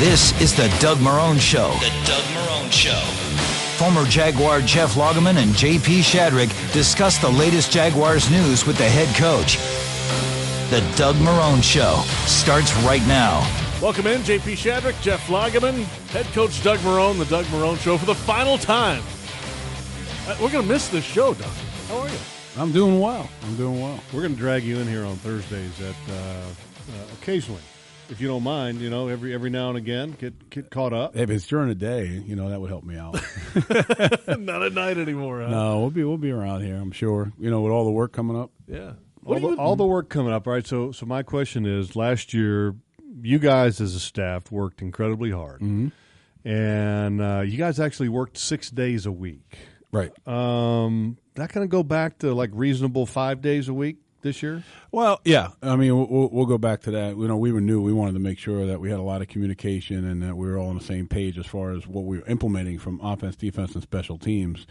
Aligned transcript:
This 0.00 0.32
is 0.40 0.56
the 0.56 0.74
Doug 0.80 0.96
Marrone 0.96 1.38
Show. 1.38 1.68
The 1.74 1.92
Doug 2.06 2.24
Marrone 2.32 2.72
Show. 2.72 2.98
Former 3.76 4.06
Jaguar 4.06 4.62
Jeff 4.62 4.94
Lageman 4.94 5.36
and 5.36 5.50
JP 5.50 6.00
Shadrick 6.00 6.72
discuss 6.72 7.18
the 7.18 7.28
latest 7.28 7.70
Jaguars 7.70 8.30
news 8.30 8.66
with 8.66 8.78
the 8.78 8.88
head 8.88 9.14
coach. 9.14 9.58
The 10.70 10.80
Doug 10.96 11.16
Marrone 11.16 11.62
Show 11.62 11.96
starts 12.26 12.74
right 12.76 13.06
now. 13.06 13.40
Welcome 13.82 14.06
in, 14.06 14.22
JP 14.22 14.54
Shadrick, 14.54 14.98
Jeff 15.02 15.26
Lageman, 15.26 15.82
head 16.12 16.24
coach 16.32 16.62
Doug 16.64 16.78
Marrone, 16.78 17.18
the 17.18 17.26
Doug 17.26 17.44
Marrone 17.46 17.76
Show 17.76 17.98
for 17.98 18.06
the 18.06 18.14
final 18.14 18.56
time. 18.56 19.02
Uh, 20.26 20.34
We're 20.40 20.50
going 20.50 20.64
to 20.64 20.72
miss 20.72 20.88
this 20.88 21.04
show, 21.04 21.34
Doug. 21.34 21.52
How 21.88 21.98
are 21.98 22.08
you? 22.08 22.18
I'm 22.56 22.72
doing 22.72 23.00
well. 23.00 23.28
I'm 23.42 23.56
doing 23.56 23.78
well. 23.78 24.00
We're 24.14 24.22
going 24.22 24.32
to 24.32 24.40
drag 24.40 24.64
you 24.64 24.78
in 24.78 24.88
here 24.88 25.04
on 25.04 25.16
Thursdays 25.16 25.78
at 25.82 25.94
uh, 26.10 26.14
uh, 26.14 26.42
occasionally, 27.20 27.60
if 28.10 28.20
you 28.20 28.28
don't 28.28 28.42
mind. 28.42 28.80
You 28.80 28.90
know, 28.90 29.08
every 29.08 29.32
every 29.34 29.50
now 29.50 29.68
and 29.68 29.78
again, 29.78 30.16
get 30.18 30.50
get 30.50 30.70
caught 30.70 30.92
up. 30.92 31.16
If 31.16 31.30
it's 31.30 31.46
during 31.46 31.68
the 31.68 31.74
day, 31.74 32.06
you 32.06 32.36
know 32.36 32.50
that 32.50 32.60
would 32.60 32.70
help 32.70 32.84
me 32.84 32.96
out. 32.96 33.14
Not 34.38 34.62
at 34.62 34.72
night 34.72 34.98
anymore. 34.98 35.42
Huh? 35.42 35.48
no, 35.48 35.80
we'll 35.80 35.90
be 35.90 36.04
we'll 36.04 36.18
be 36.18 36.30
around 36.30 36.62
here. 36.62 36.76
I'm 36.76 36.92
sure. 36.92 37.32
You 37.38 37.50
know, 37.50 37.60
with 37.60 37.72
all 37.72 37.84
the 37.84 37.90
work 37.90 38.12
coming 38.12 38.38
up. 38.38 38.50
Yeah. 38.66 38.92
All 39.24 39.38
the, 39.38 39.56
all 39.56 39.76
the 39.76 39.86
work 39.86 40.08
coming 40.08 40.32
up, 40.32 40.46
right? 40.46 40.66
So, 40.66 40.92
so 40.92 41.04
my 41.04 41.22
question 41.22 41.66
is: 41.66 41.94
Last 41.94 42.32
year, 42.32 42.74
you 43.20 43.38
guys 43.38 43.80
as 43.80 43.94
a 43.94 44.00
staff 44.00 44.50
worked 44.50 44.80
incredibly 44.80 45.30
hard, 45.30 45.60
and 46.44 47.20
uh, 47.20 47.42
you 47.42 47.58
guys 47.58 47.78
actually 47.78 48.08
worked 48.08 48.38
six 48.38 48.70
days 48.70 49.04
a 49.06 49.12
week. 49.12 49.58
Right. 49.92 50.10
Um, 50.26 51.18
that 51.34 51.50
kind 51.50 51.64
of 51.64 51.70
go 51.70 51.82
back 51.82 52.18
to 52.18 52.32
like 52.32 52.50
reasonable 52.52 53.06
five 53.06 53.40
days 53.42 53.68
a 53.68 53.74
week 53.74 53.98
this 54.22 54.42
year? 54.42 54.62
Well, 54.92 55.20
yeah. 55.24 55.48
I 55.62 55.76
mean, 55.76 55.96
we'll- 55.96 56.28
we'll, 56.30 56.46
go 56.46 56.58
back 56.58 56.80
to 56.82 56.90
that. 56.92 57.16
You 57.16 57.28
know, 57.28 57.36
we 57.36 57.52
were 57.52 57.60
new. 57.60 57.80
We 57.80 57.92
wanted 57.92 58.12
to 58.14 58.18
make 58.18 58.38
sure 58.38 58.66
that 58.66 58.80
we 58.80 58.90
had 58.90 58.98
a 58.98 59.02
lot 59.02 59.22
of 59.22 59.28
communication 59.28 60.04
and 60.04 60.22
that 60.22 60.36
we 60.36 60.46
were 60.48 60.58
all 60.58 60.68
on 60.68 60.78
the 60.78 60.84
same 60.84 61.06
page 61.06 61.38
as 61.38 61.46
far 61.46 61.70
as 61.72 61.86
what 61.86 62.04
we 62.04 62.18
were 62.18 62.26
implementing 62.26 62.78
from 62.78 63.00
offense, 63.00 63.36
defense, 63.36 63.74
and 63.74 63.82
special 63.82 64.18
teams. 64.18 64.66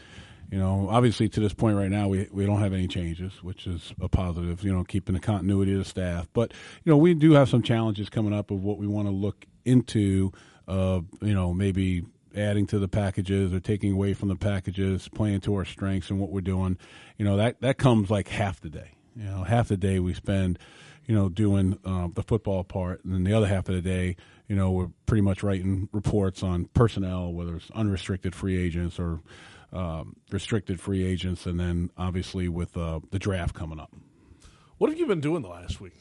You 0.52 0.58
know, 0.58 0.88
obviously 0.90 1.30
to 1.30 1.40
this 1.40 1.54
point 1.54 1.78
right 1.78 1.92
now, 1.92 2.08
we 2.08 2.28
we 2.32 2.46
don't 2.46 2.60
have 2.60 2.74
any 2.74 2.88
changes, 2.88 3.34
which 3.44 3.68
is 3.68 3.94
a 4.02 4.10
positive. 4.10 4.64
You 4.64 4.74
know, 4.74 4.84
keeping 4.84 5.14
the 5.14 5.22
continuity 5.22 5.74
of 5.74 5.80
the 5.80 5.86
staff, 5.86 6.28
but 6.34 6.54
you 6.84 6.90
know, 6.92 6.98
we 6.98 7.14
do 7.14 7.34
have 7.34 7.50
some 7.50 7.62
challenges 7.62 8.10
coming 8.10 8.34
up 8.34 8.50
of 8.50 8.64
what 8.64 8.80
we 8.80 8.88
want 8.88 9.08
to 9.08 9.14
look 9.14 9.46
into. 9.64 10.32
Uh, 10.68 11.02
you 11.22 11.34
know, 11.34 11.54
maybe 11.54 12.04
adding 12.36 12.68
to 12.68 12.80
the 12.80 12.88
packages 12.88 13.54
or 13.54 13.60
taking 13.60 13.92
away 13.92 14.14
from 14.14 14.30
the 14.30 14.36
packages, 14.36 15.08
playing 15.10 15.42
to 15.42 15.56
our 15.56 15.66
strengths 15.66 16.10
and 16.10 16.20
what 16.20 16.32
we're 16.32 16.42
doing. 16.42 16.78
You 17.18 17.26
know, 17.26 17.38
that 17.38 17.62
that 17.62 17.78
comes 17.78 18.10
like 18.10 18.28
half 18.28 18.60
the 18.60 18.70
day. 18.70 18.92
You 19.20 19.26
know, 19.26 19.44
half 19.44 19.68
the 19.68 19.76
day 19.76 20.00
we 20.00 20.14
spend, 20.14 20.58
you 21.06 21.14
know, 21.14 21.28
doing 21.28 21.78
uh, 21.84 22.08
the 22.14 22.24
football 22.24 22.64
part, 22.64 23.04
and 23.04 23.14
then 23.14 23.26
the 23.26 23.34
other 23.34 23.48
half 23.48 23.68
of 23.68 23.76
the 23.76 23.82
day, 23.82 24.16
you 24.48 24.56
know, 24.56 24.72
we're 24.72 24.90
pretty 25.06 25.22
much 25.22 25.44
writing 25.44 25.90
reports 25.92 26.42
on 26.42 26.66
personnel, 26.74 27.34
whether 27.34 27.58
it's 27.58 27.70
unrestricted 27.72 28.34
free 28.34 28.58
agents 28.58 28.98
or 28.98 29.20
um, 29.74 30.16
restricted 30.32 30.80
free 30.80 31.04
agents, 31.06 31.46
and 31.46 31.60
then 31.60 31.92
obviously 31.98 32.48
with 32.48 32.78
uh, 32.78 33.02
the 33.12 33.20
draft 33.20 33.54
coming 33.54 33.80
up. 33.80 33.94
What 34.78 34.90
have 34.90 34.98
you 34.98 35.06
been 35.06 35.20
doing 35.20 35.42
the 35.42 35.50
last 35.50 35.82
week? 35.82 35.98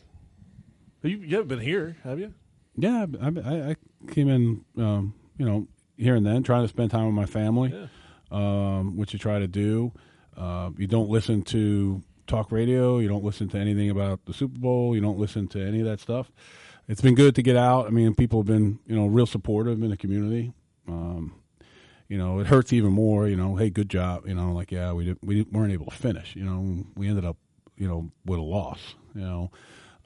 You, 1.02 1.18
you 1.18 1.36
haven't 1.36 1.48
been 1.48 1.58
here, 1.58 1.96
have 2.04 2.20
you? 2.20 2.32
Yeah, 2.76 3.06
I, 3.20 3.26
I, 3.26 3.70
I 3.70 3.76
came 4.12 4.28
in, 4.28 4.64
um, 4.76 5.14
you 5.36 5.44
know, 5.44 5.66
here 5.96 6.14
and 6.14 6.24
then, 6.24 6.44
trying 6.44 6.62
to 6.62 6.68
spend 6.68 6.92
time 6.92 7.06
with 7.06 7.14
my 7.14 7.26
family, 7.26 7.88
um, 8.30 8.96
which 8.96 9.12
you 9.12 9.18
try 9.18 9.40
to 9.40 9.48
do. 9.48 9.92
Uh, 10.36 10.70
you 10.78 10.86
don't 10.86 11.10
listen 11.10 11.42
to 11.42 12.00
talk 12.28 12.52
radio. 12.52 12.98
You 12.98 13.08
don't 13.08 13.24
listen 13.24 13.48
to 13.48 13.58
anything 13.58 13.90
about 13.90 14.24
the 14.26 14.32
Super 14.32 14.58
Bowl. 14.58 14.94
You 14.94 15.00
don't 15.00 15.18
listen 15.18 15.48
to 15.48 15.60
any 15.60 15.80
of 15.80 15.86
that 15.86 16.00
stuff. 16.00 16.30
It's 16.86 17.00
been 17.00 17.14
good 17.14 17.34
to 17.34 17.42
get 17.42 17.56
out. 17.56 17.86
I 17.86 17.90
mean, 17.90 18.14
people 18.14 18.40
have 18.40 18.46
been, 18.46 18.78
you 18.86 18.94
know, 18.96 19.06
real 19.06 19.26
supportive 19.26 19.82
in 19.82 19.90
the 19.90 19.96
community. 19.96 20.52
Um, 20.86 21.34
you 22.08 22.16
know, 22.16 22.38
it 22.38 22.46
hurts 22.46 22.72
even 22.72 22.92
more. 22.92 23.28
You 23.28 23.36
know, 23.36 23.56
hey, 23.56 23.70
good 23.70 23.90
job. 23.90 24.26
You 24.26 24.34
know, 24.34 24.52
like 24.52 24.72
yeah, 24.72 24.92
we 24.92 25.04
didn't, 25.04 25.22
we 25.22 25.42
weren't 25.42 25.72
able 25.72 25.86
to 25.86 25.96
finish. 25.96 26.34
You 26.34 26.44
know, 26.44 26.84
we 26.96 27.08
ended 27.08 27.24
up, 27.24 27.36
you 27.76 27.86
know, 27.86 28.10
with 28.24 28.38
a 28.38 28.42
loss. 28.42 28.94
You 29.14 29.20
know, 29.20 29.50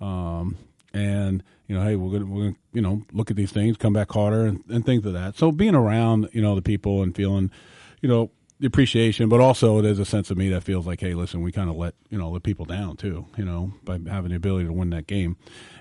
um, 0.04 0.56
and 0.92 1.42
you 1.68 1.76
know, 1.76 1.84
hey, 1.84 1.94
we're 1.94 2.18
gonna 2.18 2.30
we're 2.30 2.42
gonna 2.46 2.56
you 2.72 2.82
know 2.82 3.02
look 3.12 3.30
at 3.30 3.36
these 3.36 3.52
things, 3.52 3.76
come 3.76 3.92
back 3.92 4.10
harder, 4.10 4.46
and, 4.46 4.64
and 4.68 4.84
things 4.84 5.06
of 5.06 5.12
that. 5.12 5.36
So 5.36 5.52
being 5.52 5.76
around, 5.76 6.28
you 6.32 6.42
know, 6.42 6.56
the 6.56 6.62
people 6.62 7.02
and 7.02 7.14
feeling, 7.14 7.52
you 8.00 8.08
know, 8.08 8.30
the 8.62 8.68
appreciation, 8.68 9.28
but 9.28 9.40
also 9.40 9.80
there's 9.80 9.98
a 9.98 10.04
sense 10.04 10.30
of 10.30 10.38
me 10.38 10.48
that 10.50 10.62
feels 10.62 10.86
like, 10.86 11.00
hey, 11.00 11.14
listen, 11.14 11.42
we 11.42 11.50
kind 11.50 11.68
of 11.68 11.74
let 11.74 11.94
you 12.10 12.16
know 12.16 12.30
let 12.30 12.44
people 12.44 12.64
down 12.64 12.96
too, 12.96 13.26
you 13.36 13.44
know, 13.44 13.72
by 13.82 13.98
having 14.08 14.30
the 14.30 14.36
ability 14.36 14.66
to 14.66 14.72
win 14.72 14.90
that 14.90 15.08
game, 15.08 15.36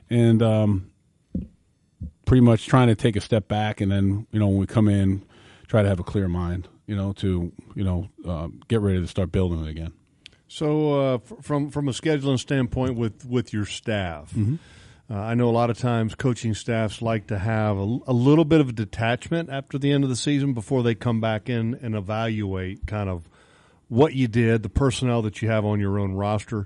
and 0.10 0.42
um, 0.42 0.90
pretty 2.26 2.42
much 2.42 2.66
trying 2.66 2.88
to 2.88 2.96
take 2.96 3.16
a 3.16 3.22
step 3.22 3.48
back, 3.48 3.82
and 3.82 3.92
then 3.92 4.26
you 4.32 4.40
know 4.40 4.48
when 4.48 4.58
we 4.58 4.66
come 4.66 4.88
in, 4.88 5.24
try 5.68 5.84
to 5.84 5.88
have 5.88 6.00
a 6.00 6.04
clear 6.04 6.28
mind, 6.28 6.68
you 6.88 6.96
know, 6.96 7.14
to 7.14 7.52
you 7.76 7.84
know 7.84 8.10
uh, 8.28 8.48
get 8.68 8.82
ready 8.82 9.00
to 9.00 9.08
start 9.08 9.32
building 9.32 9.64
it 9.64 9.70
again. 9.70 9.94
So, 10.48 11.00
uh, 11.00 11.18
from 11.42 11.70
from 11.70 11.88
a 11.88 11.92
scheduling 11.92 12.40
standpoint, 12.40 12.96
with 12.96 13.28
with 13.28 13.54
your 13.54 13.68
staff, 13.68 14.34
uh, 15.12 15.16
I 15.16 15.34
know 15.34 15.50
a 15.50 15.52
lot 15.52 15.70
of 15.70 15.78
times 15.78 16.16
coaching 16.16 16.54
staffs 16.54 17.02
like 17.02 17.28
to 17.28 17.38
have 17.38 17.78
a, 17.78 18.00
a 18.08 18.14
little 18.14 18.46
bit 18.46 18.62
of 18.62 18.76
detachment 18.76 19.50
after 19.50 19.78
the 19.78 19.92
end 19.92 20.06
of 20.06 20.10
the 20.10 20.16
season 20.16 20.54
before 20.54 20.84
they 20.84 20.96
come 20.96 21.20
back 21.20 21.50
in 21.50 21.78
and 21.82 21.96
evaluate 21.96 22.88
kind 22.88 23.10
of 23.10 23.28
what 23.90 24.14
you 24.14 24.30
did, 24.30 24.64
the 24.64 24.70
personnel 24.70 25.22
that 25.24 25.42
you 25.42 25.50
have 25.50 25.66
on 25.66 25.82
your 25.82 26.00
own 26.00 26.14
roster. 26.14 26.66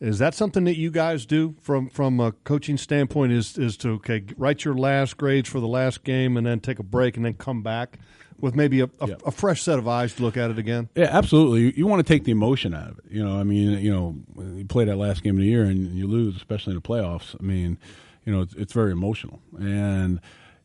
Is 0.00 0.18
that 0.18 0.34
something 0.34 0.64
that 0.64 0.76
you 0.76 0.90
guys 0.90 1.24
do 1.24 1.54
from 1.60 1.88
from 1.88 2.18
a 2.18 2.32
coaching 2.32 2.76
standpoint? 2.76 3.32
Is 3.32 3.56
is 3.56 3.76
to 3.78 3.90
okay 3.90 4.24
write 4.36 4.64
your 4.64 4.74
last 4.74 5.16
grades 5.16 5.48
for 5.48 5.60
the 5.60 5.68
last 5.68 6.02
game 6.02 6.36
and 6.36 6.44
then 6.44 6.58
take 6.58 6.80
a 6.80 6.82
break 6.82 7.16
and 7.16 7.24
then 7.24 7.34
come 7.34 7.62
back 7.62 8.00
with 8.44 8.54
maybe 8.54 8.80
a, 8.80 8.90
a, 9.00 9.08
Yeah. 9.08 9.14
a 9.26 9.30
fresh 9.32 9.62
set 9.62 9.78
of 9.78 9.88
eyes 9.88 10.14
to 10.14 10.22
look 10.22 10.36
at 10.36 10.50
it 10.50 10.58
again? 10.58 10.88
Yeah, 10.94 11.08
absolutely. 11.10 11.62
You, 11.62 11.72
you 11.76 11.86
want 11.86 12.06
to 12.06 12.12
take 12.12 12.24
the 12.24 12.30
emotion 12.32 12.74
out 12.74 12.90
of 12.90 12.98
it. 12.98 13.04
You 13.10 13.24
know, 13.24 13.38
I 13.38 13.42
mean, 13.42 13.78
you 13.80 13.90
know, 13.92 14.16
you 14.56 14.64
play 14.66 14.84
that 14.84 14.96
last 14.96 15.22
game 15.22 15.34
of 15.34 15.40
the 15.40 15.46
year 15.48 15.64
and 15.64 15.96
you 15.96 16.06
lose, 16.06 16.36
especially 16.36 16.72
in 16.72 16.76
the 16.76 16.82
playoffs. 16.82 17.34
I 17.40 17.42
mean, 17.42 17.78
you 18.24 18.32
know, 18.32 18.42
it's, 18.42 18.54
it's 18.54 18.72
very 18.72 18.92
emotional, 18.92 19.40
and 19.58 20.20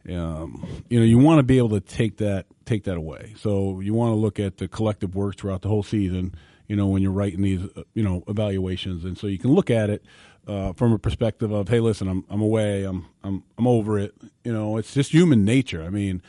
um, 0.10 0.84
you 0.90 1.00
know, 1.00 1.06
you 1.06 1.18
want 1.18 1.40
to 1.40 1.44
be 1.44 1.58
able 1.58 1.70
to 1.72 1.82
take 1.82 2.18
that 2.18 2.46
take 2.66 2.84
that 2.86 2.96
away. 2.98 3.34
So 3.38 3.80
you 3.82 3.94
want 3.94 4.12
to 4.12 4.16
look 4.16 4.40
at 4.40 4.58
the 4.58 4.68
collective 4.68 5.14
work 5.16 5.36
throughout 5.38 5.62
the 5.62 5.68
whole 5.70 5.84
season. 5.84 6.36
You 6.68 6.76
know, 6.76 6.88
when 6.88 7.02
you're 7.02 7.12
writing 7.12 7.42
these, 7.42 7.62
uh, 7.76 7.84
you 7.96 8.04
know, 8.04 8.24
evaluations, 8.28 9.04
and 9.04 9.18
so 9.18 9.28
you 9.28 9.40
can 9.40 9.52
look 9.52 9.70
at 9.70 9.90
it 9.90 10.04
uh, 10.48 10.72
from 10.74 10.94
a 10.94 11.00
perspective 11.00 11.52
of, 11.52 11.68
hey, 11.68 11.80
listen, 11.80 12.08
I'm 12.08 12.24
I'm 12.30 12.42
away, 12.42 12.84
I'm 12.84 13.08
I'm 13.24 13.44
I'm 13.58 13.68
over 13.68 14.00
it. 14.00 14.14
You 14.44 14.54
know, 14.54 14.78
it's 14.78 14.94
just 14.94 15.12
human 15.12 15.44
nature. 15.44 15.84
I 15.84 15.90
mean, 15.90 16.22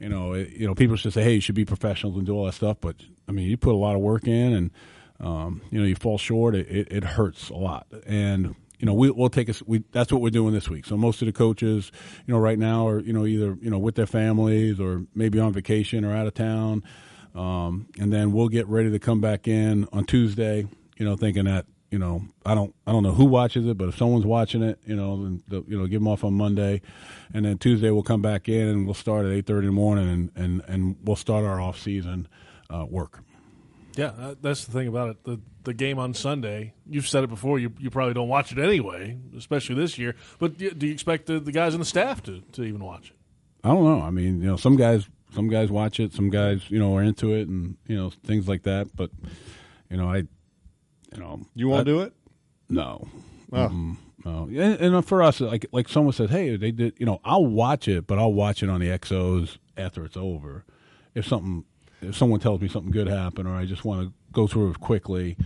you 0.00 0.08
know, 0.08 0.32
it, 0.32 0.50
you 0.50 0.66
know, 0.66 0.74
people 0.74 0.96
should 0.96 1.12
say, 1.12 1.22
hey, 1.22 1.34
you 1.34 1.40
should 1.40 1.54
be 1.54 1.64
professionals 1.64 2.16
and 2.16 2.26
do 2.26 2.34
all 2.34 2.46
that 2.46 2.54
stuff, 2.54 2.78
but 2.80 2.96
I 3.28 3.32
mean, 3.32 3.48
you 3.48 3.56
put 3.56 3.74
a 3.74 3.76
lot 3.76 3.94
of 3.94 4.00
work 4.00 4.26
in, 4.26 4.52
and 4.52 4.70
um, 5.20 5.62
you 5.70 5.80
know, 5.80 5.86
you 5.86 5.94
fall 5.94 6.18
short, 6.18 6.54
it, 6.54 6.68
it, 6.68 6.88
it 6.90 7.04
hurts 7.04 7.50
a 7.50 7.56
lot, 7.56 7.86
and 8.06 8.54
you 8.78 8.86
know, 8.86 8.94
we, 8.94 9.10
we'll 9.10 9.28
take 9.28 9.48
us. 9.48 9.62
We 9.66 9.82
that's 9.90 10.12
what 10.12 10.20
we're 10.20 10.30
doing 10.30 10.54
this 10.54 10.68
week. 10.68 10.86
So 10.86 10.96
most 10.96 11.20
of 11.20 11.26
the 11.26 11.32
coaches, 11.32 11.90
you 12.26 12.34
know, 12.34 12.38
right 12.38 12.58
now 12.58 12.86
are 12.86 13.00
you 13.00 13.12
know 13.12 13.26
either 13.26 13.56
you 13.60 13.70
know 13.70 13.78
with 13.78 13.96
their 13.96 14.06
families 14.06 14.78
or 14.78 15.04
maybe 15.14 15.40
on 15.40 15.52
vacation 15.52 16.04
or 16.04 16.14
out 16.14 16.26
of 16.26 16.34
town, 16.34 16.84
um, 17.34 17.88
and 17.98 18.12
then 18.12 18.32
we'll 18.32 18.48
get 18.48 18.68
ready 18.68 18.90
to 18.90 18.98
come 18.98 19.20
back 19.20 19.48
in 19.48 19.88
on 19.92 20.04
Tuesday. 20.04 20.66
You 20.96 21.04
know, 21.04 21.16
thinking 21.16 21.44
that 21.44 21.66
you 21.90 21.98
know 21.98 22.22
I 22.44 22.54
don't 22.54 22.74
I 22.86 22.92
don't 22.92 23.02
know 23.02 23.12
who 23.12 23.24
watches 23.24 23.66
it, 23.66 23.78
but 23.78 23.88
if 23.88 23.96
someone's 23.96 24.26
watching 24.26 24.62
it, 24.62 24.78
you 24.86 24.96
know, 24.96 25.22
then 25.22 25.42
you 25.66 25.78
know 25.78 25.86
give 25.86 26.00
them 26.00 26.08
off 26.08 26.24
on 26.24 26.34
Monday, 26.34 26.82
and 27.32 27.44
then 27.44 27.58
Tuesday 27.58 27.90
we'll 27.90 28.02
come 28.02 28.22
back 28.22 28.48
in 28.48 28.68
and 28.68 28.86
we'll 28.86 28.94
start 28.94 29.26
at 29.26 29.32
eight 29.32 29.46
thirty 29.46 29.66
in 29.66 29.74
the 29.74 29.80
morning 29.80 30.08
and 30.08 30.30
and 30.34 30.62
and 30.68 30.96
we'll 31.04 31.16
start 31.16 31.44
our 31.44 31.60
off 31.60 31.78
season 31.78 32.28
uh, 32.70 32.84
work. 32.88 33.22
Yeah, 33.96 34.34
that's 34.40 34.64
the 34.64 34.72
thing 34.72 34.86
about 34.86 35.10
it. 35.10 35.24
The 35.24 35.40
the 35.64 35.74
game 35.74 35.98
on 35.98 36.14
Sunday, 36.14 36.72
you've 36.88 37.08
said 37.08 37.24
it 37.24 37.30
before. 37.30 37.58
You 37.58 37.72
you 37.78 37.90
probably 37.90 38.14
don't 38.14 38.28
watch 38.28 38.52
it 38.52 38.58
anyway, 38.58 39.18
especially 39.36 39.74
this 39.74 39.98
year. 39.98 40.14
But 40.38 40.56
do 40.56 40.70
do 40.70 40.86
you 40.86 40.92
expect 40.92 41.26
the, 41.26 41.40
the 41.40 41.52
guys 41.52 41.74
on 41.74 41.80
the 41.80 41.86
staff 41.86 42.22
to, 42.24 42.40
to 42.52 42.62
even 42.62 42.84
watch 42.84 43.10
it? 43.10 43.16
I 43.64 43.68
don't 43.68 43.84
know. 43.84 44.00
I 44.00 44.10
mean, 44.10 44.40
you 44.40 44.46
know, 44.46 44.56
some 44.56 44.76
guys 44.76 45.08
some 45.34 45.48
guys 45.48 45.70
watch 45.70 46.00
it, 46.00 46.12
some 46.12 46.30
guys 46.30 46.62
you 46.70 46.78
know 46.78 46.96
are 46.96 47.02
into 47.02 47.34
it, 47.34 47.48
and 47.48 47.76
you 47.86 47.96
know 47.96 48.10
things 48.24 48.48
like 48.48 48.62
that. 48.62 48.94
But 48.94 49.10
you 49.90 49.96
know, 49.96 50.08
I 50.08 50.24
you 51.12 51.20
know 51.20 51.40
You 51.54 51.68
won't 51.68 51.80
I- 51.80 51.84
do 51.84 52.00
it? 52.00 52.12
No. 52.68 53.08
Oh. 53.52 53.56
Mm-mm. 53.56 53.96
No. 54.24 54.48
And, 54.48 54.94
and 54.94 55.06
for 55.06 55.22
us, 55.22 55.40
like 55.40 55.66
like 55.72 55.88
someone 55.88 56.12
said, 56.12 56.30
hey, 56.30 56.56
they 56.56 56.70
did. 56.70 56.94
You 56.98 57.06
know, 57.06 57.20
I'll 57.24 57.46
watch 57.46 57.88
it, 57.88 58.06
but 58.06 58.18
I'll 58.18 58.32
watch 58.32 58.62
it 58.62 58.68
on 58.68 58.80
the 58.80 58.88
XOs 58.88 59.58
after 59.76 60.04
it's 60.04 60.16
over. 60.16 60.64
If 61.14 61.26
something, 61.26 61.64
if 62.02 62.16
someone 62.16 62.40
tells 62.40 62.60
me 62.60 62.68
something 62.68 62.90
good 62.90 63.06
happened, 63.06 63.48
or 63.48 63.54
I 63.54 63.64
just 63.64 63.84
want 63.84 64.02
to 64.08 64.12
go 64.32 64.46
through 64.46 64.72
it 64.72 64.80
quickly, 64.80 65.36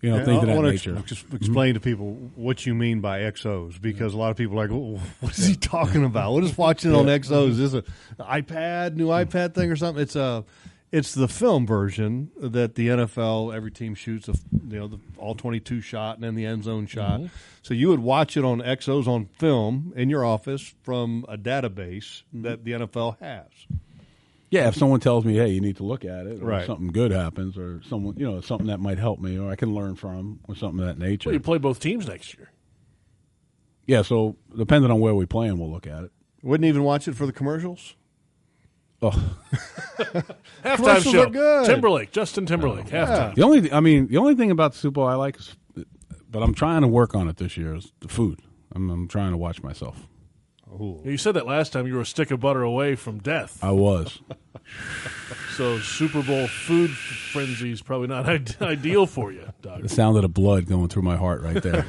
you 0.00 0.10
know, 0.10 0.18
Yeah, 0.18 0.24
things 0.24 0.38
I, 0.38 0.40
of 0.42 0.46
that 0.46 0.56
want 0.56 0.68
nature. 0.68 0.94
to 0.94 1.02
just 1.02 1.26
mm-hmm. 1.26 1.36
explain 1.36 1.74
to 1.74 1.80
people 1.80 2.14
what 2.34 2.64
you 2.64 2.74
mean 2.74 3.00
by 3.00 3.20
XOs 3.20 3.80
because 3.80 4.14
a 4.14 4.16
lot 4.16 4.30
of 4.30 4.36
people 4.36 4.58
are 4.58 4.66
like, 4.66 4.70
"Well, 4.70 5.00
what 5.20 5.36
is 5.36 5.46
he 5.46 5.54
talking 5.74 6.04
about? 6.04 6.32
What 6.32 6.44
is 6.44 6.56
watching 6.56 6.92
it 6.92 6.96
on 6.96 7.06
XOs? 7.06 7.58
Is 7.58 7.74
it 7.74 7.84
an 8.18 8.42
iPad, 8.42 8.94
new 8.94 9.08
mm-hmm. 9.08 9.36
iPad 9.36 9.54
thing 9.54 9.70
or 9.70 9.76
something? 9.76 10.02
It's 10.02 10.16
a 10.16 10.44
It's 10.96 11.12
the 11.12 11.26
film 11.26 11.66
version 11.66 12.30
that 12.40 12.76
the 12.76 12.86
NFL 12.88 13.52
every 13.54 13.72
team 13.72 13.94
shoots 13.96 14.28
a 14.28 14.34
you 14.68 14.78
know 14.78 14.86
the 14.86 14.98
all 15.18 15.34
twenty 15.34 15.58
two 15.58 15.80
shot 15.80 16.14
and 16.16 16.24
then 16.24 16.34
the 16.36 16.46
end 16.46 16.62
zone 16.64 16.86
shot. 16.86 17.18
Mm-hmm. 17.20 17.26
So 17.62 17.74
you 17.74 17.88
would 17.88 17.98
watch 18.00 18.36
it 18.36 18.44
on 18.44 18.60
Exos 18.60 19.06
on 19.08 19.26
film 19.38 19.92
in 19.96 20.08
your 20.08 20.24
office 20.24 20.74
from 20.82 21.24
a 21.28 21.36
database 21.36 22.22
Mm-hmm. 22.32 22.42
that 22.42 22.64
the 22.64 22.72
NFL 22.72 23.18
has. 23.20 23.46
Yeah, 24.50 24.68
if 24.68 24.76
someone 24.76 25.00
tells 25.00 25.24
me, 25.24 25.34
"Hey, 25.34 25.48
you 25.48 25.60
need 25.60 25.78
to 25.78 25.82
look 25.84 26.04
at 26.04 26.26
it," 26.28 26.40
or 26.40 26.46
Right. 26.46 26.66
something 26.66 26.88
good 26.88 27.10
happens, 27.10 27.58
or 27.58 27.80
someone, 27.88 28.14
you 28.16 28.24
know, 28.30 28.40
something 28.40 28.68
that 28.68 28.78
might 28.78 28.98
help 28.98 29.18
me, 29.18 29.36
or 29.36 29.50
I 29.50 29.56
can 29.56 29.74
learn 29.74 29.96
from, 29.96 30.38
or 30.46 30.54
something 30.54 30.78
of 30.78 30.86
that 30.86 30.98
nature. 31.04 31.30
Well, 31.30 31.34
you 31.34 31.40
play 31.40 31.58
both 31.58 31.80
teams 31.80 32.06
next 32.06 32.36
year. 32.38 32.50
yeah, 33.86 34.02
so 34.02 34.36
depending 34.56 34.92
on 34.92 35.00
where 35.00 35.14
we 35.14 35.26
play, 35.26 35.48
and 35.48 35.58
we'll 35.58 35.72
look 35.72 35.88
at 35.88 36.04
it. 36.04 36.12
Wouldn't 36.42 36.68
even 36.68 36.84
watch 36.84 37.08
it 37.08 37.16
for 37.16 37.26
the 37.26 37.32
commercials. 37.32 37.96
Oh, 39.06 39.34
Halftime 40.64 41.02
show. 41.12 41.28
good. 41.28 41.66
Timberlake, 41.66 42.10
Justin 42.12 42.46
Timberlake, 42.46 42.86
halftime. 42.86 43.34
the 43.34 43.42
only, 43.42 43.70
I 43.72 43.80
mean, 43.80 44.06
the 44.08 44.16
only 44.16 44.34
thing 44.34 44.50
about 44.50 44.72
the 44.72 44.78
Super 44.78 44.94
Bowl 44.94 45.06
I 45.06 45.14
like 45.14 45.36
is, 45.38 45.56
but 46.30 46.42
I'm 46.42 46.54
trying 46.54 46.82
to 46.82 46.88
work 46.88 47.14
on 47.14 47.28
it 47.28 47.36
this 47.36 47.56
year 47.56 47.74
is 47.74 47.92
the 48.00 48.08
food. 48.08 48.40
I'm, 48.74 48.90
I'm 48.90 49.08
trying 49.08 49.32
to 49.32 49.36
watch 49.36 49.62
myself. 49.62 50.08
You 51.04 51.16
said 51.18 51.34
that 51.34 51.46
last 51.46 51.72
time 51.72 51.86
you 51.86 51.94
were 51.94 52.00
a 52.00 52.06
stick 52.06 52.32
of 52.32 52.40
butter 52.40 52.62
away 52.62 52.96
from 52.96 53.18
death. 53.20 53.62
I 53.62 53.70
was. 53.70 54.20
So 55.56 55.78
Super 55.78 56.22
Bowl 56.22 56.46
food 56.48 56.90
frenzy 56.90 57.70
is 57.70 57.82
probably 57.82 58.08
not 58.08 58.26
ide- 58.28 58.56
ideal 58.62 59.06
for 59.06 59.30
you, 59.30 59.46
Doug. 59.62 59.82
the 59.82 59.88
sound 59.90 60.16
of 60.16 60.22
the 60.22 60.28
blood 60.28 60.66
going 60.66 60.88
through 60.88 61.02
my 61.02 61.16
heart 61.16 61.42
right 61.42 61.62
there. 61.62 61.84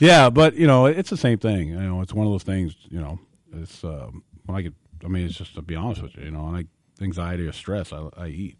yeah, 0.00 0.28
but 0.30 0.54
you 0.56 0.66
know, 0.66 0.86
it's 0.86 1.08
the 1.10 1.16
same 1.16 1.38
thing. 1.38 1.68
You 1.68 1.76
know, 1.80 2.00
it's 2.02 2.12
one 2.12 2.26
of 2.26 2.32
those 2.32 2.42
things. 2.42 2.74
You 2.90 3.00
know, 3.00 3.18
it's 3.54 3.84
um, 3.84 4.22
when 4.46 4.56
I 4.56 4.62
get. 4.62 4.74
I 5.04 5.08
mean, 5.08 5.26
it's 5.26 5.36
just 5.36 5.54
to 5.54 5.62
be 5.62 5.76
honest 5.76 6.02
with 6.02 6.16
you. 6.16 6.24
You 6.24 6.30
know, 6.30 6.46
and 6.48 6.56
I 6.56 6.64
anxiety 7.02 7.46
or 7.46 7.52
stress, 7.52 7.92
I, 7.92 8.08
I 8.16 8.28
eat. 8.28 8.56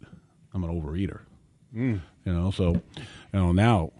I'm 0.53 0.63
an 0.63 0.69
overeater. 0.69 1.21
You 2.25 2.33
know, 2.33 2.51
so 2.51 2.73
you 2.73 3.03
know 3.33 3.51
now, 3.51 3.91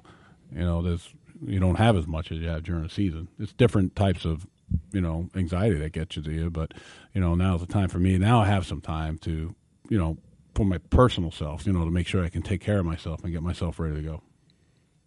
you 0.52 0.62
know, 0.62 0.82
there's 0.82 1.14
you 1.46 1.60
don't 1.60 1.76
have 1.76 1.98
as 1.98 2.08
much 2.08 2.32
as 2.32 2.40
you 2.40 2.48
have 2.48 2.64
during 2.64 2.84
the 2.84 2.90
season. 2.90 3.28
It's 3.40 3.54
different 3.54 3.96
types 3.96 4.26
of 4.26 4.48
you 4.92 5.02
know 5.02 5.30
anxiety 5.36 5.78
that 5.80 5.92
gets 5.92 6.16
you 6.16 6.24
to 6.24 6.32
you, 6.32 6.50
but 6.50 6.74
you 7.14 7.22
know 7.22 7.36
now's 7.36 7.62
the 7.62 7.68
time 7.68 7.90
for 7.90 8.00
me. 8.00 8.18
Now 8.18 8.42
I 8.42 8.46
have 8.46 8.66
some 8.66 8.81
time 8.81 9.18
to 9.20 9.54
you 9.90 9.98
know 9.98 10.18
for 10.56 10.66
my 10.66 10.78
personal 10.78 11.31
self, 11.31 11.68
you 11.68 11.74
know, 11.74 11.84
to 11.84 11.92
make 11.92 12.08
sure 12.08 12.24
I 12.24 12.30
can 12.30 12.42
take 12.42 12.62
care 12.62 12.80
of 12.80 12.86
myself 12.86 13.24
and 13.24 13.31
get 13.31 13.44
myself 13.44 13.78
ready 13.78 13.96
to 13.96 14.02
go. 14.02 14.22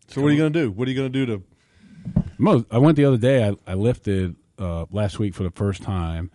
So 0.09 0.21
what 0.21 0.29
are 0.29 0.33
you 0.33 0.39
going 0.39 0.53
to 0.53 0.61
do? 0.61 0.71
What 0.71 0.87
are 0.87 0.91
you 0.91 0.97
going 0.97 1.13
to 1.13 1.27
do 1.27 1.27
to? 1.27 2.65
I 2.71 2.79
went 2.79 2.97
the 2.97 3.05
other 3.07 3.17
day. 3.17 3.49
I, 3.49 3.55
I 3.67 3.75
lifted 3.75 4.37
uh, 4.59 4.85
last 4.91 5.19
week 5.19 5.35
for 5.35 5.43
the 5.43 5.51
first 5.51 5.83
time, 5.83 6.31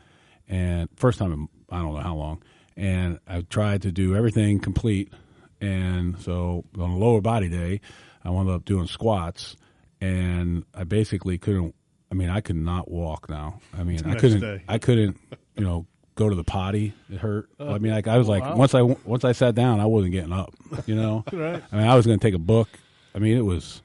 and 0.54 0.90
first 0.96 1.18
time 1.18 1.34
in 1.34 1.50
I 1.70 1.82
don't 1.82 1.96
know 1.96 2.02
how 2.02 2.16
long. 2.16 2.44
And 2.78 3.20
I 3.28 3.42
tried 3.42 3.82
to 3.84 3.92
do 3.92 4.16
everything 4.16 4.60
complete, 4.60 5.12
and 5.60 6.20
so 6.20 6.64
on 6.78 6.92
a 6.92 6.98
lower 6.98 7.22
body 7.22 7.50
day, 7.50 7.82
I 8.24 8.30
wound 8.30 8.50
up 8.50 8.66
doing 8.66 8.88
squats, 8.88 9.56
and 10.00 10.66
I 10.74 10.84
basically 10.84 11.38
couldn't. 11.38 11.76
I 12.12 12.16
mean, 12.16 12.30
I 12.30 12.42
could 12.42 12.56
not 12.56 12.90
walk 12.90 13.30
now. 13.30 13.60
I 13.76 13.84
mean, 13.84 14.06
I 14.06 14.16
couldn't. 14.16 14.42
day. 14.42 14.64
I 14.68 14.78
couldn't. 14.78 15.18
You 15.56 15.64
know, 15.64 15.88
go 16.16 16.30
to 16.30 16.36
the 16.36 16.44
potty. 16.44 16.94
It 17.12 17.18
hurt. 17.18 17.50
I 17.60 17.80
mean, 17.80 17.92
like 17.92 18.08
I 18.08 18.18
was 18.18 18.28
like 18.28 18.56
once 18.56 18.76
I 18.76 18.82
once 18.82 19.24
I 19.24 19.32
sat 19.32 19.56
down, 19.56 19.80
I 19.80 19.86
wasn't 19.86 20.12
getting 20.12 20.34
up. 20.34 20.54
You 20.86 20.96
know, 20.96 21.24
Right. 21.32 21.64
I 21.72 21.76
mean, 21.76 21.88
I 21.88 21.96
was 21.96 22.06
going 22.06 22.20
to 22.20 22.24
take 22.24 22.36
a 22.36 22.40
book. 22.40 22.70
I 23.16 23.20
mean, 23.20 23.38
it 23.38 23.46
was. 23.46 23.82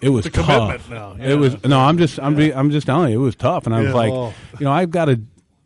It 0.00 0.08
was 0.08 0.24
tough. 0.30 0.88
now, 0.88 1.16
yeah. 1.18 1.32
It 1.32 1.34
was 1.34 1.62
no. 1.64 1.78
I'm 1.78 1.98
just. 1.98 2.18
I'm. 2.18 2.34
Be, 2.34 2.54
I'm 2.54 2.70
just 2.70 2.86
telling 2.86 3.12
you, 3.12 3.20
it 3.20 3.24
was 3.24 3.36
tough, 3.36 3.66
and 3.66 3.74
I 3.74 3.82
was 3.82 3.92
like, 3.92 4.10
oh. 4.10 4.32
you 4.58 4.64
know, 4.64 4.72
I've 4.72 4.90
got 4.90 5.04
to, 5.04 5.20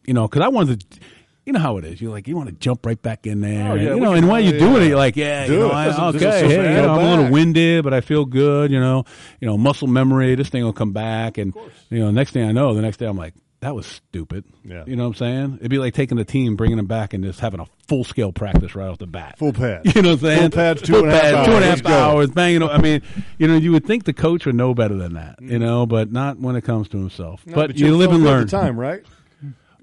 you 0.06 0.14
know, 0.14 0.28
because 0.28 0.42
I 0.42 0.48
wanted 0.48 0.88
to. 0.90 1.00
You 1.44 1.52
know 1.52 1.60
how 1.60 1.76
it 1.76 1.84
is. 1.84 2.00
You're 2.00 2.10
like, 2.10 2.26
you 2.26 2.36
want 2.36 2.48
to 2.48 2.56
jump 2.56 2.84
right 2.84 3.00
back 3.00 3.24
in 3.24 3.40
there, 3.40 3.70
Oh, 3.70 3.74
yeah, 3.76 3.94
you 3.94 4.00
know. 4.00 4.14
And 4.14 4.28
while 4.28 4.40
you're 4.40 4.58
doing 4.58 4.82
it, 4.82 4.88
you're 4.88 4.96
like, 4.96 5.14
yeah, 5.14 5.46
Do 5.46 5.52
you 5.52 5.58
know, 5.60 5.68
it. 5.68 5.74
I, 5.74 6.08
okay, 6.08 6.18
doesn't 6.18 6.20
hey, 6.20 6.40
so 6.40 6.46
you 6.48 6.56
bad. 6.56 6.84
know, 6.84 6.94
I'm 6.94 7.06
a 7.06 7.10
little 7.10 7.30
winded, 7.30 7.84
but 7.84 7.94
I 7.94 8.00
feel 8.00 8.24
good. 8.24 8.72
You 8.72 8.80
know, 8.80 9.04
you 9.40 9.46
know, 9.46 9.56
muscle 9.56 9.86
memory. 9.86 10.34
This 10.34 10.48
thing 10.48 10.64
will 10.64 10.72
come 10.72 10.92
back, 10.92 11.38
and 11.38 11.54
you 11.88 12.00
know, 12.00 12.10
next 12.10 12.32
thing 12.32 12.48
I 12.48 12.50
know, 12.50 12.74
the 12.74 12.82
next 12.82 12.96
day 12.96 13.06
I'm 13.06 13.16
like, 13.16 13.34
that 13.60 13.74
was 13.74 13.86
stupid. 13.86 14.44
Yeah. 14.64 14.84
You 14.86 14.96
know 14.96 15.04
what 15.04 15.08
I'm 15.08 15.14
saying? 15.14 15.56
It'd 15.60 15.70
be 15.70 15.78
like 15.78 15.94
taking 15.94 16.16
the 16.18 16.24
team, 16.24 16.56
bringing 16.56 16.76
them 16.76 16.86
back, 16.86 17.14
and 17.14 17.24
just 17.24 17.40
having 17.40 17.60
a 17.60 17.66
full 17.88 18.04
scale 18.04 18.32
practice 18.32 18.74
right 18.74 18.88
off 18.88 18.98
the 18.98 19.06
bat. 19.06 19.38
Full 19.38 19.52
pad. 19.52 19.82
You 19.94 20.02
know 20.02 20.10
what 20.10 20.14
I'm 20.14 20.26
saying? 20.26 20.50
Full 20.50 20.58
pads, 20.58 20.82
two 20.82 20.98
and 20.98 21.08
a 21.08 21.12
half 21.12 21.34
hours. 21.34 21.46
Two 21.46 21.52
and 21.54 21.64
a 21.64 21.66
half 21.66 21.76
Let's 21.76 21.80
go. 21.82 21.98
hours, 21.98 22.30
banging. 22.30 22.62
I 22.62 22.78
mean, 22.78 23.02
you 23.38 23.48
know, 23.48 23.56
you 23.56 23.72
would 23.72 23.86
think 23.86 24.04
the 24.04 24.12
coach 24.12 24.46
would 24.46 24.54
know 24.54 24.74
better 24.74 24.94
than 24.94 25.14
that, 25.14 25.36
you 25.40 25.58
mm. 25.58 25.60
know, 25.60 25.86
but 25.86 26.12
not 26.12 26.38
when 26.38 26.54
it 26.56 26.62
comes 26.62 26.88
to 26.90 26.98
himself. 26.98 27.42
But, 27.46 27.78
you'll 27.78 27.90
you 27.90 27.96
live 27.96 28.10
feel 28.10 28.16
and 28.16 28.24
good 28.24 28.30
at 28.30 28.36
learn. 28.36 28.46
the 28.46 28.50
time, 28.50 28.78
right? 28.78 29.04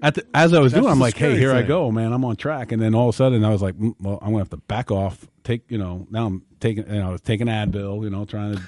At 0.04 0.16
the, 0.16 0.26
as 0.34 0.52
I 0.52 0.60
was 0.60 0.72
That's 0.72 0.82
doing, 0.82 0.92
I'm 0.92 1.00
like, 1.00 1.16
hey, 1.16 1.34
here 1.38 1.54
I 1.54 1.62
go, 1.62 1.90
man. 1.90 2.12
I'm 2.12 2.26
on 2.26 2.36
track, 2.36 2.72
and 2.72 2.82
then 2.82 2.94
all 2.94 3.08
of 3.08 3.14
a 3.14 3.16
sudden, 3.16 3.42
I 3.42 3.48
was 3.48 3.62
like, 3.62 3.74
mm, 3.74 3.94
well, 3.98 4.18
I'm 4.20 4.32
gonna 4.32 4.40
have 4.40 4.50
to 4.50 4.58
back 4.58 4.90
off. 4.90 5.26
Take, 5.44 5.62
you 5.70 5.78
know, 5.78 6.06
now 6.10 6.26
I'm 6.26 6.42
taking, 6.60 6.86
you 6.86 7.00
know, 7.00 7.08
I 7.08 7.12
was 7.12 7.22
taking 7.22 7.46
Advil, 7.46 8.04
you 8.04 8.10
know, 8.10 8.26
trying 8.26 8.56
to, 8.56 8.62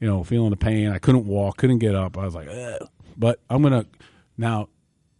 you 0.00 0.08
know, 0.08 0.24
feeling 0.24 0.48
the 0.48 0.56
pain. 0.56 0.88
I 0.88 0.98
couldn't 0.98 1.26
walk, 1.26 1.58
couldn't 1.58 1.80
get 1.80 1.94
up. 1.94 2.16
I 2.16 2.24
was 2.24 2.34
like, 2.34 2.48
Ugh. 2.48 2.88
but 3.14 3.40
I'm 3.50 3.62
gonna 3.62 3.84
now. 4.38 4.70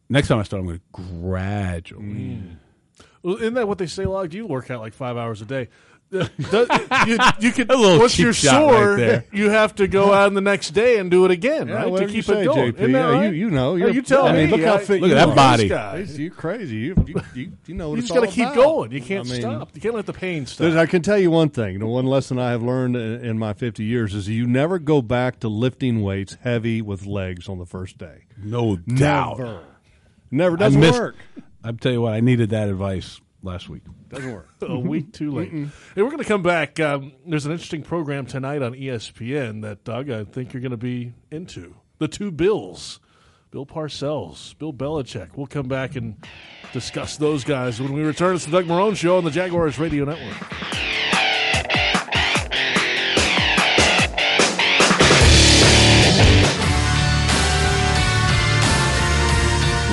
Next 0.08 0.28
time 0.28 0.38
I 0.38 0.44
start, 0.44 0.60
I'm 0.60 0.66
going 0.66 0.78
to 0.78 1.02
gradually. 1.02 2.04
Mm. 2.04 2.56
Well, 3.22 3.36
isn't 3.36 3.54
that 3.54 3.68
what 3.68 3.78
they 3.78 3.86
say? 3.86 4.04
Log, 4.06 4.30
do 4.30 4.36
you 4.38 4.46
work 4.46 4.70
out 4.70 4.80
like 4.80 4.92
five 4.92 5.16
hours 5.16 5.42
a 5.42 5.46
day. 5.46 5.68
You, 6.10 7.18
you 7.40 7.50
could 7.52 7.70
A 7.72 7.76
little 7.76 7.98
once 7.98 8.18
you're 8.18 8.32
shot 8.32 8.70
right 8.70 8.72
sore, 8.78 8.96
there. 8.96 9.24
you 9.32 9.50
have 9.50 9.74
to 9.76 9.88
go 9.88 10.12
out 10.12 10.32
the 10.32 10.40
next 10.40 10.70
day 10.70 10.98
and 10.98 11.10
do 11.10 11.24
it 11.24 11.30
again, 11.32 11.66
Yeah, 11.68 11.74
right? 11.84 11.96
To 11.96 12.06
keep 12.06 12.14
you 12.14 12.18
it 12.20 12.24
say, 12.24 12.44
going. 12.44 12.72
JP. 12.72 12.90
Yeah, 12.92 12.98
right? 13.10 13.24
you- 13.26 13.32
you 13.32 13.50
know. 13.50 13.70
Oh, 13.72 13.76
You're- 13.76 13.92
you 13.92 14.02
tell 14.02 14.26
I 14.26 14.32
me. 14.32 14.42
mean, 14.42 14.50
look 14.52 14.60
how 14.62 14.74
I- 14.74 14.78
fit 14.78 15.00
Look 15.00 15.10
at 15.10 15.14
that 15.14 15.28
are. 15.30 15.34
body. 15.34 15.68
This. 15.68 16.16
You're 16.18 16.30
crazy. 16.30 16.76
You 16.76 17.04
you, 17.06 17.14
you, 17.34 17.52
you 17.66 17.74
know 17.74 17.88
what 17.90 17.96
You 17.96 18.00
it's 18.00 18.08
just 18.08 18.14
got 18.20 18.30
to 18.32 18.44
all 18.44 18.48
keep 18.50 18.54
going. 18.54 18.92
You 18.92 19.00
can't 19.00 19.26
I 19.26 19.30
mean, 19.32 19.40
stop. 19.40 19.70
You 19.74 19.80
can't 19.80 19.94
let 19.94 20.06
the 20.06 20.12
pain 20.12 20.46
stop. 20.46 20.72
I 20.74 20.86
can 20.86 21.02
tell 21.02 21.18
you 21.18 21.30
one 21.30 21.48
thing. 21.48 21.78
The 21.80 21.86
one 21.86 22.06
lesson 22.06 22.38
I 22.38 22.50
have 22.50 22.62
learned 22.62 22.96
in 22.96 23.24
in 23.24 23.38
my 23.38 23.52
50 23.52 23.82
years 23.82 24.14
is 24.14 24.28
you 24.28 24.46
never 24.46 24.78
go 24.78 25.02
back 25.02 25.40
to 25.40 25.48
lifting 25.48 26.02
weights 26.02 26.36
heavy 26.42 26.80
with 26.80 27.06
legs 27.06 27.48
on 27.48 27.58
the 27.58 27.66
first 27.66 27.98
day. 27.98 28.24
No 28.42 28.76
doubt. 28.76 29.38
Never. 29.38 29.60
Never 30.30 30.56
doesn't 30.56 30.80
missed- 30.80 30.98
work. 30.98 31.16
I 31.64 31.72
tell 31.72 31.92
you 31.92 32.02
what, 32.02 32.12
I 32.12 32.20
needed 32.20 32.50
that 32.50 32.68
advice 32.68 33.20
last 33.44 33.68
week. 33.68 33.82
Doesn't 34.08 34.32
work. 34.32 34.48
a 34.62 34.78
week 34.78 35.12
too 35.12 35.30
late. 35.30 35.50
Hey, 35.50 36.02
we're 36.02 36.10
going 36.10 36.18
to 36.18 36.24
come 36.24 36.42
back. 36.42 36.80
Um, 36.80 37.12
there's 37.26 37.46
an 37.46 37.52
interesting 37.52 37.82
program 37.82 38.26
tonight 38.26 38.62
on 38.62 38.72
ESPN 38.72 39.62
that 39.62 39.84
Doug, 39.84 40.10
I 40.10 40.24
think 40.24 40.52
you're 40.52 40.60
going 40.62 40.70
to 40.70 40.76
be 40.76 41.12
into. 41.30 41.76
The 41.98 42.08
two 42.08 42.30
Bills, 42.30 43.00
Bill 43.50 43.66
Parcells, 43.66 44.56
Bill 44.58 44.72
Belichick. 44.72 45.36
We'll 45.36 45.46
come 45.46 45.68
back 45.68 45.96
and 45.96 46.16
discuss 46.72 47.16
those 47.16 47.44
guys 47.44 47.80
when 47.80 47.92
we 47.92 48.02
return. 48.02 48.34
It's 48.34 48.46
the 48.46 48.52
Doug 48.52 48.66
Marrone 48.66 48.96
Show 48.96 49.18
on 49.18 49.24
the 49.24 49.30
Jaguars 49.30 49.78
Radio 49.78 50.04
Network. 50.04 50.34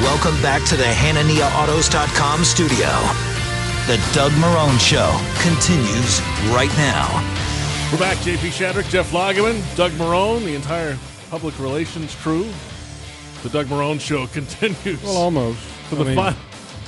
Welcome 0.01 0.41
back 0.43 0.63
to 0.70 0.75
the 0.75 0.84
HananiaAutos.com 0.84 2.43
studio. 2.43 3.31
The 3.88 3.98
Doug 4.14 4.32
Marrone 4.34 4.80
Show 4.80 5.10
continues 5.42 6.22
right 6.54 6.70
now. 6.78 7.08
We're 7.92 7.98
back. 8.00 8.16
JP 8.18 8.52
Shadrick, 8.52 8.88
Jeff 8.90 9.12
Lageman, 9.12 9.60
Doug 9.76 9.92
Marrone, 9.94 10.46
the 10.46 10.54
entire 10.56 10.98
public 11.30 11.58
relations 11.60 12.16
crew. 12.16 12.50
The 13.44 13.50
Doug 13.50 13.66
Marrone 13.68 14.00
Show 14.00 14.28
continues. 14.34 15.02
Well, 15.04 15.18
almost. 15.18 15.60
for 15.60 15.96
the 15.96 16.04
I 16.04 16.06
mean, 16.06 16.16
final. 16.16 16.40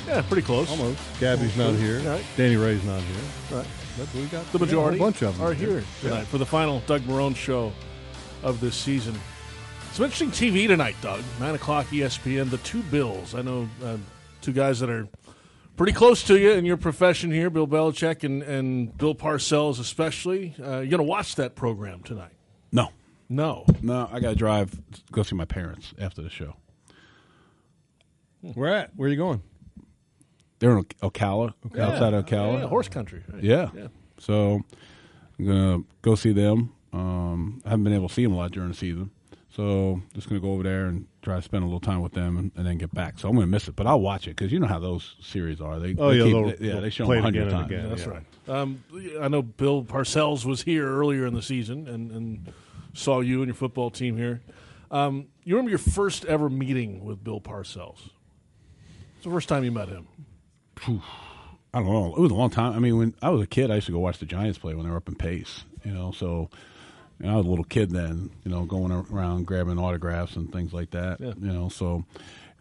Yeah, 0.08 0.22
pretty 0.22 0.44
close. 0.44 0.70
Almost. 0.70 1.00
Gabby's 1.20 1.58
not 1.58 1.74
here. 1.74 2.00
Right. 2.02 2.24
Danny 2.38 2.56
Ray's 2.58 2.84
not 2.84 3.02
here. 3.02 3.58
Right. 3.58 3.68
But 3.98 4.14
we 4.14 4.26
got 4.28 4.46
The 4.52 4.60
we 4.60 4.60
got 4.60 4.62
majority 4.62 4.98
a 4.98 5.02
bunch 5.02 5.22
of 5.24 5.38
them 5.38 5.48
are 5.48 5.54
here 5.54 5.84
tonight 6.02 6.28
for 6.28 6.38
the 6.38 6.46
final 6.46 6.82
Doug 6.82 7.02
Marrone 7.02 7.36
show 7.36 7.74
of 8.44 8.60
this 8.62 8.76
season. 8.76 9.20
Some 9.94 10.06
interesting 10.06 10.32
TV 10.32 10.68
tonight, 10.68 10.96
Doug. 11.02 11.24
Nine 11.40 11.56
o'clock 11.56 11.88
ESPN. 11.88 12.50
The 12.50 12.58
two 12.60 12.84
Bills. 12.84 13.34
I 13.36 13.42
know 13.42 13.68
uh, 13.84 13.98
two 14.42 14.54
guys 14.54 14.80
that 14.80 14.90
are 14.90 15.08
pretty 15.76 15.94
close 15.94 16.24
to 16.24 16.38
you 16.40 16.52
in 16.52 16.66
your 16.66 16.78
profession 16.78 17.32
here, 17.32 17.50
Bill 17.50 17.68
Belichick 17.68 18.24
and, 18.24 18.44
and 18.44 18.96
Bill 18.98 19.16
Parcells, 19.16 19.80
especially. 19.80 20.56
Uh, 20.60 20.80
you're 20.80 20.88
going 20.88 20.98
to 20.98 21.04
watch 21.04 21.36
that 21.36 21.56
program 21.56 22.02
tonight. 22.04 22.34
No, 22.72 22.90
No. 23.30 23.66
no, 23.82 24.10
I 24.12 24.20
got 24.20 24.30
to 24.30 24.36
drive 24.36 24.80
go 25.12 25.24
see 25.24 25.36
my 25.36 25.46
parents 25.46 25.94
after 26.00 26.22
the 26.22 26.30
show. 26.30 26.56
Where 28.42 28.74
at? 28.76 28.96
Where 28.96 29.08
are 29.08 29.12
you 29.12 29.18
going? 29.18 29.42
They're 30.60 30.78
in 30.78 30.84
Ocala, 31.02 31.54
outside 31.80 32.14
of 32.14 32.26
Ocala. 32.26 32.60
Yeah, 32.62 32.68
horse 32.68 32.88
country. 32.90 33.24
right? 33.32 33.44
Yeah. 33.44 33.70
Yeah. 33.76 33.88
So 34.18 34.62
I'm 35.40 35.46
gonna 35.46 35.84
go 36.02 36.16
see 36.16 36.32
them. 36.32 36.72
Um, 36.94 37.62
I 37.66 37.70
haven't 37.72 37.84
been 37.84 37.94
able 37.94 38.08
to 38.08 38.14
see 38.14 38.24
them 38.24 38.34
a 38.34 38.38
lot 38.38 38.52
during 38.52 38.70
the 38.70 38.76
season, 38.76 39.12
so 39.50 40.02
just 40.14 40.30
gonna 40.30 40.40
go 40.42 40.52
over 40.54 40.64
there 40.64 40.86
and 40.86 41.08
try 41.24 41.36
to 41.38 41.42
spend 41.42 41.64
a 41.64 41.66
little 41.66 41.80
time 41.80 42.02
with 42.02 42.14
them 42.14 42.38
and, 42.38 42.52
and 42.56 42.66
then 42.68 42.78
get 42.78 42.94
back. 42.94 43.18
So 43.18 43.30
I'm 43.30 43.36
gonna 43.36 43.48
miss 43.48 43.68
it, 43.68 43.76
but 43.76 43.88
I'll 43.88 44.02
watch 44.02 44.28
it 44.28 44.32
because 44.36 44.52
you 44.52 44.60
know 44.60 44.68
how 44.68 44.80
those 44.80 45.16
series 45.22 45.62
are. 45.62 45.80
They 45.80 45.96
Oh, 45.98 46.10
they 46.12 46.18
yeah, 46.18 46.24
keep- 46.26 46.34
they'll- 46.34 46.58
they, 46.58 46.68
yeah, 46.68 46.80
they'll 46.82 46.90
show 46.90 47.08
them 47.08 47.18
a 47.18 47.22
hundred 47.22 47.50
times. 47.50 47.66
again. 47.72 47.90
That's 47.90 48.06
Yeah. 48.06 48.10
right. 48.10 48.24
Um, 48.50 48.84
I 49.22 49.28
know 49.30 49.42
Bill 49.42 49.84
Parcells 49.84 50.46
was 50.46 50.64
here 50.64 50.86
earlier 50.88 51.26
in 51.26 51.34
the 51.34 51.42
season 51.42 51.88
and, 51.88 52.12
and 52.12 52.54
saw 52.94 53.22
you 53.22 53.38
and 53.40 53.48
your 53.48 53.56
football 53.56 53.90
team 53.90 54.18
here. 54.18 54.42
Um, 54.92 55.28
you 55.44 55.56
remember 55.56 55.70
your 55.70 55.80
first 55.80 56.26
ever 56.26 56.50
meeting 56.50 57.04
with 57.04 57.24
Bill 57.24 57.40
Parcells? 57.42 58.10
It's 59.16 59.24
the 59.24 59.32
first 59.32 59.48
time 59.50 59.64
you 59.64 59.72
met 59.72 59.88
him. 59.90 60.08
I 60.86 61.80
don't 61.80 61.86
know. 61.92 62.14
It 62.16 62.20
was 62.20 62.32
a 62.32 62.36
long 62.36 62.50
time. 62.50 62.74
I 62.74 62.80
mean, 62.80 62.98
when 62.98 63.14
I 63.22 63.30
was 63.30 63.42
a 63.42 63.48
kid, 63.48 63.72
I 63.72 63.76
used 63.76 63.88
to 63.88 63.92
go 63.94 64.00
watch 64.00 64.20
the 64.20 64.26
Giants 64.26 64.60
play 64.60 64.76
when 64.76 64.86
they 64.86 64.92
were 64.92 64.98
up 64.98 65.08
in 65.08 65.16
Pace. 65.16 65.64
You 65.84 65.92
know, 65.94 66.12
so 66.12 66.50
you 67.24 67.30
know, 67.30 67.36
I 67.36 67.38
was 67.38 67.46
a 67.46 67.50
little 67.50 67.64
kid 67.64 67.92
then. 67.92 68.30
You 68.44 68.52
know, 68.52 68.66
going 68.66 68.92
around 68.92 69.48
grabbing 69.48 69.80
autographs 69.80 70.36
and 70.36 70.52
things 70.52 70.74
like 70.74 70.92
that. 70.92 71.22
Yeah. 71.22 71.34
You 71.40 71.54
know, 71.54 71.70
so 71.70 72.04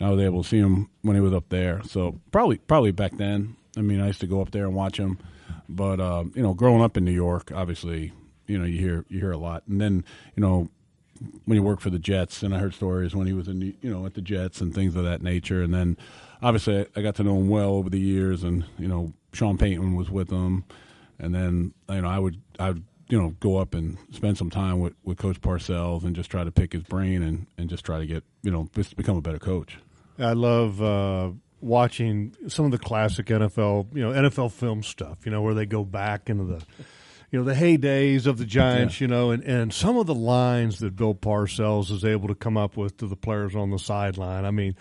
I 0.01 0.09
was 0.09 0.21
able 0.21 0.45
to 0.45 0.49
see 0.49 0.59
him 0.59 0.89
when 1.03 1.17
he 1.17 1.21
was 1.21 1.33
up 1.33 1.49
there. 1.49 1.83
So 1.83 2.21
probably 2.31 2.59
probably 2.59 2.93
back 2.93 3.17
then. 3.17 3.57
I 3.77 3.81
mean, 3.81 4.01
I 4.01 4.07
used 4.07 4.21
to 4.21 4.27
go 4.27 4.41
up 4.41 4.53
there 4.53 4.65
and 4.65 4.75
watch 4.75 4.99
him. 4.99 5.19
But 5.69 6.01
um, 6.01 6.33
you 6.37 6.43
know, 6.43 6.55
growing 6.55 6.81
up 6.81 6.97
in 6.97 7.05
New 7.05 7.13
York, 7.13 7.51
obviously, 7.53 8.13
you 8.47 8.57
know, 8.57 8.65
you 8.65 8.79
hear 8.79 9.05
you 9.09 9.19
hear 9.19 9.33
a 9.33 9.37
lot. 9.37 9.65
And 9.67 9.81
then 9.81 10.05
you 10.37 10.41
know, 10.41 10.69
when 11.45 11.57
you 11.57 11.63
work 11.65 11.81
for 11.81 11.91
the 11.91 11.99
Jets, 11.99 12.45
and 12.45 12.55
I 12.55 12.59
heard 12.59 12.75
stories 12.75 13.17
when 13.17 13.27
he 13.27 13.33
was 13.33 13.49
in, 13.49 13.59
the, 13.59 13.75
you 13.81 13.91
know, 13.91 14.07
at 14.07 14.15
the 14.15 14.23
Jets 14.23 14.61
and 14.61 14.73
things 14.73 14.95
of 14.95 15.03
that 15.05 15.23
nature. 15.23 15.63
And 15.63 15.75
then, 15.75 15.97
obviously, 16.41 16.87
I 16.95 17.03
got 17.03 17.17
to 17.17 17.25
know 17.25 17.37
him 17.37 17.49
well 17.49 17.71
over 17.71 17.91
the 17.91 18.01
years, 18.01 18.45
and 18.45 18.65
you 18.79 18.87
know, 18.87 19.13
Sean 19.33 19.59
Payton 19.59 19.97
was 19.97 20.09
with 20.09 20.31
him, 20.31 20.65
and 21.19 21.35
then 21.35 21.75
you 21.89 22.03
know, 22.03 22.09
I 22.09 22.21
would 22.21 22.41
I 22.61 22.69
would 22.69 22.85
you 23.13 23.21
know 23.21 23.35
go 23.41 23.59
up 23.59 23.75
and 23.75 23.99
spend 24.11 24.39
some 24.39 24.49
time 24.49 24.81
with, 24.81 24.95
with 25.05 25.19
Coach 25.19 25.39
Parcells 25.43 26.03
and 26.03 26.17
just 26.17 26.31
try 26.31 26.45
to 26.45 26.51
pick 26.51 26.73
his 26.73 26.83
brain 26.83 27.23
and 27.23 27.47
and 27.59 27.69
just 27.69 27.85
try 27.85 27.99
to 27.99 28.07
get 28.07 28.25
you 28.43 28.51
know 28.51 28.71
just 28.75 28.97
become 28.97 29.19
a 29.19 29.21
better 29.21 29.39
coach. 29.39 29.77
I 30.19 30.33
love 30.33 30.83
uh, 30.83 31.33
watching 31.61 32.35
some 32.49 32.65
of 32.65 32.71
the 32.71 32.79
classic 32.79 33.27
NFL, 33.27 33.95
you 33.95 34.03
know, 34.03 34.13
NFL 34.13 34.53
film 34.53 34.83
stuff. 34.83 35.27
You 35.27 35.31
know, 35.31 35.43
where 35.43 35.53
they 35.53 35.67
go 35.67 35.85
back 35.85 36.31
into 36.31 36.45
the, 36.45 36.65
you 37.31 37.39
know, 37.39 37.45
the 37.45 37.53
heydays 37.53 38.27
of 38.27 38.39
the 38.39 38.47
Giants. 38.47 38.99
You 38.99 39.09
know, 39.09 39.31
and 39.31 39.45
and 39.45 39.75
some 39.75 39.99
of 39.99 40.07
the 40.07 40.15
lines 40.15 40.79
that 40.79 40.97
Bill 40.97 41.15
Parcells 41.15 41.91
is 41.91 42.07
able 42.07 42.29
to 42.29 42.35
come 42.35 42.57
up 42.57 42.79
with 42.79 42.97
to 42.97 43.07
the 43.07 43.17
players 43.17 43.55
on 43.55 43.69
the 43.69 43.79
sideline. 43.79 44.47
I 44.47 44.53
mean, 44.53 44.75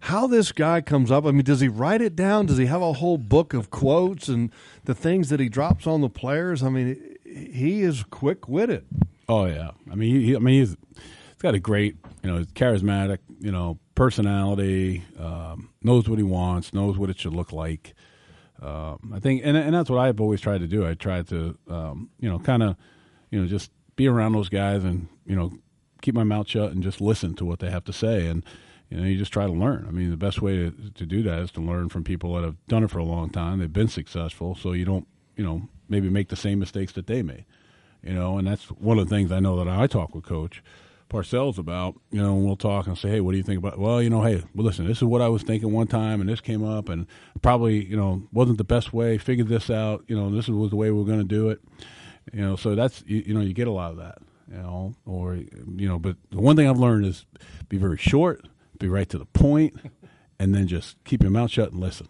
how 0.00 0.26
this 0.26 0.50
guy 0.50 0.80
comes 0.80 1.12
up. 1.12 1.24
I 1.24 1.30
mean, 1.30 1.44
does 1.44 1.60
he 1.60 1.68
write 1.68 2.02
it 2.02 2.16
down? 2.16 2.46
Does 2.46 2.58
he 2.58 2.66
have 2.66 2.82
a 2.82 2.94
whole 2.94 3.18
book 3.18 3.54
of 3.54 3.70
quotes 3.70 4.26
and 4.26 4.50
the 4.86 4.94
things 4.94 5.28
that 5.28 5.38
he 5.38 5.48
drops 5.48 5.86
on 5.86 6.00
the 6.00 6.10
players? 6.10 6.64
I 6.64 6.68
mean, 6.68 7.15
he 7.36 7.82
is 7.82 8.02
quick 8.04 8.48
witted. 8.48 8.86
Oh 9.28 9.44
yeah, 9.46 9.72
I 9.90 9.94
mean, 9.94 10.20
he, 10.20 10.36
I 10.36 10.38
mean, 10.38 10.60
he's 10.60 10.76
he's 10.94 11.42
got 11.42 11.54
a 11.54 11.58
great, 11.58 11.96
you 12.22 12.30
know, 12.30 12.44
charismatic, 12.54 13.18
you 13.40 13.52
know, 13.52 13.78
personality. 13.94 15.04
Um, 15.18 15.70
knows 15.82 16.08
what 16.08 16.18
he 16.18 16.24
wants. 16.24 16.72
Knows 16.72 16.96
what 16.96 17.10
it 17.10 17.18
should 17.18 17.34
look 17.34 17.52
like. 17.52 17.94
Um, 18.62 19.12
I 19.14 19.20
think, 19.20 19.42
and 19.44 19.56
and 19.56 19.74
that's 19.74 19.90
what 19.90 19.98
I've 19.98 20.20
always 20.20 20.40
tried 20.40 20.60
to 20.60 20.66
do. 20.66 20.86
I 20.86 20.94
tried 20.94 21.28
to, 21.28 21.58
um, 21.68 22.10
you 22.20 22.28
know, 22.28 22.38
kind 22.38 22.62
of, 22.62 22.76
you 23.30 23.40
know, 23.40 23.46
just 23.46 23.70
be 23.96 24.06
around 24.08 24.32
those 24.32 24.48
guys 24.48 24.84
and 24.84 25.08
you 25.26 25.36
know, 25.36 25.52
keep 26.02 26.14
my 26.14 26.24
mouth 26.24 26.48
shut 26.48 26.72
and 26.72 26.82
just 26.82 27.00
listen 27.00 27.34
to 27.34 27.44
what 27.44 27.58
they 27.58 27.70
have 27.70 27.84
to 27.84 27.92
say 27.92 28.26
and. 28.26 28.44
You 28.88 28.98
know, 28.98 29.04
you 29.04 29.18
just 29.18 29.32
try 29.32 29.46
to 29.46 29.52
learn. 29.52 29.84
I 29.88 29.90
mean, 29.90 30.12
the 30.12 30.16
best 30.16 30.40
way 30.40 30.58
to, 30.58 30.70
to 30.70 31.06
do 31.06 31.20
that 31.24 31.40
is 31.40 31.50
to 31.52 31.60
learn 31.60 31.88
from 31.88 32.04
people 32.04 32.34
that 32.34 32.44
have 32.44 32.54
done 32.68 32.84
it 32.84 32.90
for 32.92 33.00
a 33.00 33.04
long 33.04 33.30
time. 33.30 33.58
They've 33.58 33.72
been 33.72 33.88
successful, 33.88 34.54
so 34.54 34.74
you 34.74 34.84
don't, 34.84 35.08
you 35.36 35.44
know, 35.44 35.68
maybe 35.88 36.08
make 36.08 36.28
the 36.28 36.36
same 36.36 36.58
mistakes 36.58 36.92
that 36.92 37.06
they 37.06 37.22
made 37.22 37.44
you 38.06 38.14
know, 38.14 38.38
and 38.38 38.46
that's 38.46 38.70
one 38.70 38.98
of 38.98 39.08
the 39.08 39.14
things 39.14 39.32
I 39.32 39.40
know 39.40 39.56
that 39.56 39.68
I 39.68 39.88
talk 39.88 40.14
with 40.14 40.24
Coach 40.24 40.62
Parcells 41.10 41.58
about. 41.58 41.96
You 42.10 42.22
know, 42.22 42.36
and 42.36 42.44
we'll 42.44 42.56
talk 42.56 42.86
and 42.86 42.96
say, 42.96 43.08
hey, 43.08 43.20
what 43.20 43.32
do 43.32 43.36
you 43.36 43.42
think 43.42 43.58
about? 43.58 43.78
Well, 43.78 44.00
you 44.00 44.08
know, 44.08 44.22
hey, 44.22 44.44
well, 44.54 44.64
listen, 44.64 44.86
this 44.86 44.98
is 44.98 45.04
what 45.04 45.20
I 45.20 45.28
was 45.28 45.42
thinking 45.42 45.72
one 45.72 45.88
time, 45.88 46.20
and 46.20 46.30
this 46.30 46.40
came 46.40 46.64
up, 46.64 46.88
and 46.88 47.06
probably, 47.42 47.84
you 47.84 47.96
know, 47.96 48.22
wasn't 48.32 48.58
the 48.58 48.64
best 48.64 48.92
way. 48.92 49.18
Figured 49.18 49.48
this 49.48 49.70
out. 49.70 50.04
You 50.06 50.16
know, 50.16 50.30
this 50.30 50.46
was 50.48 50.70
the 50.70 50.76
way 50.76 50.90
we 50.92 51.02
are 51.02 51.06
going 51.06 51.18
to 51.18 51.24
do 51.24 51.50
it. 51.50 51.60
You 52.32 52.42
know, 52.42 52.56
so 52.56 52.76
that's 52.76 53.02
you, 53.06 53.24
you 53.26 53.34
know, 53.34 53.40
you 53.40 53.52
get 53.52 53.66
a 53.66 53.72
lot 53.72 53.90
of 53.90 53.98
that. 53.98 54.18
You 54.48 54.58
know, 54.58 54.94
or 55.04 55.34
you 55.34 55.88
know, 55.88 55.98
but 55.98 56.16
the 56.30 56.40
one 56.40 56.54
thing 56.54 56.68
I've 56.68 56.78
learned 56.78 57.06
is 57.06 57.26
be 57.68 57.76
very 57.76 57.98
short, 57.98 58.46
be 58.78 58.88
right 58.88 59.08
to 59.08 59.18
the 59.18 59.26
point, 59.26 59.74
and 60.38 60.54
then 60.54 60.68
just 60.68 61.02
keep 61.02 61.22
your 61.22 61.32
mouth 61.32 61.50
shut 61.50 61.72
and 61.72 61.80
listen. 61.80 62.06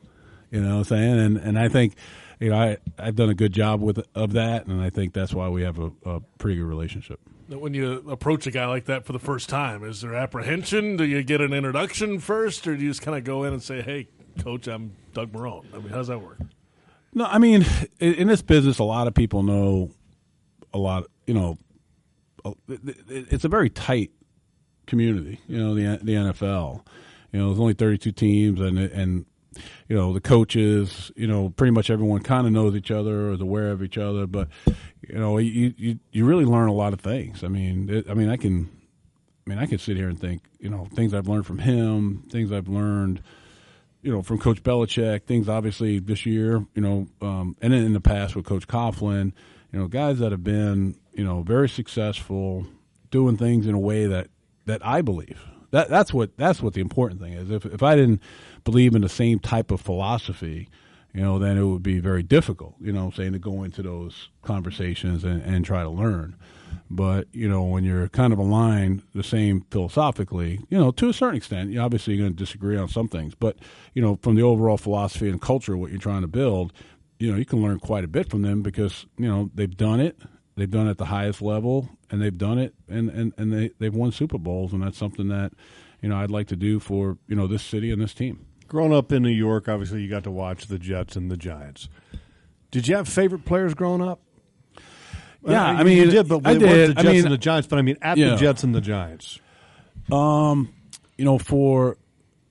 You 0.50 0.60
know 0.60 0.72
what 0.72 0.76
I'm 0.78 0.84
saying? 0.84 1.18
And 1.20 1.36
and 1.38 1.58
I 1.58 1.68
think 1.68 1.94
you 2.40 2.50
know, 2.50 2.56
I 2.56 2.76
I've 2.98 3.16
done 3.16 3.30
a 3.30 3.34
good 3.34 3.52
job 3.52 3.80
with 3.80 4.04
of 4.14 4.32
that, 4.32 4.66
and 4.66 4.80
I 4.80 4.90
think 4.90 5.12
that's 5.12 5.32
why 5.32 5.48
we 5.48 5.62
have 5.62 5.78
a, 5.78 5.90
a 6.04 6.20
pretty 6.38 6.56
good 6.56 6.66
relationship. 6.66 7.20
When 7.48 7.74
you 7.74 8.02
approach 8.10 8.46
a 8.46 8.50
guy 8.50 8.66
like 8.66 8.86
that 8.86 9.04
for 9.04 9.12
the 9.12 9.18
first 9.18 9.48
time, 9.48 9.84
is 9.84 10.00
there 10.00 10.14
apprehension? 10.14 10.96
Do 10.96 11.04
you 11.04 11.22
get 11.22 11.40
an 11.40 11.52
introduction 11.52 12.18
first, 12.18 12.66
or 12.66 12.76
do 12.76 12.82
you 12.82 12.90
just 12.90 13.02
kind 13.02 13.16
of 13.16 13.24
go 13.24 13.44
in 13.44 13.52
and 13.52 13.62
say, 13.62 13.82
"Hey, 13.82 14.08
coach, 14.42 14.66
I'm 14.66 14.92
Doug 15.12 15.32
Marrone"? 15.32 15.64
I 15.72 15.78
mean, 15.78 15.88
how 15.88 15.96
does 15.96 16.08
that 16.08 16.18
work? 16.18 16.38
No, 17.14 17.24
I 17.24 17.38
mean, 17.38 17.64
in 17.98 18.28
this 18.28 18.42
business, 18.42 18.78
a 18.78 18.84
lot 18.84 19.06
of 19.06 19.14
people 19.14 19.42
know 19.42 19.90
a 20.74 20.78
lot. 20.78 21.04
You 21.26 21.34
know, 21.34 21.58
it's 23.08 23.44
a 23.44 23.48
very 23.48 23.70
tight 23.70 24.10
community. 24.86 25.40
You 25.48 25.58
know, 25.58 25.74
the 25.74 25.98
the 26.02 26.12
NFL. 26.12 26.84
You 27.32 27.40
know, 27.40 27.48
there's 27.48 27.60
only 27.60 27.74
32 27.74 28.12
teams, 28.12 28.60
and 28.60 28.78
and 28.78 29.26
you 29.88 29.96
know 29.96 30.12
the 30.12 30.20
coaches 30.20 31.10
you 31.16 31.26
know 31.26 31.50
pretty 31.50 31.70
much 31.70 31.90
everyone 31.90 32.20
kind 32.20 32.46
of 32.46 32.52
knows 32.52 32.74
each 32.74 32.90
other 32.90 33.28
or 33.28 33.32
is 33.32 33.40
aware 33.40 33.70
of 33.70 33.82
each 33.82 33.98
other 33.98 34.26
but 34.26 34.48
you 35.02 35.18
know 35.18 35.38
you 35.38 35.74
you, 35.76 35.98
you 36.12 36.24
really 36.24 36.44
learn 36.44 36.68
a 36.68 36.72
lot 36.72 36.92
of 36.92 37.00
things. 37.00 37.44
I 37.44 37.48
mean 37.48 37.88
it, 37.88 38.10
i 38.10 38.14
mean 38.14 38.28
i 38.28 38.36
can 38.36 38.70
i 39.46 39.50
mean 39.50 39.58
i 39.58 39.66
can 39.66 39.78
sit 39.78 39.96
here 39.96 40.08
and 40.08 40.18
think 40.18 40.42
you 40.58 40.68
know 40.68 40.86
things 40.94 41.14
i've 41.14 41.28
learned 41.28 41.46
from 41.46 41.58
him 41.58 42.24
things 42.30 42.52
i've 42.52 42.68
learned 42.68 43.22
you 44.02 44.12
know 44.12 44.22
from 44.22 44.38
coach 44.38 44.62
Belichick 44.62 45.24
things 45.24 45.48
obviously 45.48 45.98
this 45.98 46.26
year 46.26 46.64
you 46.74 46.82
know 46.82 47.08
um, 47.20 47.56
and 47.60 47.74
in 47.74 47.92
the 47.92 48.00
past 48.00 48.36
with 48.36 48.44
coach 48.44 48.66
Coughlin 48.66 49.32
you 49.72 49.78
know 49.78 49.88
guys 49.88 50.18
that 50.20 50.32
have 50.32 50.44
been 50.44 50.96
you 51.12 51.24
know 51.24 51.42
very 51.42 51.68
successful 51.68 52.66
doing 53.10 53.36
things 53.36 53.66
in 53.66 53.74
a 53.74 53.78
way 53.78 54.06
that 54.06 54.28
that 54.66 54.84
I 54.84 55.02
believe 55.02 55.42
that 55.70 55.88
that's 55.88 56.12
what 56.12 56.36
that's 56.36 56.62
what 56.62 56.74
the 56.74 56.80
important 56.80 57.20
thing 57.20 57.32
is. 57.32 57.50
If 57.50 57.64
if 57.66 57.82
I 57.82 57.96
didn't 57.96 58.22
believe 58.64 58.94
in 58.94 59.02
the 59.02 59.08
same 59.08 59.38
type 59.38 59.70
of 59.70 59.80
philosophy, 59.80 60.68
you 61.16 61.22
know, 61.22 61.38
then 61.38 61.56
it 61.56 61.64
would 61.64 61.82
be 61.82 61.98
very 61.98 62.22
difficult, 62.22 62.74
you 62.78 62.92
know, 62.92 63.06
I'm 63.06 63.12
saying 63.12 63.32
to 63.32 63.38
go 63.38 63.62
into 63.62 63.82
those 63.82 64.28
conversations 64.42 65.24
and, 65.24 65.42
and 65.42 65.64
try 65.64 65.82
to 65.82 65.88
learn. 65.88 66.36
But, 66.90 67.26
you 67.32 67.48
know, 67.48 67.64
when 67.64 67.84
you're 67.84 68.08
kind 68.08 68.34
of 68.34 68.38
aligned 68.38 69.02
the 69.14 69.22
same 69.22 69.64
philosophically, 69.70 70.60
you 70.68 70.76
know, 70.78 70.90
to 70.92 71.08
a 71.08 71.14
certain 71.14 71.38
extent, 71.38 71.70
you 71.70 71.80
obviously 71.80 72.14
you're 72.14 72.24
going 72.24 72.36
to 72.36 72.44
disagree 72.44 72.76
on 72.76 72.88
some 72.88 73.08
things. 73.08 73.34
But, 73.34 73.56
you 73.94 74.02
know, 74.02 74.18
from 74.20 74.34
the 74.34 74.42
overall 74.42 74.76
philosophy 74.76 75.30
and 75.30 75.40
culture, 75.40 75.74
what 75.74 75.90
you're 75.90 75.98
trying 75.98 76.20
to 76.20 76.28
build, 76.28 76.74
you 77.18 77.32
know, 77.32 77.38
you 77.38 77.46
can 77.46 77.62
learn 77.62 77.80
quite 77.80 78.04
a 78.04 78.08
bit 78.08 78.28
from 78.28 78.42
them 78.42 78.60
because, 78.60 79.06
you 79.16 79.26
know, 79.26 79.50
they've 79.54 79.74
done 79.74 80.00
it 80.00 80.20
they've 80.56 80.70
done 80.70 80.86
it 80.86 80.90
at 80.92 80.98
the 80.98 81.06
highest 81.06 81.40
level 81.42 81.88
and 82.10 82.22
they've 82.22 82.36
done 82.36 82.58
it 82.58 82.74
and, 82.88 83.10
and, 83.10 83.32
and 83.36 83.52
they, 83.52 83.70
they've 83.78 83.94
won 83.94 84.12
Super 84.12 84.38
Bowls 84.38 84.72
and 84.72 84.82
that's 84.82 84.98
something 84.98 85.28
that, 85.28 85.52
you 86.00 86.08
know, 86.08 86.16
I'd 86.16 86.30
like 86.30 86.48
to 86.48 86.56
do 86.56 86.80
for, 86.80 87.18
you 87.26 87.36
know, 87.36 87.46
this 87.46 87.62
city 87.62 87.90
and 87.90 88.00
this 88.00 88.14
team. 88.14 88.46
Growing 88.68 88.92
up 88.92 89.12
in 89.12 89.22
New 89.22 89.28
York, 89.28 89.68
obviously 89.68 90.02
you 90.02 90.08
got 90.08 90.24
to 90.24 90.30
watch 90.30 90.66
the 90.66 90.78
Jets 90.78 91.16
and 91.16 91.30
the 91.30 91.36
Giants. 91.36 91.88
Did 92.70 92.88
you 92.88 92.96
have 92.96 93.08
favorite 93.08 93.44
players 93.44 93.74
growing 93.74 94.02
up? 94.02 94.20
Yeah, 95.46 95.64
I 95.64 95.84
mean, 95.84 95.98
you 95.98 96.10
did, 96.10 96.28
but 96.28 96.44
I 96.44 96.54
did. 96.54 96.90
the 96.90 96.94
Jets 96.94 97.08
I 97.08 97.12
mean, 97.12 97.24
and 97.24 97.32
the 97.32 97.38
Giants. 97.38 97.68
But 97.68 97.78
I 97.78 97.82
mean, 97.82 97.96
at 98.02 98.18
yeah. 98.18 98.30
the 98.30 98.36
Jets 98.36 98.64
and 98.64 98.74
the 98.74 98.80
Giants. 98.80 99.38
Um, 100.10 100.74
you 101.16 101.24
know, 101.24 101.38
for 101.38 101.96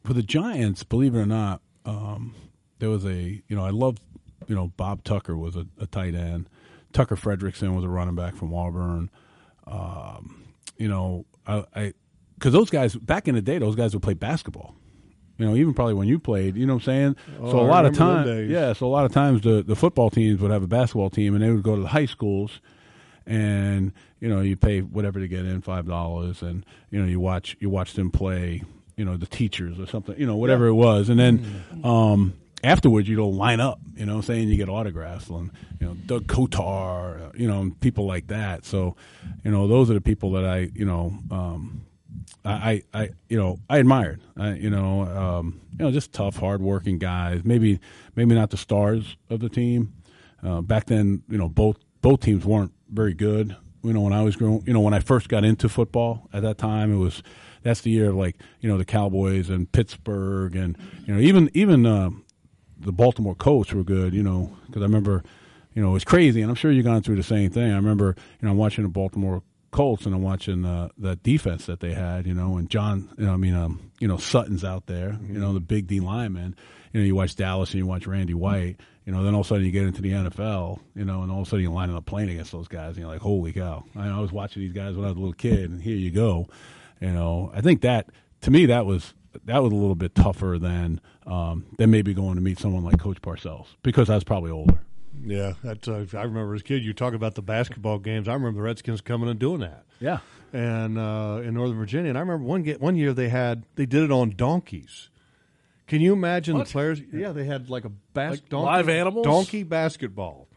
for 0.04 0.14
the 0.14 0.24
Giants, 0.24 0.84
believe 0.84 1.14
it 1.14 1.20
or 1.20 1.26
not, 1.26 1.62
um, 1.86 2.34
there 2.80 2.90
was 2.90 3.06
a 3.06 3.42
you 3.48 3.56
know 3.56 3.66
I 3.66 3.72
loved 3.72 4.02
you 4.48 4.56
know 4.56 4.68
Bob 4.78 5.04
Tucker 5.04 5.36
was 5.36 5.56
a, 5.56 5.68
a 5.80 5.88
tight 5.88 6.16
end. 6.16 6.50
Tucker 6.94 7.16
Frederickson 7.16 7.76
was 7.76 7.84
a 7.84 7.90
running 7.90 8.16
back 8.16 8.36
from 8.36 8.54
Auburn. 8.54 9.10
Um, 9.68 10.44
you 10.78 10.88
know, 10.88 11.26
I 11.48 11.94
because 12.38 12.54
those 12.54 12.70
guys 12.70 12.96
back 12.96 13.28
in 13.28 13.36
the 13.36 13.42
day, 13.42 13.58
those 13.58 13.76
guys 13.76 13.94
would 13.94 14.04
play 14.04 14.14
basketball. 14.14 14.76
You 15.38 15.46
know, 15.46 15.56
even 15.56 15.74
probably 15.74 15.96
when 15.96 16.08
you 16.08 16.18
played, 16.18 16.56
you 16.56 16.66
know 16.66 16.76
what 16.76 16.84
I'm 16.84 16.86
saying? 16.86 17.16
Oh, 17.42 17.52
so 17.52 17.60
a 17.60 17.66
I 17.66 17.68
lot 17.68 17.86
of 17.86 17.94
times, 17.94 18.50
yeah, 18.50 18.72
so 18.72 18.86
a 18.86 18.88
lot 18.88 19.04
of 19.04 19.12
times 19.12 19.42
the, 19.42 19.64
the 19.64 19.76
football 19.76 20.10
teams 20.10 20.40
would 20.40 20.50
have 20.50 20.64
a 20.64 20.68
basketball 20.68 21.10
team 21.10 21.36
and 21.36 21.44
they 21.44 21.50
would 21.52 21.62
go 21.64 21.76
to 21.76 21.82
the 21.82 21.90
high 21.90 22.06
schools 22.06 22.62
and, 23.26 23.92
you 24.22 24.30
know, 24.30 24.40
you 24.40 24.56
pay 24.56 24.80
whatever 24.80 25.20
to 25.20 25.28
get 25.28 25.46
in, 25.46 25.62
five 25.62 25.88
dollars 25.88 26.42
and, 26.42 26.66
you 26.90 27.02
know, 27.02 27.06
you 27.06 27.20
watch 27.20 27.58
you 27.60 27.70
watch 27.70 27.94
them 27.94 28.12
play, 28.12 28.64
you 28.96 29.04
know, 29.04 29.18
the 29.18 29.26
teachers 29.26 29.78
or 29.78 29.86
something, 29.88 30.18
you 30.18 30.26
know, 30.26 30.38
whatever 30.38 30.68
it 30.68 30.74
was. 30.74 31.10
And 31.10 31.20
then 31.20 31.64
um 31.84 32.34
afterwards 32.66 33.08
you 33.08 33.16
don't 33.16 33.36
line 33.36 33.60
up, 33.60 33.80
you 33.96 34.06
know 34.06 34.22
saying? 34.22 34.50
You 34.50 34.58
get 34.58 34.70
autographs 34.70 35.30
and 35.30 35.52
you 35.80 35.88
know, 35.88 35.94
Doug 36.06 36.28
Kotar, 36.28 37.38
you 37.38 37.48
know, 37.48 37.72
people 37.80 38.06
like 38.06 38.28
that. 38.28 38.66
So, 38.66 38.96
you 39.44 39.52
know, 39.52 39.68
those 39.68 39.90
are 39.90 39.94
the 39.94 40.02
people 40.02 40.32
that 40.32 40.46
I, 40.46 40.70
you 40.74 40.86
know, 40.86 41.18
um 41.32 41.86
I, 42.44 42.84
I, 42.94 43.10
you 43.28 43.38
know, 43.38 43.60
I 43.70 43.80
admired, 43.80 44.22
I, 44.38 44.54
you 44.54 44.70
know, 44.70 45.02
um, 45.02 45.62
you 45.72 45.86
know, 45.86 45.92
just 45.92 46.14
tough, 46.14 46.38
hardworking 46.38 47.00
guys. 47.00 47.42
Maybe, 47.44 47.80
maybe 48.16 48.36
not 48.36 48.52
the 48.52 48.58
stars 48.58 49.18
of 49.30 49.40
the 49.40 49.50
team. 49.50 49.94
Uh, 50.44 50.62
back 50.62 50.86
then, 50.86 51.24
you 51.28 51.38
know, 51.38 51.50
both 51.50 51.78
both 52.02 52.22
teams 52.22 52.46
weren't 52.46 52.72
very 52.90 53.14
good. 53.16 53.56
You 53.84 53.94
know, 53.94 54.02
when 54.02 54.14
I 54.14 54.22
was 54.22 54.36
growing, 54.36 54.64
you 54.66 54.74
know, 54.74 54.80
when 54.80 54.94
I 54.94 55.00
first 55.00 55.28
got 55.28 55.44
into 55.44 55.68
football 55.68 56.30
at 56.34 56.44
that 56.44 56.58
time, 56.58 56.94
it 56.94 56.98
was 56.98 57.24
that's 57.64 57.82
the 57.82 57.90
year 57.90 58.10
of 58.10 58.16
like 58.16 58.38
you 58.62 58.70
know 58.70 58.78
the 58.78 58.86
Cowboys 58.86 59.50
and 59.50 59.72
Pittsburgh 59.72 60.56
and 60.56 60.78
you 61.08 61.14
know 61.16 61.20
even 61.20 61.50
even 61.54 61.86
uh, 61.86 62.12
the 62.80 62.92
Baltimore 62.92 63.36
Colts 63.36 63.74
were 63.74 63.84
good. 63.84 64.14
You 64.14 64.24
know, 64.24 64.56
because 64.68 64.82
I 64.82 64.86
remember, 64.86 65.24
you 65.74 65.82
know, 65.82 65.90
it 65.90 65.94
was 65.94 66.04
crazy, 66.04 66.42
and 66.42 66.50
I'm 66.50 66.56
sure 66.56 66.72
you've 66.72 66.86
gone 66.86 67.02
through 67.02 67.18
the 67.18 67.24
same 67.24 67.52
thing. 67.52 67.72
I 67.72 67.76
remember, 67.76 68.16
you 68.42 68.46
know, 68.46 68.52
I'm 68.52 68.58
watching 68.58 68.84
the 68.84 68.90
Baltimore 68.90 69.44
Colts 69.76 70.06
and 70.06 70.16
I'm 70.16 70.22
watching 70.22 70.64
uh, 70.64 70.88
the 70.98 71.18
defense 71.18 71.66
that 71.66 71.82
they 71.82 71.94
had, 71.94 72.26
you 72.26 72.34
know, 72.34 72.56
and 72.56 72.70
John, 72.70 73.10
you 73.18 73.26
know, 73.26 73.34
I 73.34 73.36
mean, 73.36 73.54
um, 73.54 73.92
you 74.00 74.08
know, 74.08 74.18
Dutton's 74.18 74.64
out 74.64 74.86
there, 74.86 75.20
you 75.28 75.38
know, 75.38 75.52
the 75.52 75.60
big 75.60 75.88
D 75.88 76.00
lineman. 76.00 76.56
You 76.94 77.02
know, 77.02 77.06
you 77.06 77.14
watch 77.14 77.36
Dallas 77.36 77.72
and 77.72 77.80
you 77.80 77.86
watch 77.86 78.08
Randy 78.08 78.34
White, 78.34 78.80
you 79.06 79.12
know, 79.12 79.22
then 79.24 79.34
all 79.34 79.42
of 79.42 79.48
a 79.48 79.50
sudden 79.50 79.66
you 79.66 79.72
get 79.72 79.84
into 79.84 80.02
the 80.02 80.12
NFL, 80.12 80.80
you 80.96 81.04
know, 81.04 81.24
and 81.24 81.32
all 81.32 81.42
of 81.42 81.48
a 81.48 81.50
sudden 81.50 81.64
you're 81.64 81.74
lining 81.74 81.94
up 81.94 82.06
playing 82.06 82.30
against 82.30 82.54
those 82.54 82.70
guys, 82.70 82.92
and 82.92 83.00
you're 83.00 83.10
like, 83.10 83.20
holy 83.20 83.52
cow! 83.52 83.84
I, 83.98 84.08
I 84.08 84.20
was 84.22 84.32
watching 84.32 84.62
these 84.62 84.72
guys 84.72 84.96
when 84.96 85.04
I 85.04 85.10
was 85.10 85.18
a 85.18 85.20
little 85.20 85.34
kid, 85.34 85.70
and 85.70 85.82
here 85.82 85.98
you 85.98 86.10
go. 86.10 86.48
You 87.02 87.12
know, 87.12 87.52
I 87.54 87.60
think 87.60 87.82
that 87.82 88.08
to 88.42 88.52
me 88.52 88.68
that 88.68 88.86
was 88.86 89.14
that 89.46 89.62
was 89.62 89.72
a 89.72 89.76
little 89.76 89.96
bit 89.96 90.16
tougher 90.16 90.58
than 90.60 91.02
um, 91.28 91.66
than 91.78 91.92
maybe 91.92 92.14
going 92.14 92.36
to 92.36 92.42
meet 92.42 92.60
someone 92.60 92.84
like 92.84 93.00
Coach 93.00 93.22
Parcells 93.22 93.68
because 93.84 94.10
I 94.10 94.16
was 94.16 94.24
probably 94.24 94.52
older. 94.52 94.80
Yeah, 95.24 95.54
that's. 95.64 95.88
Uh, 95.88 96.06
I 96.14 96.24
remember 96.24 96.56
as 96.56 96.62
a 96.62 96.64
kid, 96.64 96.84
you 96.84 96.94
talk 96.94 97.14
about 97.14 97.36
the 97.36 97.42
basketball 97.42 98.00
games. 98.00 98.28
I 98.28 98.34
remember 98.34 98.58
the 98.58 98.64
Redskins 98.64 99.02
coming 99.02 99.30
and 99.30 99.40
doing 99.40 99.62
that. 99.62 99.86
Yeah, 100.00 100.20
and 100.54 100.98
uh, 100.98 101.40
in 101.44 101.54
Northern 101.54 101.78
Virginia, 101.78 102.10
and 102.10 102.18
I 102.18 102.22
remember 102.22 102.46
one 102.46 102.64
get 102.64 102.82
one 102.82 102.96
year 102.96 103.14
they 103.14 103.30
had 103.30 103.64
they 103.76 103.86
did 103.86 104.04
it 104.04 104.12
on 104.12 104.32
donkeys. 104.32 105.10
Can 105.88 106.02
you 106.02 106.14
imagine 106.14 106.58
What? 106.58 106.68
the 106.68 106.72
players? 106.72 107.02
Yeah, 107.14 107.32
they 107.32 107.46
had 107.46 107.70
like 107.70 107.86
a 107.86 107.90
bas- 108.14 108.32
Like 108.32 108.50
donkey, 108.50 108.66
live 108.66 108.90
animals? 108.90 109.26
donkey 109.26 109.64
basketball, 109.64 110.48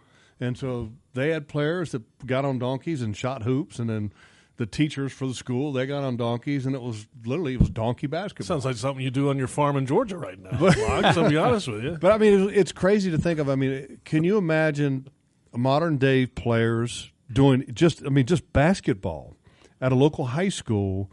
and 0.41 0.57
so 0.59 0.91
they 1.15 1.31
had 1.31 1.47
players 1.49 1.93
that 1.93 2.27
got 2.27 2.45
on 2.45 2.59
donkeys 2.59 3.01
and 3.03 3.17
shot 3.17 3.43
hoops, 3.45 3.79
and 3.79 3.89
then 3.89 4.13
the 4.59 4.67
teachers 4.67 5.13
for 5.13 5.27
the 5.27 5.35
school 5.35 5.73
they 5.73 5.87
got 5.87 6.05
on 6.05 6.17
donkeys, 6.17 6.67
and 6.67 6.75
it 6.75 6.83
was 6.83 7.07
literally 7.25 7.55
it 7.55 7.61
was 7.61 7.71
donkey 7.71 8.07
basketball. 8.07 8.45
Sounds 8.47 8.65
like 8.65 8.77
something 8.77 9.03
you 9.03 9.11
do 9.11 9.31
on 9.31 9.39
your 9.39 9.47
farm 9.47 9.77
in 9.77 9.87
Georgia 9.87 10.19
right 10.19 10.39
now. 10.39 10.51
Logs, 10.61 11.17
I'll 11.17 11.31
be 11.31 11.37
honest 11.37 11.69
with 11.69 11.83
you. 11.85 11.97
But 12.01 12.13
I 12.13 12.19
mean, 12.19 12.49
it's, 12.49 12.59
it's 12.59 12.73
crazy 12.73 13.11
to 13.13 13.19
think 13.19 13.39
of. 13.39 13.49
I 13.49 13.55
mean, 13.55 14.01
can 14.05 14.25
you 14.25 14.37
imagine 14.37 15.09
modern 15.55 15.97
day 15.97 16.27
players 16.27 17.11
doing 17.33 17.65
just? 17.73 18.05
I 18.05 18.11
mean, 18.11 18.27
just 18.27 18.53
basketball 18.53 19.37
at 19.81 19.93
a 19.93 19.95
local 19.95 20.27
high 20.27 20.49
school, 20.51 21.11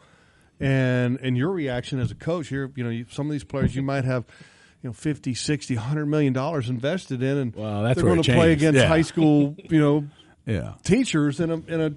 and 0.59 1.19
and 1.21 1.37
your 1.37 1.51
reaction 1.51 1.99
as 1.99 2.11
a 2.11 2.15
coach 2.15 2.47
here. 2.49 2.71
You 2.75 2.83
know, 2.83 2.89
you, 2.89 3.05
some 3.09 3.27
of 3.27 3.31
these 3.31 3.43
players 3.45 3.75
you 3.75 3.81
might 3.83 4.05
have. 4.05 4.25
You 4.81 4.89
know, 4.89 4.93
50, 4.93 5.33
60, 5.33 5.75
100 5.77 6.05
million 6.05 6.31
dollars 6.31 6.69
invested 6.69 7.23
in, 7.23 7.37
and 7.39 7.55
Well, 7.55 7.81
that's 7.81 7.95
they're 7.95 8.03
going 8.03 8.21
to 8.21 8.33
play 8.33 8.51
against 8.53 8.79
Yeah. 8.79 8.87
high 8.87 9.01
school, 9.01 9.55
you 9.57 9.79
know, 9.79 10.05
yeah. 10.45 10.73
teachers 10.83 11.39
in 11.39 11.49
a 11.49 11.55
in 11.55 11.81
a 11.81 11.91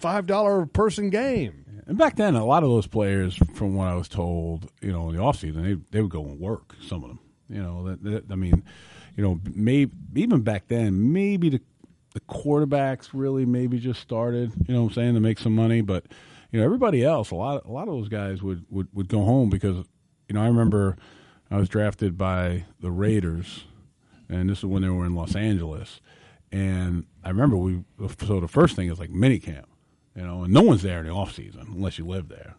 five 0.00 0.26
dollar 0.26 0.66
person 0.66 1.10
game. 1.10 1.64
And 1.86 1.96
back 1.96 2.16
then, 2.16 2.34
a 2.34 2.44
lot 2.44 2.62
of 2.62 2.68
those 2.68 2.86
players, 2.86 3.34
from 3.54 3.74
what 3.74 3.88
I 3.88 3.94
was 3.94 4.08
told, 4.08 4.70
you 4.82 4.92
know, 4.92 5.08
in 5.08 5.16
the 5.16 5.22
off 5.22 5.38
season, 5.38 5.62
they 5.62 5.76
they 5.90 6.02
would 6.02 6.10
go 6.10 6.24
and 6.24 6.38
work. 6.38 6.76
Some 6.86 7.02
of 7.02 7.08
them, 7.08 7.18
you 7.48 7.62
know, 7.62 7.88
that, 7.88 8.02
that 8.04 8.24
I 8.30 8.34
mean, 8.34 8.62
you 9.16 9.24
know, 9.24 9.40
maybe 9.54 9.92
even 10.14 10.42
back 10.42 10.68
then, 10.68 11.12
maybe 11.12 11.48
the 11.48 11.60
the 12.12 12.20
quarterbacks 12.20 13.10
really 13.12 13.46
maybe 13.46 13.78
just 13.78 14.00
started, 14.00 14.52
you 14.66 14.74
know, 14.74 14.82
what 14.82 14.88
I'm 14.88 14.94
saying 14.94 15.14
to 15.14 15.20
make 15.20 15.38
some 15.38 15.54
money, 15.54 15.80
but 15.80 16.04
you 16.50 16.58
know, 16.58 16.64
everybody 16.64 17.04
else, 17.04 17.30
a 17.30 17.34
lot 17.34 17.64
a 17.64 17.70
lot 17.70 17.88
of 17.88 17.94
those 17.94 18.08
guys 18.08 18.42
would 18.42 18.66
would 18.68 18.88
would 18.92 19.08
go 19.08 19.22
home 19.22 19.48
because, 19.48 19.86
you 20.28 20.34
know, 20.34 20.42
I 20.42 20.46
remember 20.46 20.96
I 21.50 21.56
was 21.56 21.70
drafted 21.70 22.18
by 22.18 22.66
the 22.80 22.90
Raiders, 22.90 23.64
and 24.28 24.50
this 24.50 24.58
is 24.58 24.64
when 24.66 24.82
they 24.82 24.88
were 24.90 25.06
in 25.06 25.14
Los 25.14 25.34
Angeles, 25.34 26.02
and 26.52 27.06
I 27.24 27.30
remember 27.30 27.56
we 27.56 27.82
so 28.26 28.40
the 28.40 28.48
first 28.48 28.76
thing 28.76 28.90
is 28.90 28.98
like 28.98 29.10
mini 29.10 29.38
camp 29.38 29.68
you 30.18 30.26
know, 30.26 30.42
and 30.42 30.52
no 30.52 30.62
one's 30.62 30.82
there 30.82 30.98
in 30.98 31.06
the 31.06 31.12
off 31.12 31.32
season 31.32 31.64
unless 31.68 31.96
you 31.96 32.04
live 32.04 32.28
there. 32.28 32.56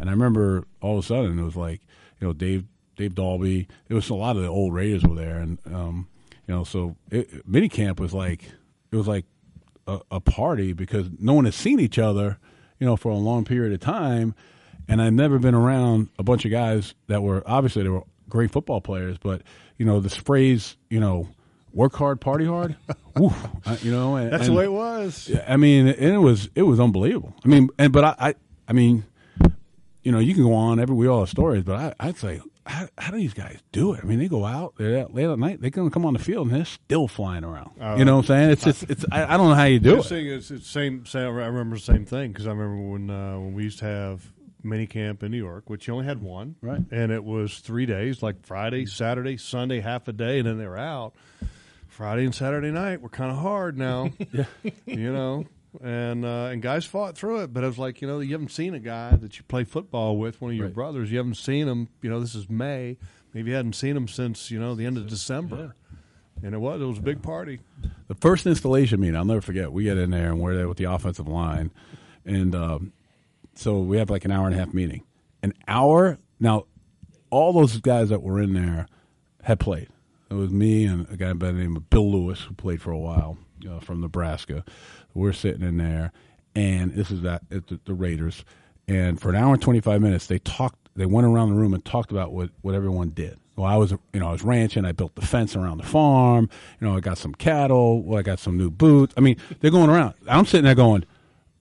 And 0.00 0.08
I 0.08 0.12
remember 0.12 0.64
all 0.80 0.98
of 0.98 1.04
a 1.04 1.06
sudden 1.06 1.38
it 1.38 1.44
was 1.44 1.54
like, 1.54 1.82
you 2.18 2.26
know, 2.26 2.32
Dave 2.32 2.64
Dave 2.96 3.14
Dalby. 3.14 3.68
It 3.88 3.94
was 3.94 4.08
a 4.08 4.14
lot 4.14 4.36
of 4.36 4.42
the 4.42 4.48
old 4.48 4.72
Raiders 4.72 5.04
were 5.04 5.14
there, 5.14 5.36
and 5.36 5.58
um, 5.66 6.08
you 6.48 6.54
know, 6.54 6.64
so 6.64 6.96
it, 7.10 7.46
mini 7.46 7.68
camp 7.68 8.00
was 8.00 8.14
like 8.14 8.44
it 8.90 8.96
was 8.96 9.06
like 9.06 9.26
a, 9.86 10.00
a 10.10 10.20
party 10.20 10.72
because 10.72 11.08
no 11.18 11.34
one 11.34 11.44
had 11.44 11.52
seen 11.52 11.78
each 11.78 11.98
other, 11.98 12.38
you 12.78 12.86
know, 12.86 12.96
for 12.96 13.10
a 13.10 13.16
long 13.16 13.44
period 13.44 13.74
of 13.74 13.80
time. 13.80 14.34
And 14.88 15.02
I'd 15.02 15.12
never 15.12 15.38
been 15.38 15.54
around 15.54 16.08
a 16.18 16.22
bunch 16.22 16.46
of 16.46 16.50
guys 16.50 16.94
that 17.08 17.22
were 17.22 17.42
obviously 17.46 17.82
they 17.82 17.90
were 17.90 18.04
great 18.30 18.50
football 18.50 18.80
players, 18.80 19.18
but 19.18 19.42
you 19.76 19.84
know, 19.84 20.00
this 20.00 20.16
phrase, 20.16 20.78
you 20.88 21.00
know, 21.00 21.28
work 21.74 21.94
hard, 21.96 22.20
party 22.20 22.46
hard, 22.46 22.76
Oof, 23.20 23.34
you 23.82 23.90
know, 23.90 24.16
and, 24.16 24.32
That's 24.32 24.46
and- 24.46 24.54
the 24.54 24.58
way 24.58 24.64
it 24.64 24.72
was. 24.72 25.30
I 25.46 25.56
mean, 25.56 25.88
and 25.88 26.14
it 26.14 26.18
was 26.18 26.48
it 26.54 26.62
was 26.62 26.80
unbelievable. 26.80 27.34
I 27.44 27.48
mean, 27.48 27.68
and 27.78 27.92
but 27.92 28.04
I, 28.04 28.14
I, 28.18 28.34
I 28.68 28.72
mean, 28.72 29.04
you 30.02 30.12
know, 30.12 30.18
you 30.18 30.34
can 30.34 30.42
go 30.44 30.54
on 30.54 30.80
every 30.80 30.94
we 30.94 31.06
all 31.08 31.20
have 31.20 31.28
stories, 31.30 31.64
but 31.64 31.94
I, 32.00 32.08
I'd 32.08 32.16
say, 32.16 32.40
how, 32.66 32.88
how 32.96 33.10
do 33.10 33.18
these 33.18 33.34
guys 33.34 33.58
do 33.72 33.92
it? 33.94 34.00
I 34.02 34.06
mean, 34.06 34.18
they 34.18 34.28
go 34.28 34.44
out 34.44 34.74
they're 34.78 34.98
out 35.00 35.14
late 35.14 35.26
at 35.26 35.38
night, 35.38 35.60
they're 35.60 35.70
going 35.70 35.88
to 35.90 35.92
come 35.92 36.06
on 36.06 36.14
the 36.14 36.18
field 36.18 36.46
and 36.48 36.56
they're 36.56 36.64
still 36.64 37.08
flying 37.08 37.44
around. 37.44 37.72
you 37.98 38.04
know 38.04 38.16
what 38.16 38.22
I'm 38.22 38.26
saying? 38.26 38.50
It's 38.50 38.64
just 38.64 38.82
it's 38.84 39.04
I, 39.12 39.34
I 39.34 39.36
don't 39.36 39.48
know 39.48 39.54
how 39.54 39.64
you 39.64 39.78
do 39.80 39.98
it. 39.98 40.04
thing 40.04 40.26
is 40.26 40.50
it's 40.50 40.68
same, 40.68 41.04
same. 41.06 41.22
I 41.26 41.46
remember 41.46 41.76
the 41.76 41.82
same 41.82 42.04
thing 42.06 42.32
because 42.32 42.46
I 42.46 42.50
remember 42.50 42.90
when 42.90 43.10
uh, 43.10 43.38
when 43.38 43.54
we 43.54 43.64
used 43.64 43.80
to 43.80 43.84
have 43.86 44.32
mini 44.62 44.86
camp 44.86 45.22
in 45.22 45.30
New 45.30 45.36
York, 45.36 45.68
which 45.68 45.86
you 45.86 45.92
only 45.92 46.06
had 46.06 46.22
one, 46.22 46.56
Right. 46.62 46.80
And 46.90 47.12
it 47.12 47.22
was 47.22 47.58
three 47.58 47.84
days, 47.84 48.22
like 48.22 48.46
Friday, 48.46 48.86
Saturday, 48.86 49.36
Sunday, 49.36 49.80
half 49.80 50.08
a 50.08 50.12
day, 50.14 50.38
and 50.38 50.48
then 50.48 50.56
they 50.58 50.66
were 50.66 50.78
out. 50.78 51.14
Friday 51.94 52.24
and 52.24 52.34
Saturday 52.34 52.70
night 52.70 53.00
were 53.00 53.08
kind 53.08 53.30
of 53.30 53.38
hard 53.38 53.78
now, 53.78 54.10
you 54.86 55.12
know. 55.12 55.44
And 55.82 56.24
uh, 56.24 56.50
and 56.52 56.62
guys 56.62 56.84
fought 56.84 57.16
through 57.18 57.40
it, 57.42 57.52
but 57.52 57.64
it 57.64 57.66
was 57.66 57.78
like 57.78 58.00
you 58.00 58.06
know 58.06 58.20
you 58.20 58.32
haven't 58.32 58.52
seen 58.52 58.74
a 58.74 58.78
guy 58.78 59.16
that 59.16 59.38
you 59.38 59.44
play 59.44 59.64
football 59.64 60.16
with, 60.18 60.40
one 60.40 60.52
of 60.52 60.56
your 60.56 60.66
Right. 60.66 60.74
brothers. 60.74 61.10
You 61.10 61.18
haven't 61.18 61.36
seen 61.36 61.66
him. 61.66 61.88
You 62.00 62.10
know 62.10 62.20
this 62.20 62.34
is 62.36 62.48
May. 62.48 62.96
Maybe 63.32 63.50
you 63.50 63.56
hadn't 63.56 63.72
seen 63.74 63.96
him 63.96 64.06
since 64.06 64.50
you 64.52 64.60
know 64.60 64.74
the 64.76 64.86
end 64.86 64.96
of 64.98 65.08
December. 65.08 65.74
And 66.42 66.54
it 66.54 66.58
was 66.58 66.80
it 66.80 66.84
was 66.84 66.98
a 66.98 67.02
big 67.02 67.22
party. 67.22 67.58
The 68.08 68.14
first 68.14 68.46
installation 68.46 69.00
meeting, 69.00 69.16
I'll 69.16 69.24
never 69.24 69.40
forget. 69.40 69.72
We 69.72 69.84
get 69.84 69.98
in 69.98 70.10
there 70.10 70.30
and 70.30 70.40
we're 70.40 70.54
there 70.54 70.68
with 70.68 70.78
the 70.78 70.84
offensive 70.84 71.26
line, 71.26 71.72
and 72.24 72.54
um, 72.54 72.92
so 73.56 73.78
we 73.80 73.96
have 73.98 74.10
like 74.10 74.24
an 74.24 74.30
hour 74.30 74.46
and 74.46 74.54
a 74.54 74.58
half 74.58 74.72
meeting. 74.74 75.02
An 75.42 75.54
hour 75.66 76.18
now, 76.38 76.66
all 77.30 77.52
those 77.52 77.80
guys 77.80 78.10
that 78.10 78.22
were 78.22 78.40
in 78.40 78.52
there 78.52 78.86
had 79.42 79.58
played. 79.58 79.88
It 80.34 80.38
was 80.38 80.50
me 80.50 80.84
and 80.84 81.08
a 81.12 81.16
guy 81.16 81.32
by 81.32 81.52
the 81.52 81.60
name 81.60 81.76
of 81.76 81.88
Bill 81.90 82.10
Lewis 82.10 82.40
who 82.40 82.54
played 82.54 82.82
for 82.82 82.90
a 82.90 82.98
while 82.98 83.38
uh, 83.70 83.78
from 83.78 84.00
Nebraska. 84.00 84.64
We're 85.14 85.32
sitting 85.32 85.62
in 85.62 85.76
there, 85.76 86.10
and 86.56 86.92
this 86.92 87.12
is 87.12 87.22
that 87.22 87.42
it's 87.52 87.68
the, 87.68 87.78
the 87.84 87.94
Raiders. 87.94 88.44
And 88.88 89.20
for 89.20 89.28
an 89.28 89.36
hour 89.36 89.52
and 89.52 89.62
twenty 89.62 89.78
five 89.78 90.02
minutes, 90.02 90.26
they 90.26 90.40
talked. 90.40 90.88
They 90.96 91.06
went 91.06 91.28
around 91.28 91.50
the 91.50 91.54
room 91.54 91.72
and 91.72 91.84
talked 91.84 92.10
about 92.10 92.32
what, 92.32 92.50
what 92.62 92.74
everyone 92.74 93.10
did. 93.10 93.38
Well, 93.54 93.66
I 93.66 93.76
was, 93.76 93.92
you 93.92 94.18
know, 94.18 94.26
I 94.26 94.32
was 94.32 94.42
ranching. 94.42 94.84
I 94.84 94.90
built 94.90 95.14
the 95.14 95.24
fence 95.24 95.54
around 95.54 95.78
the 95.78 95.84
farm. 95.84 96.48
You 96.80 96.88
know, 96.88 96.96
I 96.96 97.00
got 97.00 97.16
some 97.16 97.32
cattle. 97.32 98.02
Well, 98.02 98.18
I 98.18 98.22
got 98.22 98.40
some 98.40 98.58
new 98.58 98.70
boots. 98.72 99.14
I 99.16 99.20
mean, 99.20 99.36
they're 99.60 99.70
going 99.70 99.88
around. 99.88 100.14
I'm 100.26 100.46
sitting 100.46 100.64
there 100.64 100.74
going, 100.74 101.04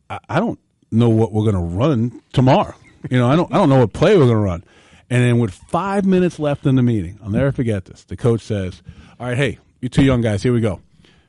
I, 0.10 0.20
I 0.30 0.40
don't 0.40 0.60
know 0.90 1.10
what 1.10 1.32
we're 1.32 1.52
going 1.52 1.54
to 1.54 1.78
run 1.78 2.24
tomorrow. 2.32 2.74
You 3.12 3.20
know, 3.20 3.28
I 3.28 3.36
don't, 3.36 3.54
I 3.54 3.58
don't 3.58 3.70
know 3.70 3.80
what 3.80 3.94
play 3.94 4.18
we're 4.18 4.26
going 4.26 4.38
to 4.38 4.38
run. 4.38 4.64
And 5.13 5.21
then 5.23 5.38
with 5.38 5.54
five 5.54 6.06
minutes 6.06 6.39
left 6.39 6.65
in 6.65 6.73
the 6.73 6.82
meeting, 6.82 7.19
I'll 7.23 7.30
never 7.30 7.52
forget 7.52 7.86
this. 7.86 8.04
The 8.04 8.17
coach 8.17 8.41
says, 8.41 8.82
"All 9.19 9.28
right, 9.28 9.38
hey, 9.38 9.60
you 9.80 9.88
two 9.88 10.04
young 10.04 10.21
guys, 10.21 10.41
here 10.41 10.52
we 10.52 10.60
go. 10.60 10.82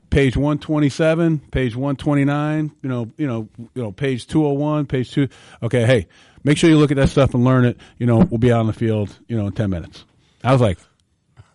Page 0.09 0.38
one 0.38 0.59
twenty 0.59 0.88
seven, 0.88 1.38
page 1.38 1.77
one 1.77 1.97
twenty 1.97 2.25
nine. 2.25 2.73
You 2.81 2.88
know, 2.88 3.12
you 3.18 3.27
know, 3.27 3.47
you 3.59 3.83
know, 3.83 3.92
page 3.92 4.27
two 4.27 4.42
hundred 4.42 4.59
one, 4.59 4.87
page 4.87 5.12
two. 5.12 5.29
Okay, 5.62 5.85
hey, 5.85 6.07
make 6.44 6.57
sure 6.57 6.70
you 6.70 6.79
look 6.79 6.92
at 6.92 6.97
that 6.97 7.11
stuff 7.11 7.35
and 7.35 7.44
learn 7.44 7.66
it. 7.66 7.77
You 7.99 8.07
know, 8.07 8.20
we'll 8.20 8.38
be 8.38 8.51
out 8.51 8.61
on 8.61 8.68
the 8.68 8.73
field. 8.73 9.14
You 9.29 9.37
know, 9.37 9.49
in 9.49 9.53
ten 9.53 9.68
minutes." 9.68 10.07
I 10.42 10.53
was 10.53 10.62
like, 10.62 10.79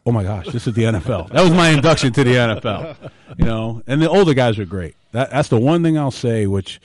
oh 0.06 0.12
my 0.12 0.22
gosh, 0.22 0.50
this 0.50 0.68
is 0.68 0.76
the 0.76 0.84
NFL. 0.84 1.30
That 1.30 1.42
was 1.42 1.52
my 1.52 1.70
induction 1.70 2.14
to 2.14 2.24
the 2.24 2.34
NFL. 2.34 3.12
You 3.40 3.46
know, 3.46 3.82
and 3.88 4.00
the 4.02 4.10
older 4.10 4.36
guys 4.36 4.60
are 4.60 4.66
great. 4.66 4.96
That, 5.14 5.32
that's 5.32 5.50
the 5.50 5.60
one 5.60 5.82
thing 5.82 5.98
I'll 5.98 6.12
say, 6.12 6.46
which, 6.46 6.80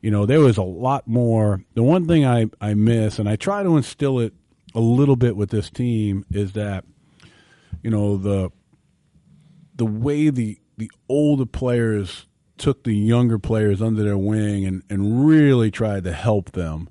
you 0.00 0.12
know, 0.12 0.24
there 0.26 0.40
was 0.40 0.56
a 0.56 0.62
lot 0.62 1.06
more. 1.08 1.64
The 1.74 1.82
one 1.82 2.06
thing 2.06 2.24
I, 2.24 2.46
I 2.60 2.74
miss, 2.74 3.18
and 3.18 3.28
I 3.28 3.36
try 3.36 3.62
to 3.62 3.76
instill 3.76 4.20
it 4.20 4.34
a 4.74 4.80
little 4.80 5.16
bit 5.16 5.36
with 5.36 5.50
this 5.50 5.70
team, 5.70 6.24
is 6.30 6.52
that, 6.52 6.84
you 7.82 7.90
know, 7.90 8.16
the 8.16 8.50
the 9.76 9.86
way 9.86 10.30
the 10.30 10.58
the 10.76 10.90
older 11.08 11.46
players 11.46 12.26
took 12.56 12.84
the 12.84 12.94
younger 12.94 13.38
players 13.38 13.82
under 13.82 14.02
their 14.02 14.18
wing 14.18 14.64
and, 14.64 14.82
and 14.88 15.26
really 15.26 15.70
tried 15.70 16.04
to 16.04 16.12
help 16.12 16.52
them, 16.52 16.88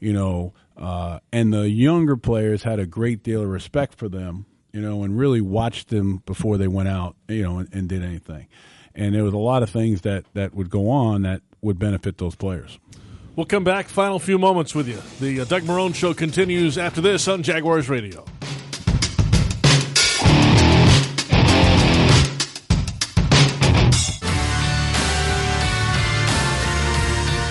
you 0.00 0.12
know, 0.12 0.52
uh, 0.76 1.20
and 1.32 1.52
the 1.52 1.70
younger 1.70 2.16
players 2.16 2.64
had 2.64 2.78
a 2.78 2.86
great 2.86 3.22
deal 3.22 3.42
of 3.42 3.48
respect 3.48 3.94
for 3.94 4.08
them, 4.08 4.46
you 4.72 4.80
know, 4.80 5.04
and 5.04 5.18
really 5.18 5.40
watched 5.40 5.88
them 5.88 6.22
before 6.26 6.58
they 6.58 6.68
went 6.68 6.88
out, 6.88 7.16
you 7.28 7.42
know, 7.42 7.58
and, 7.58 7.68
and 7.72 7.88
did 7.88 8.02
anything. 8.02 8.46
And 8.94 9.14
there 9.14 9.24
was 9.24 9.32
a 9.32 9.38
lot 9.38 9.62
of 9.62 9.70
things 9.70 10.00
that, 10.02 10.24
that 10.34 10.54
would 10.54 10.70
go 10.70 10.90
on 10.90 11.22
that 11.22 11.42
would 11.62 11.78
benefit 11.78 12.18
those 12.18 12.34
players. 12.34 12.78
We'll 13.36 13.44
come 13.44 13.64
back, 13.64 13.88
final 13.88 14.18
few 14.18 14.38
moments 14.38 14.74
with 14.74 14.88
you. 14.88 14.98
The 15.20 15.42
uh, 15.42 15.44
Doug 15.44 15.64
Marrone 15.64 15.94
Show 15.94 16.14
continues 16.14 16.78
after 16.78 17.02
this 17.02 17.28
on 17.28 17.42
Jaguars 17.42 17.90
Radio. 17.90 18.24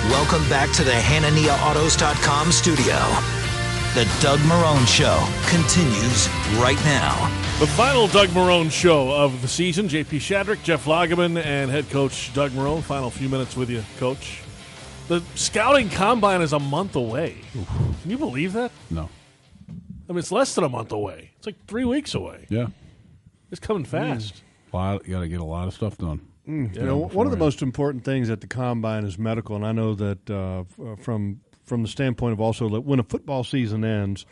Welcome 0.09 0.49
back 0.49 0.73
to 0.73 0.83
the 0.83 0.89
HananiaAutos.com 0.91 2.51
studio. 2.51 2.95
The 3.93 4.11
Doug 4.19 4.39
Marrone 4.39 4.87
Show 4.87 5.23
continues 5.47 6.27
right 6.59 6.83
now. 6.83 7.29
The 7.59 7.67
final 7.67 8.07
Doug 8.07 8.29
Marrone 8.29 8.71
show 8.71 9.11
of 9.11 9.39
the 9.43 9.47
season. 9.47 9.87
JP 9.87 10.17
Shadrick, 10.17 10.63
Jeff 10.63 10.85
Lageman, 10.85 11.37
and 11.45 11.69
head 11.69 11.87
coach 11.91 12.33
Doug 12.33 12.51
Marrone. 12.53 12.81
Final 12.81 13.11
few 13.11 13.29
minutes 13.29 13.55
with 13.55 13.69
you, 13.69 13.83
coach. 13.99 14.41
The 15.07 15.21
scouting 15.35 15.89
combine 15.89 16.41
is 16.41 16.51
a 16.51 16.59
month 16.59 16.95
away. 16.95 17.37
Can 18.01 18.09
you 18.09 18.17
believe 18.17 18.53
that? 18.53 18.71
No. 18.89 19.09
I 19.69 20.11
mean, 20.11 20.17
it's 20.17 20.31
less 20.31 20.55
than 20.55 20.63
a 20.63 20.69
month 20.69 20.91
away. 20.91 21.31
It's 21.37 21.45
like 21.45 21.65
three 21.67 21.85
weeks 21.85 22.15
away. 22.15 22.47
Yeah. 22.49 22.67
It's 23.51 23.59
coming 23.59 23.83
hmm. 23.83 23.91
fast. 23.91 24.43
A 24.73 24.75
lot, 24.75 25.07
you 25.07 25.13
got 25.13 25.21
to 25.21 25.27
get 25.27 25.39
a 25.39 25.45
lot 25.45 25.67
of 25.67 25.73
stuff 25.73 25.97
done. 25.97 26.21
Hmm. 26.45 26.67
You 26.73 26.83
know, 26.83 26.97
one 26.97 27.27
of 27.27 27.31
the 27.31 27.37
most 27.37 27.61
important 27.61 28.03
things 28.03 28.29
at 28.29 28.41
the 28.41 28.47
combine 28.47 29.05
is 29.05 29.17
medical, 29.17 29.55
and 29.55 29.65
I 29.65 29.71
know 29.71 29.95
that 29.95 30.29
uh, 30.29 30.63
uh, 30.83 30.95
from 30.97 31.41
from 31.63 31.81
the 31.81 31.87
standpoint 31.87 32.33
of 32.33 32.41
also 32.41 32.69
that 32.69 32.81
when 32.81 32.99
a 32.99 33.03
football 33.03 33.43
season 33.43 33.83
ends, 33.83 34.25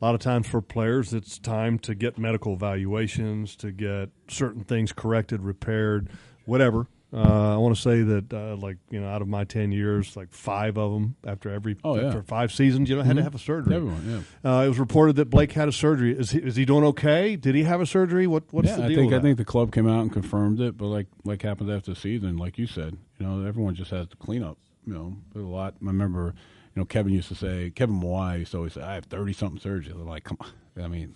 a 0.00 0.04
lot 0.04 0.14
of 0.14 0.20
times 0.20 0.46
for 0.46 0.60
players, 0.60 1.12
it's 1.12 1.38
time 1.38 1.78
to 1.80 1.94
get 1.96 2.18
medical 2.18 2.54
evaluations, 2.54 3.56
to 3.56 3.72
get 3.72 4.10
certain 4.28 4.62
things 4.62 4.92
corrected, 4.92 5.42
repaired, 5.42 6.08
whatever. 6.44 6.86
Uh, 7.10 7.54
I 7.54 7.56
want 7.56 7.74
to 7.74 7.80
say 7.80 8.02
that, 8.02 8.32
uh, 8.34 8.56
like 8.56 8.76
you 8.90 9.00
know, 9.00 9.08
out 9.08 9.22
of 9.22 9.28
my 9.28 9.44
ten 9.44 9.72
years, 9.72 10.14
like 10.14 10.30
five 10.30 10.76
of 10.76 10.92
them 10.92 11.16
after 11.26 11.48
every 11.50 11.76
Oh, 11.82 11.96
yeah. 11.98 12.08
after 12.08 12.22
five 12.22 12.52
seasons, 12.52 12.90
you 12.90 12.96
know, 12.96 13.02
had 13.02 13.16
to 13.16 13.22
have 13.22 13.34
a 13.34 13.38
surgery. 13.38 13.76
Everyone, 13.76 14.24
yeah. 14.44 14.50
Uh, 14.58 14.64
it 14.64 14.68
was 14.68 14.78
reported 14.78 15.16
that 15.16 15.30
Blake 15.30 15.52
had 15.52 15.68
a 15.68 15.72
surgery. 15.72 16.12
Is 16.12 16.32
he, 16.32 16.38
is 16.38 16.56
he 16.56 16.66
doing 16.66 16.84
okay? 16.84 17.34
Did 17.36 17.54
he 17.54 17.62
have 17.62 17.80
a 17.80 17.86
surgery? 17.86 18.26
What 18.26 18.44
what's 18.50 18.68
yeah, 18.68 18.76
the 18.76 18.84
I 18.84 18.94
think 18.94 19.12
I 19.14 19.20
think 19.20 19.38
the 19.38 19.44
club 19.46 19.72
came 19.72 19.88
out 19.88 20.02
and 20.02 20.12
confirmed 20.12 20.60
it, 20.60 20.76
but 20.76 20.86
like 20.86 21.06
like 21.24 21.40
happens 21.40 21.70
after 21.70 21.92
the 21.94 21.98
season, 21.98 22.36
like 22.36 22.58
you 22.58 22.66
said, 22.66 22.98
you 23.18 23.26
know, 23.26 23.46
everyone 23.46 23.74
just 23.74 23.90
has 23.90 24.06
to 24.08 24.16
clean 24.16 24.42
up. 24.42 24.58
You 24.86 24.92
know, 24.92 25.16
there's 25.32 25.46
a 25.46 25.48
lot. 25.48 25.76
I 25.82 25.86
remember, 25.86 26.34
you 26.74 26.80
know, 26.80 26.84
Kevin 26.84 27.14
used 27.14 27.28
to 27.28 27.34
say, 27.34 27.70
Kevin 27.70 27.98
Mawae 28.00 28.40
used 28.40 28.50
to 28.52 28.58
always 28.58 28.74
say, 28.74 28.82
"I 28.82 28.94
have 28.94 29.06
thirty 29.06 29.32
something 29.32 29.60
surgeries." 29.60 29.92
I'm 29.92 30.06
like, 30.06 30.24
come 30.24 30.36
on. 30.40 30.50
I 30.82 30.88
mean, 30.88 31.14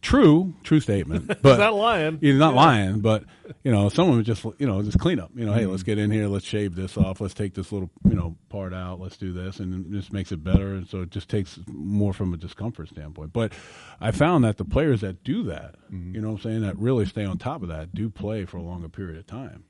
true, 0.00 0.54
true 0.62 0.80
statement, 0.80 1.26
but 1.42 1.58
not 1.58 1.74
lying. 1.74 2.18
He's 2.20 2.36
not 2.36 2.54
lying, 2.54 3.00
but 3.00 3.24
you 3.62 3.70
know, 3.70 3.88
someone 3.88 4.16
would 4.16 4.26
just 4.26 4.44
you 4.58 4.66
know 4.66 4.82
just 4.82 4.98
clean 4.98 5.18
up. 5.18 5.30
You 5.34 5.46
know, 5.46 5.52
hey, 5.52 5.66
let's 5.66 5.82
get 5.82 5.98
in 5.98 6.10
here, 6.10 6.28
let's 6.28 6.44
shave 6.44 6.74
this 6.74 6.96
off, 6.96 7.20
let's 7.20 7.34
take 7.34 7.54
this 7.54 7.72
little 7.72 7.90
you 8.08 8.14
know 8.14 8.36
part 8.48 8.72
out, 8.72 9.00
let's 9.00 9.16
do 9.16 9.32
this, 9.32 9.60
and 9.60 9.86
it 9.86 9.98
just 9.98 10.12
makes 10.12 10.32
it 10.32 10.42
better. 10.42 10.74
And 10.74 10.86
so 10.86 11.02
it 11.02 11.10
just 11.10 11.28
takes 11.28 11.58
more 11.66 12.12
from 12.12 12.32
a 12.34 12.36
discomfort 12.36 12.88
standpoint. 12.88 13.32
But 13.32 13.52
I 14.00 14.10
found 14.10 14.44
that 14.44 14.56
the 14.56 14.64
players 14.64 15.00
that 15.00 15.24
do 15.24 15.42
that, 15.44 15.74
you 15.90 16.20
know, 16.20 16.32
what 16.32 16.36
I'm 16.36 16.42
saying 16.42 16.62
that 16.62 16.78
really 16.78 17.06
stay 17.06 17.24
on 17.24 17.38
top 17.38 17.62
of 17.62 17.68
that, 17.68 17.94
do 17.94 18.08
play 18.08 18.44
for 18.44 18.56
a 18.58 18.62
longer 18.62 18.88
period 18.88 19.18
of 19.18 19.26
time. 19.26 19.64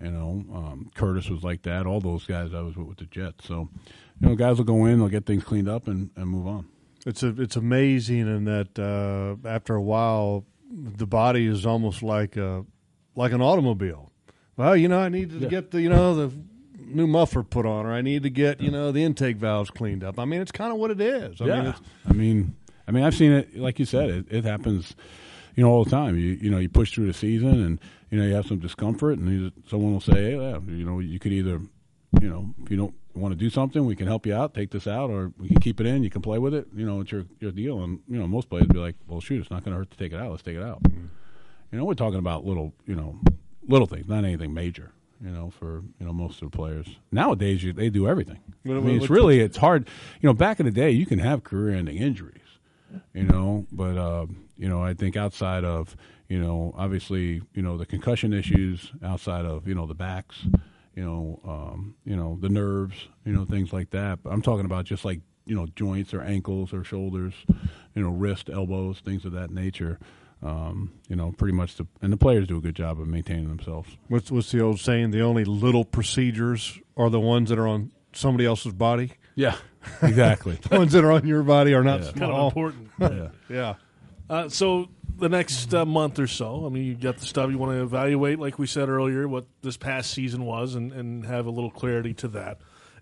You 0.00 0.12
know, 0.12 0.44
um, 0.54 0.90
Curtis 0.94 1.28
was 1.28 1.42
like 1.42 1.62
that. 1.62 1.84
All 1.84 2.00
those 2.00 2.24
guys 2.24 2.54
I 2.54 2.60
was 2.60 2.76
with 2.76 2.86
with 2.86 2.98
the 2.98 3.06
Jets. 3.06 3.46
So, 3.46 3.68
you 4.20 4.28
know, 4.28 4.36
guys 4.36 4.58
will 4.58 4.64
go 4.64 4.84
in, 4.84 4.98
they'll 4.98 5.08
get 5.08 5.26
things 5.26 5.42
cleaned 5.42 5.68
up, 5.68 5.88
and, 5.88 6.10
and 6.14 6.28
move 6.28 6.46
on. 6.46 6.68
It's 7.06 7.22
a, 7.22 7.28
it's 7.40 7.56
amazing 7.56 8.20
in 8.20 8.44
that 8.44 8.78
uh, 8.78 9.48
after 9.48 9.74
a 9.74 9.82
while, 9.82 10.44
the 10.70 11.06
body 11.06 11.46
is 11.46 11.64
almost 11.64 12.02
like 12.02 12.36
a 12.36 12.64
like 13.14 13.32
an 13.32 13.40
automobile. 13.40 14.12
Well, 14.56 14.76
you 14.76 14.88
know, 14.88 14.98
I 14.98 15.08
need 15.08 15.30
to 15.40 15.46
get 15.46 15.70
the 15.70 15.80
you 15.80 15.88
know 15.88 16.14
the 16.14 16.36
new 16.78 17.06
muffler 17.06 17.42
put 17.42 17.66
on, 17.66 17.86
or 17.86 17.92
I 17.92 18.00
need 18.00 18.24
to 18.24 18.30
get 18.30 18.60
you 18.60 18.70
know 18.70 18.92
the 18.92 19.04
intake 19.04 19.36
valves 19.36 19.70
cleaned 19.70 20.04
up. 20.04 20.18
I 20.18 20.24
mean, 20.24 20.40
it's 20.40 20.52
kind 20.52 20.72
of 20.72 20.78
what 20.78 20.90
it 20.90 21.00
is. 21.00 21.40
I 21.40 21.44
mean, 21.44 21.54
yeah, 21.54 21.70
it's, 21.70 21.80
I 22.08 22.12
mean, 22.12 22.56
I 22.86 22.90
mean, 22.90 23.04
I've 23.04 23.14
seen 23.14 23.32
it. 23.32 23.56
Like 23.56 23.78
you 23.78 23.84
said, 23.84 24.10
it, 24.10 24.26
it 24.30 24.44
happens, 24.44 24.94
you 25.54 25.62
know, 25.62 25.70
all 25.70 25.84
the 25.84 25.90
time. 25.90 26.18
You 26.18 26.38
you 26.40 26.50
know, 26.50 26.58
you 26.58 26.68
push 26.68 26.92
through 26.92 27.06
the 27.06 27.14
season, 27.14 27.62
and 27.62 27.80
you 28.10 28.18
know, 28.18 28.26
you 28.26 28.34
have 28.34 28.46
some 28.46 28.58
discomfort, 28.58 29.18
and 29.18 29.28
you, 29.30 29.52
someone 29.68 29.92
will 29.92 30.00
say, 30.00 30.14
hey, 30.14 30.36
yeah, 30.36 30.58
you 30.66 30.84
know, 30.84 30.98
you 30.98 31.18
could 31.18 31.32
either, 31.32 31.60
you 32.20 32.28
know, 32.28 32.54
if 32.64 32.70
you 32.70 32.76
don't 32.76 32.94
want 33.18 33.32
to 33.32 33.38
do 33.38 33.50
something, 33.50 33.84
we 33.84 33.96
can 33.96 34.06
help 34.06 34.26
you 34.26 34.34
out, 34.34 34.54
take 34.54 34.70
this 34.70 34.86
out, 34.86 35.10
or 35.10 35.32
we 35.38 35.48
can 35.48 35.60
keep 35.60 35.80
it 35.80 35.86
in. 35.86 36.02
You 36.02 36.10
can 36.10 36.22
play 36.22 36.38
with 36.38 36.54
it. 36.54 36.66
You 36.74 36.86
know, 36.86 37.00
it's 37.00 37.12
your 37.12 37.24
your 37.40 37.52
deal. 37.52 37.82
And 37.82 38.00
you 38.08 38.18
know, 38.18 38.26
most 38.26 38.48
players 38.48 38.66
be 38.66 38.78
like, 38.78 38.94
well, 39.06 39.20
shoot, 39.20 39.40
it's 39.40 39.50
not 39.50 39.64
going 39.64 39.72
to 39.74 39.78
hurt 39.78 39.90
to 39.90 39.96
take 39.96 40.12
it 40.12 40.20
out. 40.20 40.30
Let's 40.30 40.42
take 40.42 40.56
it 40.56 40.62
out. 40.62 40.80
You 41.70 41.78
know, 41.78 41.84
we're 41.84 41.94
talking 41.94 42.18
about 42.18 42.46
little, 42.46 42.72
you 42.86 42.94
know, 42.94 43.18
little 43.66 43.86
things, 43.86 44.08
not 44.08 44.24
anything 44.24 44.54
major. 44.54 44.92
You 45.22 45.30
know, 45.30 45.50
for 45.50 45.82
you 45.98 46.06
know 46.06 46.12
most 46.12 46.40
of 46.42 46.50
the 46.50 46.56
players 46.56 46.86
nowadays, 47.10 47.64
you, 47.64 47.72
they 47.72 47.90
do 47.90 48.06
everything. 48.06 48.38
I 48.64 48.68
What- 48.68 48.74
mean, 48.76 48.84
what- 48.84 48.94
it's 49.02 49.10
really 49.10 49.40
it's 49.40 49.56
hard. 49.56 49.88
You 50.20 50.28
know, 50.28 50.32
back 50.34 50.60
in 50.60 50.66
the 50.66 50.72
day, 50.72 50.90
you 50.92 51.06
can 51.06 51.18
have 51.18 51.42
career-ending 51.42 51.96
injuries. 51.96 52.34
You 53.12 53.24
know, 53.24 53.66
but 53.72 53.96
uh, 53.98 54.26
you 54.56 54.68
know, 54.68 54.82
I 54.82 54.94
think 54.94 55.16
outside 55.16 55.64
of 55.64 55.96
you 56.28 56.38
know, 56.38 56.72
obviously, 56.76 57.42
you 57.54 57.62
know, 57.62 57.76
the 57.76 57.84
concussion 57.86 58.32
issues, 58.32 58.92
outside 59.02 59.44
of 59.44 59.66
you 59.66 59.74
know 59.74 59.86
the 59.86 59.94
backs, 59.94 60.46
you 60.98 61.04
know, 61.04 61.40
um, 61.46 61.94
you 62.04 62.16
know 62.16 62.36
the 62.40 62.48
nerves, 62.48 62.96
you 63.24 63.32
know, 63.32 63.44
things 63.44 63.72
like 63.72 63.90
that. 63.90 64.22
But 64.24 64.30
I'm 64.32 64.42
talking 64.42 64.64
about 64.64 64.84
just 64.84 65.04
like 65.04 65.20
you 65.46 65.54
know 65.54 65.66
joints 65.76 66.12
or 66.12 66.20
ankles 66.22 66.72
or 66.72 66.82
shoulders, 66.82 67.34
you 67.94 68.02
know, 68.02 68.10
wrist, 68.10 68.50
elbows, 68.50 68.98
things 68.98 69.24
of 69.24 69.30
that 69.32 69.50
nature. 69.52 70.00
Um, 70.42 70.92
you 71.08 71.14
know, 71.16 71.32
pretty 71.32 71.54
much 71.54 71.76
the 71.76 71.86
and 72.02 72.12
the 72.12 72.16
players 72.16 72.48
do 72.48 72.56
a 72.58 72.60
good 72.60 72.74
job 72.74 73.00
of 73.00 73.06
maintaining 73.06 73.48
themselves. 73.48 73.96
what's 74.08 74.30
what's 74.32 74.50
the 74.50 74.60
old 74.60 74.80
saying? 74.80 75.12
The 75.12 75.22
only 75.22 75.44
little 75.44 75.84
procedures 75.84 76.78
are 76.96 77.10
the 77.10 77.20
ones 77.20 77.50
that 77.50 77.58
are 77.60 77.68
on 77.68 77.92
somebody 78.12 78.44
else's 78.46 78.72
body. 78.72 79.12
Yeah, 79.36 79.56
exactly. 80.02 80.58
The 80.68 80.78
ones 80.78 80.92
that 80.92 81.04
are 81.04 81.12
on 81.12 81.26
your 81.26 81.44
body 81.44 81.74
are 81.74 81.84
not 81.84 82.00
Yeah. 82.00 82.10
Kind 82.12 82.32
of 82.32 82.46
important. 82.46 82.88
yeah. 83.00 83.28
Yeah. 83.48 83.74
Uh, 84.30 84.48
so 84.48 84.88
the 85.16 85.28
next 85.28 85.74
uh, 85.74 85.84
month 85.84 86.18
or 86.18 86.26
so, 86.26 86.64
I 86.66 86.68
mean, 86.68 86.84
you 86.84 86.94
got 86.94 87.18
the 87.18 87.26
stuff 87.26 87.50
you 87.50 87.58
want 87.58 87.72
to 87.72 87.82
evaluate, 87.82 88.38
like 88.38 88.58
we 88.58 88.66
said 88.66 88.88
earlier, 88.88 89.26
what 89.26 89.46
this 89.62 89.76
past 89.76 90.10
season 90.10 90.44
was, 90.44 90.74
and, 90.74 90.92
and 90.92 91.26
have 91.26 91.46
a 91.46 91.50
little 91.50 91.70
clarity 91.70 92.14
to 92.14 92.28
that. 92.28 92.58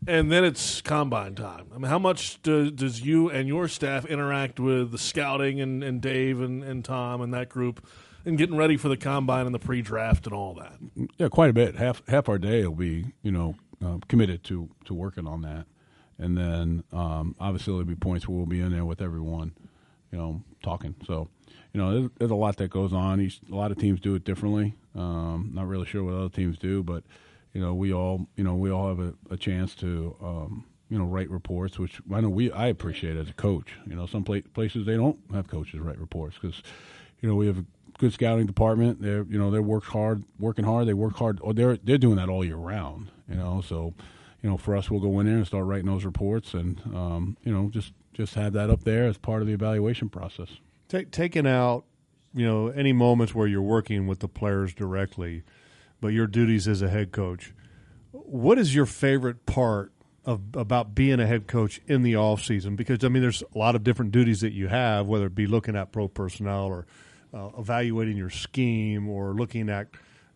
And 0.06 0.30
then 0.30 0.44
it's 0.44 0.80
combine 0.82 1.34
time. 1.34 1.66
I 1.74 1.78
mean, 1.78 1.90
how 1.90 1.98
much 1.98 2.40
do, 2.42 2.70
does 2.70 3.00
you 3.00 3.30
and 3.30 3.48
your 3.48 3.66
staff 3.66 4.04
interact 4.04 4.60
with 4.60 4.92
the 4.92 4.98
scouting 4.98 5.60
and, 5.60 5.82
and 5.82 6.00
Dave 6.00 6.40
and, 6.40 6.62
and 6.62 6.84
Tom 6.84 7.20
and 7.20 7.32
that 7.34 7.48
group, 7.48 7.86
and 8.24 8.36
getting 8.36 8.56
ready 8.56 8.76
for 8.76 8.88
the 8.88 8.96
combine 8.96 9.46
and 9.46 9.54
the 9.54 9.58
pre-draft 9.58 10.26
and 10.26 10.34
all 10.34 10.54
that? 10.54 11.08
Yeah, 11.18 11.28
quite 11.28 11.50
a 11.50 11.54
bit. 11.54 11.76
Half 11.76 12.02
half 12.08 12.28
our 12.28 12.38
day 12.38 12.64
will 12.66 12.74
be 12.74 13.06
you 13.22 13.32
know 13.32 13.56
uh, 13.84 13.98
committed 14.08 14.44
to 14.44 14.68
to 14.84 14.94
working 14.94 15.26
on 15.26 15.42
that, 15.42 15.66
and 16.18 16.36
then 16.36 16.84
um, 16.92 17.34
obviously 17.40 17.72
there'll 17.72 17.86
be 17.86 17.94
points 17.94 18.28
where 18.28 18.36
we'll 18.36 18.46
be 18.46 18.60
in 18.60 18.72
there 18.72 18.84
with 18.84 19.00
everyone, 19.00 19.54
you 20.16 20.22
know, 20.22 20.42
talking. 20.62 20.94
So 21.06 21.28
you 21.74 21.80
know, 21.80 21.92
there's, 21.92 22.10
there's 22.18 22.30
a 22.30 22.36
lot 22.36 22.56
that 22.56 22.70
goes 22.70 22.94
on. 22.94 23.20
Each, 23.20 23.38
a 23.52 23.54
lot 23.54 23.70
of 23.70 23.76
teams 23.76 24.00
do 24.00 24.14
it 24.14 24.24
differently. 24.24 24.74
Um, 24.94 25.50
not 25.52 25.68
really 25.68 25.84
sure 25.84 26.02
what 26.02 26.14
other 26.14 26.28
teams 26.30 26.56
do, 26.56 26.82
but 26.82 27.04
you 27.52 27.60
know, 27.60 27.74
we 27.74 27.92
all 27.92 28.26
you 28.36 28.44
know 28.44 28.54
we 28.54 28.70
all 28.70 28.88
have 28.88 29.00
a, 29.00 29.14
a 29.30 29.36
chance 29.36 29.74
to. 29.76 30.16
Um, 30.22 30.64
you 30.88 30.96
know, 30.96 31.04
write 31.04 31.28
reports, 31.30 31.80
which 31.80 32.00
I 32.14 32.20
know 32.20 32.28
we 32.28 32.52
I 32.52 32.68
appreciate 32.68 33.16
as 33.16 33.28
a 33.28 33.32
coach. 33.32 33.72
You 33.88 33.96
know, 33.96 34.06
some 34.06 34.22
pla- 34.22 34.42
places 34.54 34.86
they 34.86 34.94
don't 34.94 35.18
have 35.34 35.48
coaches 35.48 35.80
write 35.80 35.98
reports 35.98 36.36
because, 36.40 36.62
you 37.20 37.28
know, 37.28 37.34
we 37.34 37.48
have 37.48 37.58
a 37.58 37.64
good 37.98 38.12
scouting 38.12 38.46
department. 38.46 39.02
They're 39.02 39.24
you 39.28 39.36
know 39.36 39.50
they're 39.50 39.62
work 39.62 39.82
hard, 39.82 40.22
working 40.38 40.64
hard. 40.64 40.86
They 40.86 40.94
work 40.94 41.16
hard. 41.16 41.40
Or 41.42 41.52
they're 41.52 41.76
they're 41.78 41.98
doing 41.98 42.18
that 42.18 42.28
all 42.28 42.44
year 42.44 42.54
round. 42.54 43.10
You 43.28 43.34
know, 43.34 43.62
so 43.66 43.94
you 44.44 44.48
know 44.48 44.56
for 44.56 44.76
us, 44.76 44.88
we'll 44.88 45.00
go 45.00 45.18
in 45.18 45.26
there 45.26 45.38
and 45.38 45.46
start 45.46 45.64
writing 45.64 45.86
those 45.86 46.04
reports, 46.04 46.54
and 46.54 46.80
um, 46.94 47.36
you 47.42 47.52
know 47.52 47.68
just 47.68 47.92
just 48.16 48.34
have 48.34 48.54
that 48.54 48.70
up 48.70 48.84
there 48.84 49.04
as 49.04 49.18
part 49.18 49.42
of 49.42 49.48
the 49.48 49.52
evaluation 49.52 50.08
process. 50.08 50.48
Take, 50.88 51.10
taking 51.10 51.46
out, 51.46 51.84
you 52.32 52.46
know, 52.46 52.68
any 52.68 52.92
moments 52.92 53.34
where 53.34 53.46
you're 53.46 53.60
working 53.60 54.06
with 54.06 54.20
the 54.20 54.28
players 54.28 54.72
directly, 54.72 55.42
but 56.00 56.08
your 56.08 56.26
duties 56.26 56.66
as 56.66 56.80
a 56.80 56.88
head 56.88 57.12
coach. 57.12 57.52
What 58.12 58.58
is 58.58 58.74
your 58.74 58.86
favorite 58.86 59.44
part 59.44 59.92
of 60.24 60.40
about 60.54 60.94
being 60.94 61.20
a 61.20 61.26
head 61.26 61.46
coach 61.46 61.80
in 61.86 62.02
the 62.02 62.16
off 62.16 62.42
season? 62.42 62.74
Because 62.74 63.04
I 63.04 63.08
mean, 63.08 63.20
there's 63.20 63.42
a 63.54 63.58
lot 63.58 63.76
of 63.76 63.84
different 63.84 64.12
duties 64.12 64.40
that 64.40 64.52
you 64.52 64.68
have, 64.68 65.06
whether 65.06 65.26
it 65.26 65.34
be 65.34 65.46
looking 65.46 65.76
at 65.76 65.92
pro 65.92 66.08
personnel 66.08 66.64
or 66.64 66.86
uh, 67.34 67.50
evaluating 67.58 68.16
your 68.16 68.30
scheme 68.30 69.08
or 69.10 69.34
looking 69.34 69.68
at 69.68 69.88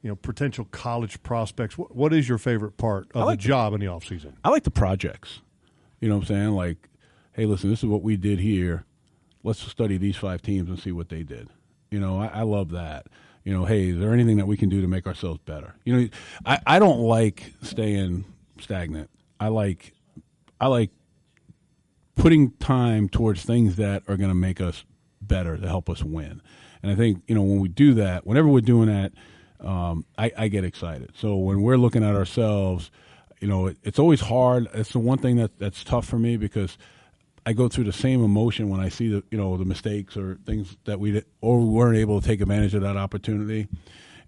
you 0.03 0.11
know 0.11 0.17
potential 0.17 0.67
college 0.71 1.23
prospects. 1.23 1.79
What, 1.79 1.97
what 1.97 2.13
is 2.13 2.29
your 2.29 2.39
favorite 2.39 2.77
part 2.77 3.11
of 3.15 3.25
like 3.25 3.39
the 3.39 3.49
job 3.49 3.73
in 3.73 3.81
the 3.81 3.87
off 3.87 4.05
season? 4.05 4.37
I 4.45 4.51
like 4.51 4.65
the 4.65 4.71
projects. 4.71 5.41
You 6.01 6.09
know 6.09 6.17
what 6.17 6.23
I'm 6.23 6.27
saying? 6.29 6.51
Like, 6.51 6.90
hey, 7.41 7.47
listen, 7.47 7.71
this 7.71 7.79
is 7.79 7.87
what 7.87 8.03
we 8.03 8.19
did 8.19 8.39
here. 8.39 8.85
Let's 9.43 9.61
study 9.61 9.97
these 9.97 10.17
five 10.17 10.43
teams 10.43 10.69
and 10.69 10.79
see 10.79 10.93
what 10.93 11.09
they 11.09 11.23
did. 11.23 11.49
You 11.91 11.99
know, 11.99 12.21
I, 12.21 12.27
I 12.27 12.43
love 12.43 12.73
that. 12.73 13.07
You 13.45 13.55
know, 13.55 13.65
hey, 13.65 13.89
is 13.89 13.99
there 13.99 14.13
anything 14.13 14.37
that 14.37 14.47
we 14.47 14.59
can 14.59 14.69
do 14.69 14.83
to 14.83 14.87
make 14.87 15.07
ourselves 15.07 15.41
better? 15.47 15.75
You 15.87 15.97
know, 15.97 16.09
I, 16.45 16.59
I 16.67 16.79
don't 16.79 17.01
like 17.01 17.55
staying 17.63 18.27
stagnant. 18.61 19.09
I 19.41 19.49
like 19.49 19.95
I 20.61 20.67
like 20.67 20.91
putting 22.15 22.51
time 22.59 23.09
towards 23.09 23.43
things 23.43 23.77
that 23.77 24.03
are 24.07 24.19
going 24.19 24.29
to 24.29 24.35
make 24.35 24.61
us 24.61 24.85
better 25.23 25.57
to 25.57 25.67
help 25.67 25.89
us 25.89 26.05
win. 26.05 26.43
And 26.83 26.93
I 26.93 26.95
think 26.95 27.23
you 27.27 27.35
know 27.35 27.43
when 27.43 27.61
we 27.61 27.69
do 27.69 27.95
that, 27.95 28.27
whenever 28.27 28.49
we're 28.49 28.61
doing 28.61 28.89
that, 28.89 29.13
um, 29.67 30.05
I, 30.19 30.31
I 30.37 30.49
get 30.49 30.65
excited. 30.65 31.13
So 31.17 31.37
when 31.37 31.63
we're 31.63 31.79
looking 31.79 32.05
at 32.05 32.15
ourselves, 32.15 32.91
you 33.41 33.49
know, 33.49 33.69
it, 33.69 33.79
it's 33.83 33.99
always 33.99 34.21
hard. 34.21 34.69
It's 34.75 34.93
the 34.93 34.99
one 34.99 35.17
thing 35.17 35.37
that 35.37 35.59
that's 35.59 35.83
tough 35.83 36.05
for 36.05 36.19
me 36.19 36.37
because 36.37 36.77
I 37.47 37.53
go 37.53 37.69
through 37.69 37.85
the 37.85 37.93
same 37.93 38.23
emotion 38.23 38.69
when 38.69 38.81
I 38.81 38.89
see 38.89 39.09
the 39.09 39.25
you 39.31 39.39
know 39.39 39.57
the 39.57 39.65
mistakes 39.65 40.17
or 40.17 40.39
things 40.47 40.77
that 40.85 41.01
we 41.01 41.23
or 41.41 41.61
we 41.61 41.69
weren't 41.69 41.97
able 41.97 42.21
to 42.21 42.27
take 42.27 42.41
advantage 42.41 42.75
of 42.75 42.83
that 42.83 42.97
opportunity. 42.97 43.69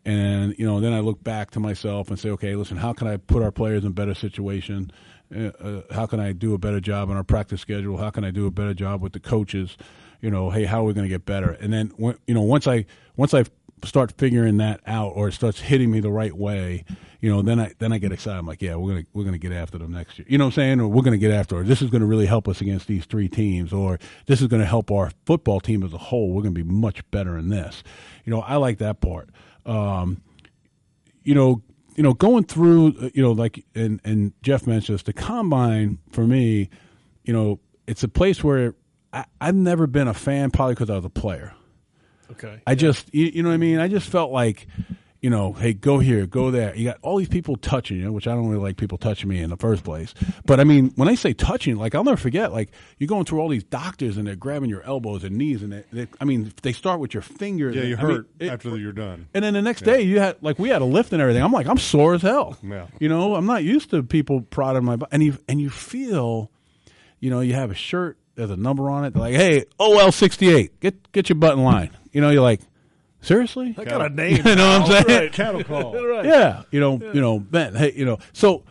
And 0.05 0.55
you 0.59 0.67
know, 0.67 0.81
then 0.81 0.93
I 0.93 1.01
look 1.01 1.23
back 1.23 1.51
to 1.53 1.61
myself 1.61 2.09
and 2.09 2.19
say, 2.19 2.31
okay, 2.31 2.57
listen, 2.57 2.77
how 2.77 2.93
can 2.93 3.07
I 3.07 3.19
put 3.19 3.43
our 3.43 3.53
players 3.53 3.85
in 3.85 3.93
better 3.93 4.15
situation? 4.15 4.91
Uh, 5.35 5.51
uh, 5.61 5.83
how 5.93 6.07
can 6.07 6.21
I 6.21 6.33
do 6.33 6.55
a 6.55 6.59
better 6.59 6.81
job 6.81 7.11
on 7.11 7.17
our 7.17 7.25
practice 7.25 7.61
schedule? 7.61 7.97
How 7.97 8.11
can 8.11 8.25
I 8.25 8.31
do 8.31 8.47
a 8.47 8.51
better 8.51 8.75
job 8.75 9.01
with 9.01 9.13
the 9.13 9.21
coaches? 9.21 9.77
You 10.21 10.31
know, 10.31 10.51
hey, 10.51 10.65
how 10.65 10.83
are 10.83 10.85
we 10.85 10.93
going 10.93 11.05
to 11.05 11.13
get 11.13 11.25
better? 11.25 11.53
And 11.53 11.73
then, 11.73 11.93
you 11.99 12.35
know, 12.35 12.43
once 12.43 12.67
I 12.67 12.87
once 13.17 13.35
I've 13.35 13.51
start 13.85 14.13
figuring 14.19 14.57
that 14.59 14.81
out, 14.87 15.13
or 15.15 15.29
it 15.29 15.33
starts 15.33 15.61
hitting 15.61 15.91
me 15.91 16.01
the 16.01 16.11
right 16.11 16.33
way, 16.33 16.85
you 17.23 17.31
know, 17.31 17.41
then 17.41 17.61
I 17.61 17.73
then 17.79 17.93
I 17.93 17.99
get 17.99 18.11
excited. 18.11 18.39
I'm 18.39 18.47
like, 18.47 18.61
yeah, 18.61 18.75
we're 18.75 18.91
gonna 18.91 19.07
we're 19.13 19.25
gonna 19.25 19.39
get 19.39 19.53
after 19.53 19.79
them 19.79 19.93
next 19.93 20.19
year. 20.19 20.27
You 20.29 20.39
know 20.39 20.47
what 20.47 20.55
I'm 20.55 20.55
saying? 20.55 20.81
Or 20.81 20.89
we're 20.89 21.03
gonna 21.03 21.19
get 21.19 21.31
after. 21.31 21.59
Or 21.59 21.63
this 21.63 21.81
is 21.81 21.89
gonna 21.89 22.05
really 22.05 22.27
help 22.27 22.49
us 22.49 22.61
against 22.61 22.89
these 22.89 23.05
three 23.05 23.29
teams. 23.29 23.73
Or 23.73 24.01
this 24.27 24.41
is 24.41 24.49
gonna 24.49 24.67
help 24.67 24.91
our 24.91 25.13
football 25.25 25.61
team 25.61 25.85
as 25.85 25.93
a 25.93 25.99
whole. 25.99 26.33
We're 26.33 26.43
gonna 26.43 26.51
be 26.51 26.65
much 26.65 27.09
better 27.13 27.39
in 27.39 27.49
this. 27.49 27.85
You 28.25 28.33
know, 28.33 28.41
I 28.41 28.57
like 28.57 28.79
that 28.79 29.01
part. 29.01 29.31
Um, 29.65 30.21
you 31.23 31.37
know, 31.37 31.63
you 31.95 32.03
know, 32.03 32.13
going 32.13 32.43
through, 32.43 32.97
uh, 33.01 33.11
you 33.15 33.23
know, 33.23 33.31
like 33.31 33.65
and 33.77 34.01
and 34.05 34.33
Jeff 34.43 34.67
mentioned 34.67 34.97
this, 34.99 35.05
the 35.05 35.13
combine 35.13 35.99
for 36.11 36.27
me, 36.27 36.71
you 37.23 37.33
know, 37.33 37.61
it's 37.87 38.03
a 38.03 38.09
place 38.09 38.43
where 38.43 38.75
I, 39.13 39.27
I've 39.41 39.55
never 39.55 39.87
been 39.87 40.09
a 40.09 40.15
fan, 40.15 40.51
probably 40.51 40.75
because 40.75 40.91
I 40.91 40.97
was 40.97 41.05
a 41.05 41.11
player. 41.11 41.55
Okay. 42.33 42.61
I 42.67 42.75
just, 42.75 43.13
you, 43.15 43.27
you 43.27 43.43
know 43.43 43.49
what 43.51 43.55
I 43.55 43.59
mean? 43.59 43.79
I 43.79 43.89
just 43.89 44.09
felt 44.09 44.31
like, 44.33 44.67
you 45.21 45.31
know, 45.31 45.53
hey, 45.53 45.73
go 45.73 46.01
here, 46.01 46.27
go 46.27 46.51
there. 46.51 46.75
You 46.75 46.87
got 46.87 46.99
all 47.01 47.17
these 47.17 47.29
people 47.29 47.55
touching 47.57 47.97
you, 47.99 48.13
which 48.13 48.27
I 48.27 48.33
don't 48.35 48.49
really 48.49 48.61
like 48.61 48.77
people 48.77 48.99
touching 48.99 49.29
me 49.29 49.41
in 49.41 49.51
the 49.51 49.57
first 49.57 49.85
place. 49.85 50.15
But 50.45 50.59
I 50.59 50.65
mean, 50.65 50.91
when 50.97 51.07
I 51.09 51.15
say 51.15 51.33
touching, 51.33 51.77
like 51.77 51.95
I'll 51.95 52.03
never 52.03 52.17
forget, 52.17 52.51
like 52.53 52.73
you're 52.99 53.07
going 53.07 53.25
through 53.25 53.39
all 53.39 53.49
these 53.49 53.63
doctors 53.63 54.17
and 54.17 54.27
they're 54.27 54.35
grabbing 54.35 54.69
your 54.69 54.83
elbows 54.83 55.23
and 55.23 55.39
knees, 55.39 55.63
and 55.63 55.73
they, 55.73 55.85
they, 55.93 56.09
I 56.21 56.25
mean, 56.25 56.53
they 56.63 56.73
start 56.73 56.99
with 56.99 57.15
your 57.15 57.23
fingers. 57.23 57.77
Yeah, 57.77 57.83
you 57.85 57.97
I 57.97 58.03
mean, 58.03 58.11
hurt 58.17 58.29
it- 58.41 58.49
after 58.51 58.77
you're 58.77 58.91
done. 58.93 59.29
and 59.33 59.45
then 59.45 59.55
the 59.55 59.63
next 59.63 59.83
day, 59.83 60.01
you 60.03 60.19
had 60.19 60.39
like 60.43 60.59
we 60.59 60.71
had 60.71 60.83
a 60.83 60.87
lift 60.87 61.13
and 61.13 61.23
everything. 61.23 61.43
I'm 61.45 61.53
like, 61.53 61.69
I'm 61.69 61.79
sore 61.79 62.15
as 62.15 62.23
hell. 62.23 62.57
Yeah. 62.61 62.89
You 62.99 63.09
know, 63.09 63.37
I'm 63.37 63.47
not 63.47 63.63
used 63.63 63.91
to 63.91 64.03
people 64.03 64.41
prodding 64.41 64.85
my 64.85 64.97
butt. 64.97 65.11
And 65.13 65.23
you 65.23 65.39
and 65.49 65.61
you 65.61 65.71
feel, 65.71 66.51
you 67.21 67.31
know, 67.31 67.39
you 67.43 67.55
have 67.55 67.71
a 67.71 67.75
shirt. 67.77 68.19
There's 68.35 68.51
a 68.51 68.57
number 68.57 68.91
on 68.91 69.05
it. 69.05 69.13
They're 69.13 69.23
like, 69.23 69.35
hey, 69.35 69.67
OL 69.79 70.11
68, 70.11 70.81
get 70.81 71.13
get 71.13 71.29
your 71.29 71.37
butt 71.37 71.53
in 71.53 71.63
line. 71.63 71.91
You 72.13 72.21
know, 72.21 72.31
you're 72.31 72.43
like, 72.43 72.61
seriously? 73.21 73.75
I 73.79 73.85
got 73.85 74.03
a 74.03 74.09
name. 74.09 74.37
You 74.47 74.57
know 74.57 74.81
what 74.81 74.91
I'm 74.91 75.05
saying? 75.05 75.21
Right. 75.21 75.33
Cattle 75.33 75.65
call. 75.65 76.07
right. 76.07 76.25
Yeah, 76.25 76.63
you 76.71 76.81
know, 76.81 77.01
you 77.13 77.21
know, 77.21 77.39
Ben. 77.39 77.75
Hey, 77.75 77.93
you 77.95 78.05
know, 78.05 78.19
so 78.33 78.65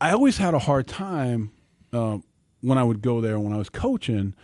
I 0.00 0.12
always 0.12 0.38
had 0.38 0.54
a 0.54 0.58
hard 0.58 0.86
time 0.86 1.52
um, 1.92 2.24
when 2.60 2.78
I 2.78 2.84
would 2.84 3.02
go 3.02 3.20
there 3.20 3.38
when 3.38 3.52
I 3.52 3.56
was 3.58 3.68
coaching 3.68 4.34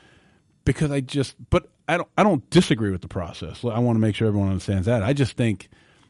because 0.64 0.90
I 0.90 1.00
just, 1.00 1.34
but 1.50 1.68
I 1.88 1.96
don't, 1.96 2.08
I 2.16 2.22
don't 2.22 2.48
disagree 2.50 2.90
with 2.90 3.02
the 3.02 3.08
process. 3.08 3.64
I 3.64 3.78
want 3.78 3.96
to 3.96 4.00
make 4.00 4.14
sure 4.14 4.28
everyone 4.28 4.50
understands 4.50 4.86
that. 4.86 5.02
I 5.02 5.12
just 5.12 5.36
think, 5.36 5.68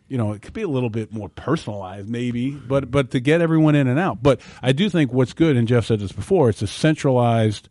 you 0.09 0.19
know, 0.19 0.33
it 0.33 0.43
could 0.43 0.53
be 0.53 0.63
a 0.63 0.69
little 0.69 0.91
bit 0.91 1.13
more 1.13 1.29
personalized, 1.31 2.09
maybe, 2.09 2.51
but 2.51 2.91
but 2.91 3.13
to 3.13 3.21
get 3.21 3.41
everyone 3.41 3.75
in 3.75 3.87
and 3.87 3.99
out. 3.99 4.23
But 4.23 4.41
I 4.61 4.73
do 4.73 4.91
think 4.91 5.13
what's 5.13 5.33
good, 5.33 5.57
and 5.57 5.67
Jeff 5.67 5.87
said 5.87 6.01
this 6.01 6.13
before, 6.13 6.51
it's 6.51 6.61
a 6.61 6.67
centralized 6.67 7.69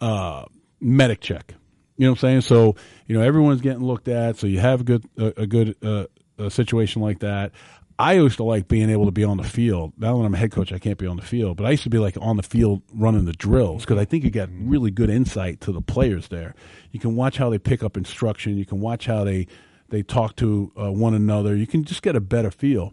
uh, 0.00 0.46
medic 0.80 1.20
check. 1.20 1.54
You 1.96 2.06
know 2.06 2.12
what 2.12 2.18
I'm 2.18 2.20
saying? 2.20 2.40
So 2.42 2.76
you 3.06 3.16
know 3.16 3.22
everyone's 3.22 3.60
getting 3.60 3.84
looked 3.84 4.08
at. 4.08 4.36
So 4.36 4.46
you 4.46 4.60
have 4.60 4.82
a 4.82 4.84
good 4.84 5.04
a, 5.18 5.42
a 5.42 5.46
good 5.46 5.76
uh, 5.82 6.06
a 6.38 6.50
situation 6.50 7.02
like 7.02 7.20
that. 7.20 7.52
I 7.98 8.14
used 8.14 8.36
to 8.36 8.44
like 8.44 8.68
being 8.68 8.90
able 8.90 9.06
to 9.06 9.10
be 9.10 9.24
on 9.24 9.38
the 9.38 9.44
field. 9.44 9.94
Now 9.96 10.18
that 10.18 10.24
I'm 10.24 10.34
a 10.34 10.36
head 10.36 10.52
coach, 10.52 10.70
I 10.70 10.78
can't 10.78 10.98
be 10.98 11.06
on 11.06 11.16
the 11.16 11.22
field, 11.22 11.56
but 11.56 11.64
I 11.64 11.70
used 11.70 11.84
to 11.84 11.90
be 11.90 11.98
like 11.98 12.18
on 12.20 12.36
the 12.36 12.42
field 12.42 12.82
running 12.94 13.24
the 13.24 13.32
drills 13.32 13.84
because 13.84 13.98
I 13.98 14.04
think 14.04 14.22
you 14.22 14.30
get 14.30 14.50
really 14.52 14.90
good 14.90 15.08
insight 15.08 15.62
to 15.62 15.72
the 15.72 15.80
players 15.80 16.28
there. 16.28 16.54
You 16.92 17.00
can 17.00 17.16
watch 17.16 17.38
how 17.38 17.48
they 17.48 17.58
pick 17.58 17.82
up 17.82 17.96
instruction. 17.96 18.58
You 18.58 18.66
can 18.66 18.80
watch 18.80 19.06
how 19.06 19.24
they 19.24 19.46
they 19.88 20.02
talk 20.02 20.36
to 20.36 20.72
uh, 20.78 20.92
one 20.92 21.14
another. 21.14 21.56
You 21.56 21.66
can 21.66 21.84
just 21.84 22.02
get 22.02 22.16
a 22.16 22.20
better 22.20 22.50
feel. 22.50 22.92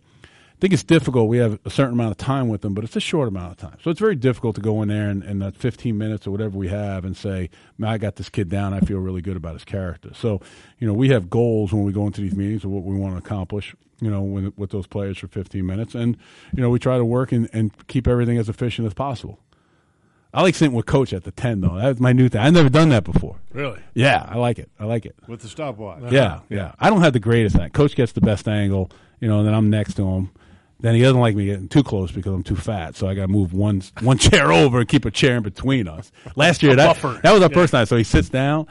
I 0.63 0.65
think 0.65 0.76
it's 0.76 0.84
difficult. 0.84 1.28
We 1.28 1.39
have 1.39 1.60
a 1.65 1.69
certain 1.69 1.91
amount 1.91 2.12
of 2.12 2.17
time 2.17 2.47
with 2.47 2.62
them, 2.62 2.73
but 2.73 2.86
it's 2.86 2.95
a 2.95 3.02
short 3.02 3.28
amount 3.28 3.52
of 3.52 3.58
time. 3.58 3.78
So 3.84 3.91
it's 3.91 3.99
very 3.99 4.15
difficult 4.15 4.56
to 4.56 4.62
go 4.62 4.82
in 4.82 4.88
there 4.88 5.10
and, 5.10 5.21
and 5.21 5.41
that 5.41 5.58
15 5.58 5.97
minutes 5.97 6.26
or 6.26 6.32
whatever 6.32 6.58
we 6.58 6.69
have 6.69 7.04
and 7.04 7.17
say, 7.17 7.49
man, 7.78 7.89
I 7.89 7.97
got 7.97 8.15
this 8.15 8.30
kid 8.30 8.47
down. 8.47 8.73
I 8.73 8.80
feel 8.80 8.99
really 8.99 9.21
good 9.21 9.36
about 9.36 9.56
his 9.56 9.65
character. 9.65 10.12
So, 10.13 10.39
you 10.80 10.88
know, 10.88 10.93
we 10.93 11.10
have 11.10 11.30
goals 11.30 11.73
when 11.73 11.84
we 11.84 11.91
go 11.91 12.08
into 12.08 12.21
these 12.21 12.34
meetings 12.34 12.63
of 12.63 12.71
what 12.71 12.86
we 12.86 12.95
want 12.95 13.13
to 13.13 13.17
accomplish, 13.17 13.76
you 13.99 14.10
know, 14.10 14.21
with, 14.21 14.58
with 14.58 14.69
those 14.69 14.88
players 14.88 15.17
for 15.17 15.28
15 15.28 15.65
minutes. 15.65 15.95
And, 15.95 16.15
you 16.56 16.62
know, 16.62 16.69
we 16.69 16.80
try 16.80 16.97
to 16.97 17.04
work 17.04 17.34
and, 17.34 17.49
and 17.52 17.86
keep 17.88 18.08
everything 18.08 18.38
as 18.38 18.47
efficient 18.47 18.88
as 18.88 18.93
possible. 18.93 19.41
I 20.34 20.43
like 20.43 20.56
sitting 20.56 20.73
with 20.73 20.86
coach 20.86 21.12
at 21.12 21.26
the 21.26 21.32
10, 21.32 21.60
though. 21.60 21.76
That's 21.76 21.99
my 21.99 22.13
new 22.13 22.30
thing. 22.30 22.39
I've 22.39 22.54
never 22.54 22.69
done 22.69 22.88
that 22.88 23.04
before. 23.04 23.36
Really? 23.52 23.82
Yeah, 23.95 24.26
I 24.30 24.38
like 24.38 24.60
it. 24.60 24.69
I 24.80 24.86
like 24.86 25.06
it. 25.06 25.17
with 25.28 25.41
the 25.41 25.49
stopwatch. 25.49 26.10
Yeah, 26.10 26.39
yeah. 26.47 26.71
I 26.80 26.89
don't 26.89 27.02
have 27.02 27.12
the 27.12 27.19
greatest 27.19 27.58
angle. 27.58 27.71
Coach 27.71 27.97
gets 27.97 28.13
the 28.13 28.21
best 28.21 28.47
angle, 28.47 28.89
you 29.19 29.28
know, 29.28 29.39
and 29.39 29.47
then 29.47 29.54
I'm 29.54 29.69
next 29.69 29.95
to 29.95 30.08
him. 30.08 30.32
Then 30.84 30.96
he 30.96 31.02
doesn't 31.02 31.19
like 31.22 31.34
me 31.34 31.46
getting 31.46 31.69
too 31.69 31.82
close 31.82 32.12
because 32.12 32.34
I'm 32.34 32.43
too 32.43 32.58
fat, 32.58 32.98
so 32.98 33.08
I 33.08 33.13
got 33.15 33.22
to 33.22 33.28
move 33.30 33.54
one 33.54 33.82
one 34.02 34.17
chair 34.19 34.52
over 34.52 34.80
and 34.82 34.88
keep 34.88 35.06
a 35.06 35.12
chair 35.12 35.38
in 35.38 35.43
between 35.43 35.88
us. 35.88 36.12
Last 36.36 36.62
year, 36.62 36.76
that 36.76 37.02
buffer. 37.02 37.22
that 37.24 37.32
was 37.32 37.41
our 37.41 37.50
first 37.50 37.72
night. 37.72 37.88
So 37.88 37.96
he 37.96 38.04
sits 38.04 38.28
down, 38.28 38.67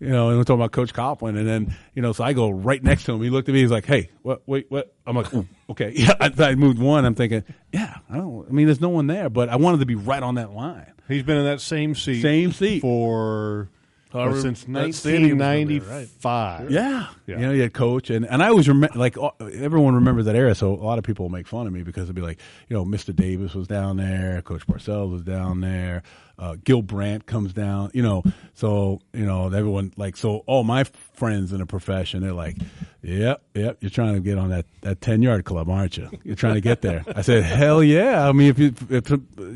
you 0.00 0.08
know, 0.08 0.30
and 0.30 0.38
we're 0.38 0.42
talking 0.42 0.60
about 0.60 0.72
Coach 0.72 0.92
Coughlin, 0.92 1.38
and 1.38 1.46
then 1.46 1.76
you 1.94 2.02
know, 2.02 2.12
so 2.12 2.24
I 2.24 2.32
go 2.32 2.50
right 2.50 2.82
next 2.82 3.04
to 3.04 3.12
him. 3.12 3.22
He 3.22 3.30
looked 3.30 3.48
at 3.48 3.54
me. 3.54 3.60
He's 3.60 3.70
like, 3.70 3.86
"Hey, 3.86 4.10
what? 4.22 4.42
Wait, 4.44 4.66
what?" 4.70 4.92
I'm 5.06 5.14
like, 5.14 5.32
"Okay, 5.70 5.92
yeah." 5.94 6.14
I, 6.18 6.32
I 6.36 6.54
moved 6.56 6.80
one. 6.80 7.04
I'm 7.04 7.14
thinking, 7.14 7.44
"Yeah, 7.72 7.96
I 8.10 8.16
don't. 8.16 8.44
I 8.48 8.50
mean, 8.50 8.66
there's 8.66 8.80
no 8.80 8.88
one 8.88 9.06
there, 9.06 9.30
but 9.30 9.48
I 9.48 9.54
wanted 9.54 9.78
to 9.78 9.86
be 9.86 9.94
right 9.94 10.22
on 10.22 10.34
that 10.34 10.50
line, 10.50 10.92
He's 11.06 11.22
been 11.22 11.36
in 11.36 11.44
that 11.44 11.60
same 11.60 11.94
seat, 11.94 12.22
same 12.22 12.50
seat." 12.50 12.80
for 12.80 13.68
However, 14.12 14.40
since 14.40 14.64
that 14.64 14.94
stadium's 14.94 15.30
been 15.30 15.38
there, 15.38 15.80
right. 15.80 16.08
1995. 16.22 16.70
Yeah. 16.70 17.06
Yeah. 17.26 17.38
You 17.38 17.46
know, 17.46 17.52
you 17.52 17.62
had 17.62 17.72
coach 17.72 18.10
and, 18.10 18.26
and 18.26 18.42
I 18.42 18.48
always 18.48 18.68
remember 18.68 18.98
like 18.98 19.16
everyone 19.40 19.94
remembers 19.94 20.26
that 20.26 20.36
era. 20.36 20.54
So 20.54 20.74
a 20.74 20.84
lot 20.84 20.98
of 20.98 21.04
people 21.04 21.28
make 21.30 21.46
fun 21.46 21.66
of 21.66 21.72
me 21.72 21.82
because 21.82 22.04
it'd 22.04 22.14
be 22.14 22.22
like, 22.22 22.38
you 22.68 22.76
know, 22.76 22.84
Mr. 22.84 23.14
Davis 23.14 23.54
was 23.54 23.68
down 23.68 23.96
there, 23.96 24.42
Coach 24.42 24.66
Parcells 24.66 25.10
was 25.10 25.22
down 25.22 25.60
there, 25.60 26.02
uh, 26.38 26.56
Gil 26.62 26.82
Brandt 26.82 27.24
comes 27.26 27.52
down, 27.52 27.90
you 27.94 28.02
know, 28.02 28.22
so, 28.54 29.00
you 29.12 29.24
know, 29.24 29.46
everyone 29.46 29.92
like, 29.96 30.16
so 30.16 30.38
all 30.46 30.64
my 30.64 30.84
friends 31.14 31.52
in 31.52 31.58
the 31.58 31.66
profession, 31.66 32.22
they're 32.22 32.32
like, 32.32 32.56
yep, 33.00 33.42
yep, 33.54 33.78
you're 33.80 33.90
trying 33.90 34.14
to 34.14 34.20
get 34.20 34.38
on 34.38 34.50
that, 34.50 34.66
that 34.82 35.00
10 35.00 35.22
yard 35.22 35.44
club, 35.44 35.70
aren't 35.70 35.96
you? 35.96 36.10
You're 36.24 36.36
trying 36.36 36.54
to 36.54 36.60
get 36.60 36.82
there. 36.82 37.04
I 37.14 37.22
said, 37.22 37.44
hell 37.44 37.82
yeah. 37.82 38.28
I 38.28 38.32
mean, 38.32 38.48
if 38.48 38.58
you, 38.58 38.74
if, 38.90 39.10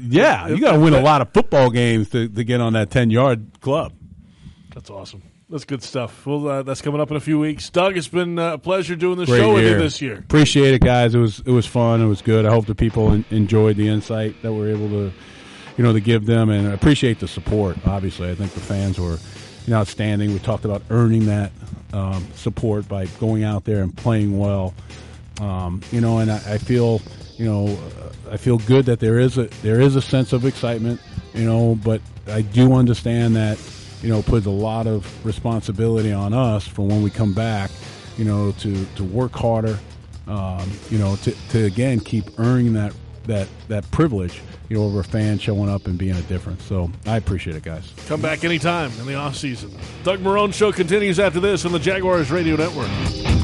yeah, 0.08 0.48
you 0.48 0.60
got 0.60 0.72
to 0.72 0.80
win 0.80 0.94
a 0.94 1.00
lot 1.00 1.20
of 1.20 1.32
football 1.32 1.70
games 1.70 2.08
to, 2.10 2.28
to 2.28 2.44
get 2.44 2.60
on 2.60 2.74
that 2.74 2.90
10 2.90 3.10
yard 3.10 3.60
club. 3.60 3.92
That's 4.76 4.90
awesome. 4.90 5.22
That's 5.48 5.64
good 5.64 5.82
stuff. 5.82 6.26
Well, 6.26 6.46
uh, 6.46 6.62
that's 6.62 6.82
coming 6.82 7.00
up 7.00 7.10
in 7.10 7.16
a 7.16 7.20
few 7.20 7.38
weeks. 7.38 7.70
Doug, 7.70 7.96
it's 7.96 8.08
been 8.08 8.38
uh, 8.38 8.52
a 8.52 8.58
pleasure 8.58 8.94
doing 8.94 9.16
the 9.16 9.24
show 9.24 9.54
with 9.54 9.64
you 9.64 9.78
this 9.78 10.02
year. 10.02 10.18
Appreciate 10.18 10.74
it, 10.74 10.82
guys. 10.82 11.14
It 11.14 11.18
was 11.18 11.38
it 11.40 11.50
was 11.50 11.64
fun. 11.64 12.02
It 12.02 12.06
was 12.06 12.20
good. 12.20 12.44
I 12.44 12.50
hope 12.50 12.66
the 12.66 12.74
people 12.74 13.10
en- 13.10 13.24
enjoyed 13.30 13.76
the 13.76 13.88
insight 13.88 14.42
that 14.42 14.52
we're 14.52 14.68
able 14.68 14.90
to, 14.90 15.12
you 15.78 15.82
know, 15.82 15.94
to 15.94 16.00
give 16.00 16.26
them, 16.26 16.50
and 16.50 16.68
I 16.68 16.72
appreciate 16.72 17.20
the 17.20 17.26
support. 17.26 17.78
Obviously, 17.86 18.30
I 18.30 18.34
think 18.34 18.52
the 18.52 18.60
fans 18.60 18.98
were, 19.00 19.16
you 19.66 19.70
know, 19.72 19.78
outstanding. 19.78 20.34
We 20.34 20.40
talked 20.40 20.66
about 20.66 20.82
earning 20.90 21.24
that 21.24 21.52
um, 21.94 22.26
support 22.34 22.86
by 22.86 23.06
going 23.18 23.44
out 23.44 23.64
there 23.64 23.82
and 23.82 23.96
playing 23.96 24.38
well. 24.38 24.74
Um, 25.40 25.80
you 25.90 26.02
know, 26.02 26.18
and 26.18 26.30
I, 26.30 26.36
I 26.36 26.58
feel, 26.58 27.00
you 27.38 27.46
know, 27.46 27.68
uh, 27.68 28.32
I 28.32 28.36
feel 28.36 28.58
good 28.58 28.84
that 28.84 29.00
there 29.00 29.18
is 29.18 29.38
a 29.38 29.44
there 29.62 29.80
is 29.80 29.96
a 29.96 30.02
sense 30.02 30.34
of 30.34 30.44
excitement. 30.44 31.00
You 31.32 31.46
know, 31.46 31.78
but 31.82 32.02
I 32.26 32.42
do 32.42 32.74
understand 32.74 33.36
that, 33.36 33.58
you 34.06 34.12
know, 34.12 34.22
puts 34.22 34.46
a 34.46 34.50
lot 34.50 34.86
of 34.86 35.26
responsibility 35.26 36.12
on 36.12 36.32
us 36.32 36.64
for 36.64 36.86
when 36.86 37.02
we 37.02 37.10
come 37.10 37.34
back. 37.34 37.72
You 38.16 38.24
know, 38.24 38.52
to 38.60 38.86
to 38.94 39.04
work 39.04 39.32
harder. 39.32 39.78
Um, 40.28 40.70
you 40.90 40.98
know, 40.98 41.16
to 41.16 41.32
to 41.50 41.64
again 41.64 41.98
keep 41.98 42.38
earning 42.38 42.72
that 42.74 42.94
that 43.24 43.48
that 43.66 43.90
privilege. 43.90 44.40
You 44.68 44.78
know, 44.78 44.84
over 44.84 45.00
a 45.00 45.04
fan 45.04 45.38
showing 45.40 45.68
up 45.68 45.86
and 45.86 45.98
being 45.98 46.14
a 46.14 46.22
difference. 46.22 46.62
So 46.62 46.88
I 47.04 47.16
appreciate 47.16 47.56
it, 47.56 47.64
guys. 47.64 47.92
Come 48.06 48.22
back 48.22 48.44
anytime 48.44 48.92
in 49.00 49.06
the 49.06 49.16
off 49.16 49.36
season. 49.36 49.72
Doug 50.04 50.20
Marrone 50.20 50.54
Show 50.54 50.70
continues 50.70 51.18
after 51.18 51.40
this 51.40 51.64
on 51.64 51.72
the 51.72 51.80
Jaguars 51.80 52.30
Radio 52.30 52.54
Network. 52.54 53.35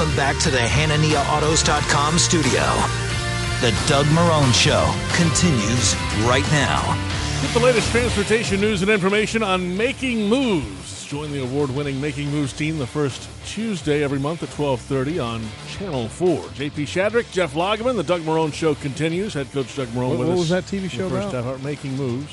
Welcome 0.00 0.16
back 0.16 0.38
to 0.38 0.50
the 0.50 0.56
HananiaAutos.com 0.56 2.18
studio. 2.18 2.62
The 3.60 3.70
Doug 3.86 4.06
Marrone 4.06 4.54
Show 4.54 4.90
continues 5.14 5.94
right 6.26 6.50
now. 6.50 6.96
Get 7.42 7.52
the 7.52 7.60
latest 7.60 7.90
transportation 7.90 8.62
news 8.62 8.80
and 8.80 8.90
information 8.90 9.42
on 9.42 9.76
Making 9.76 10.26
Moves. 10.26 11.04
Join 11.06 11.30
the 11.32 11.42
award-winning 11.42 12.00
Making 12.00 12.30
Moves 12.30 12.54
team 12.54 12.78
the 12.78 12.86
first 12.86 13.28
Tuesday 13.44 14.02
every 14.02 14.18
month 14.18 14.42
at 14.42 14.48
12:30 14.48 15.22
on 15.22 15.42
Channel 15.68 16.08
4. 16.08 16.44
JP 16.54 16.84
Shadrick, 16.86 17.30
Jeff 17.30 17.52
Lageman, 17.52 17.96
the 17.96 18.02
Doug 18.02 18.22
Marrone 18.22 18.54
Show 18.54 18.74
continues. 18.76 19.34
Head 19.34 19.52
coach 19.52 19.76
Doug 19.76 19.88
Marrone 19.88 20.16
What- 20.16 20.18
with 20.20 20.28
what 20.28 20.34
us 20.34 20.38
was 20.38 20.48
that 20.48 20.66
TV 20.66 20.88
show 20.88 21.10
first 21.10 21.28
about? 21.28 21.44
half 21.44 21.62
Making 21.62 21.94
Moves. 21.98 22.32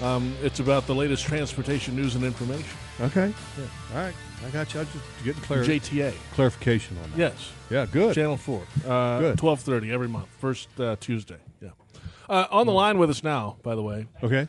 Um, 0.00 0.32
it's 0.44 0.60
about 0.60 0.86
the 0.86 0.94
latest 0.94 1.24
transportation 1.24 1.96
news 1.96 2.14
and 2.14 2.22
information. 2.22 2.70
Okay. 3.00 3.34
All 3.92 4.00
right. 4.00 4.14
I 4.46 4.50
got 4.50 4.74
you. 4.74 4.80
I 4.80 4.84
just 4.84 4.96
getting 5.24 5.42
clar- 5.42 5.64
JTA. 5.64 6.12
clarification 6.34 6.96
on 7.02 7.10
that. 7.12 7.18
Yes. 7.18 7.52
Yeah, 7.70 7.86
good. 7.90 8.14
Channel 8.14 8.36
4. 8.36 8.62
Uh, 8.86 9.20
Good. 9.20 9.38
12:30 9.38 9.90
every 9.90 10.08
month. 10.08 10.28
First 10.38 10.68
uh, 10.78 10.96
Tuesday. 11.00 11.38
Yeah. 11.62 11.70
Uh, 12.28 12.46
on 12.50 12.66
the 12.66 12.72
line 12.72 12.98
with 12.98 13.10
us 13.10 13.22
now, 13.22 13.56
by 13.62 13.74
the 13.74 13.82
way. 13.82 14.06
Okay. 14.22 14.48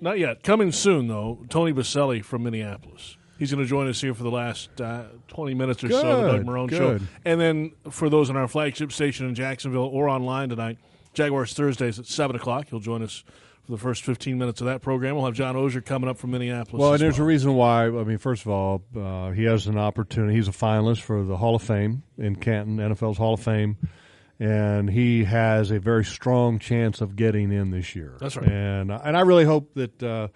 Not 0.00 0.18
yet. 0.18 0.42
Coming 0.42 0.72
soon, 0.72 1.06
though, 1.08 1.38
Tony 1.48 1.72
Boselli 1.72 2.24
from 2.24 2.42
Minneapolis. 2.42 3.16
He's 3.38 3.50
going 3.50 3.62
to 3.64 3.68
join 3.68 3.88
us 3.88 4.00
here 4.00 4.14
for 4.14 4.22
the 4.22 4.30
last 4.30 4.80
uh, 4.80 5.04
20 5.28 5.54
minutes 5.54 5.82
or 5.82 5.88
so, 5.90 5.96
of 5.96 6.02
the 6.02 6.26
Doug 6.32 6.36
Good, 6.38 6.46
Marrone 6.46 6.70
Show. 6.70 6.98
good. 6.98 7.08
And 7.24 7.40
then 7.40 7.72
for 7.90 8.08
those 8.08 8.30
on 8.30 8.36
our 8.36 8.46
flagship 8.46 8.92
station 8.92 9.26
in 9.28 9.34
Jacksonville 9.34 9.86
or 9.92 10.08
online 10.08 10.48
tonight, 10.48 10.78
Jaguars 11.14 11.52
Thursdays 11.52 11.98
at 11.98 12.06
7 12.06 12.36
o'clock. 12.36 12.68
He'll 12.68 12.78
join 12.80 13.02
us 13.02 13.24
the 13.72 13.78
first 13.78 14.04
15 14.04 14.38
minutes 14.38 14.60
of 14.60 14.66
that 14.66 14.82
program. 14.82 15.16
We'll 15.16 15.24
have 15.24 15.34
John 15.34 15.56
Oehser 15.56 15.84
coming 15.84 16.08
up 16.08 16.18
from 16.18 16.30
Minneapolis. 16.30 16.80
Well, 16.80 16.92
and 16.92 17.00
there's 17.02 17.18
well. 17.18 17.24
a 17.24 17.28
reason 17.28 17.54
why. 17.54 17.86
I 17.86 18.04
mean, 18.04 18.18
first 18.18 18.42
of 18.42 18.48
all, 18.52 18.82
uh, 18.96 19.30
he 19.30 19.44
has 19.44 19.66
an 19.66 19.78
opportunity. 19.78 20.34
He's 20.34 20.48
a 20.48 20.52
finalist 20.52 21.00
for 21.00 21.24
the 21.24 21.36
Hall 21.36 21.56
of 21.56 21.62
Fame 21.62 22.02
in 22.18 22.36
Canton, 22.36 22.76
NFL's 22.76 23.18
Hall 23.18 23.34
of 23.34 23.40
Fame, 23.40 23.76
and 24.38 24.88
he 24.88 25.24
has 25.24 25.70
a 25.70 25.80
very 25.80 26.04
strong 26.04 26.58
chance 26.58 27.00
of 27.00 27.16
getting 27.16 27.50
in 27.50 27.70
this 27.70 27.96
year. 27.96 28.16
That's 28.20 28.36
right. 28.36 28.48
And 28.48 28.92
and 28.92 29.16
I 29.16 29.20
really 29.20 29.44
hope 29.44 29.74
that. 29.74 30.02
Uh, 30.02 30.28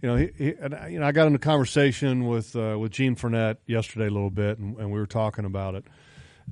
you 0.00 0.08
know, 0.08 0.14
he, 0.14 0.28
he, 0.38 0.54
and, 0.60 0.76
I- 0.76 0.88
you 0.88 1.00
know, 1.00 1.06
I 1.06 1.10
got 1.10 1.26
into 1.26 1.40
conversation 1.40 2.28
with 2.28 2.54
uh, 2.54 2.76
with 2.78 2.92
Gene 2.92 3.16
Frenette 3.16 3.56
yesterday 3.66 4.06
a 4.06 4.10
little 4.10 4.30
bit, 4.30 4.58
and, 4.58 4.76
and 4.78 4.92
we 4.92 4.98
were 5.00 5.06
talking 5.06 5.44
about 5.44 5.74
it. 5.74 5.84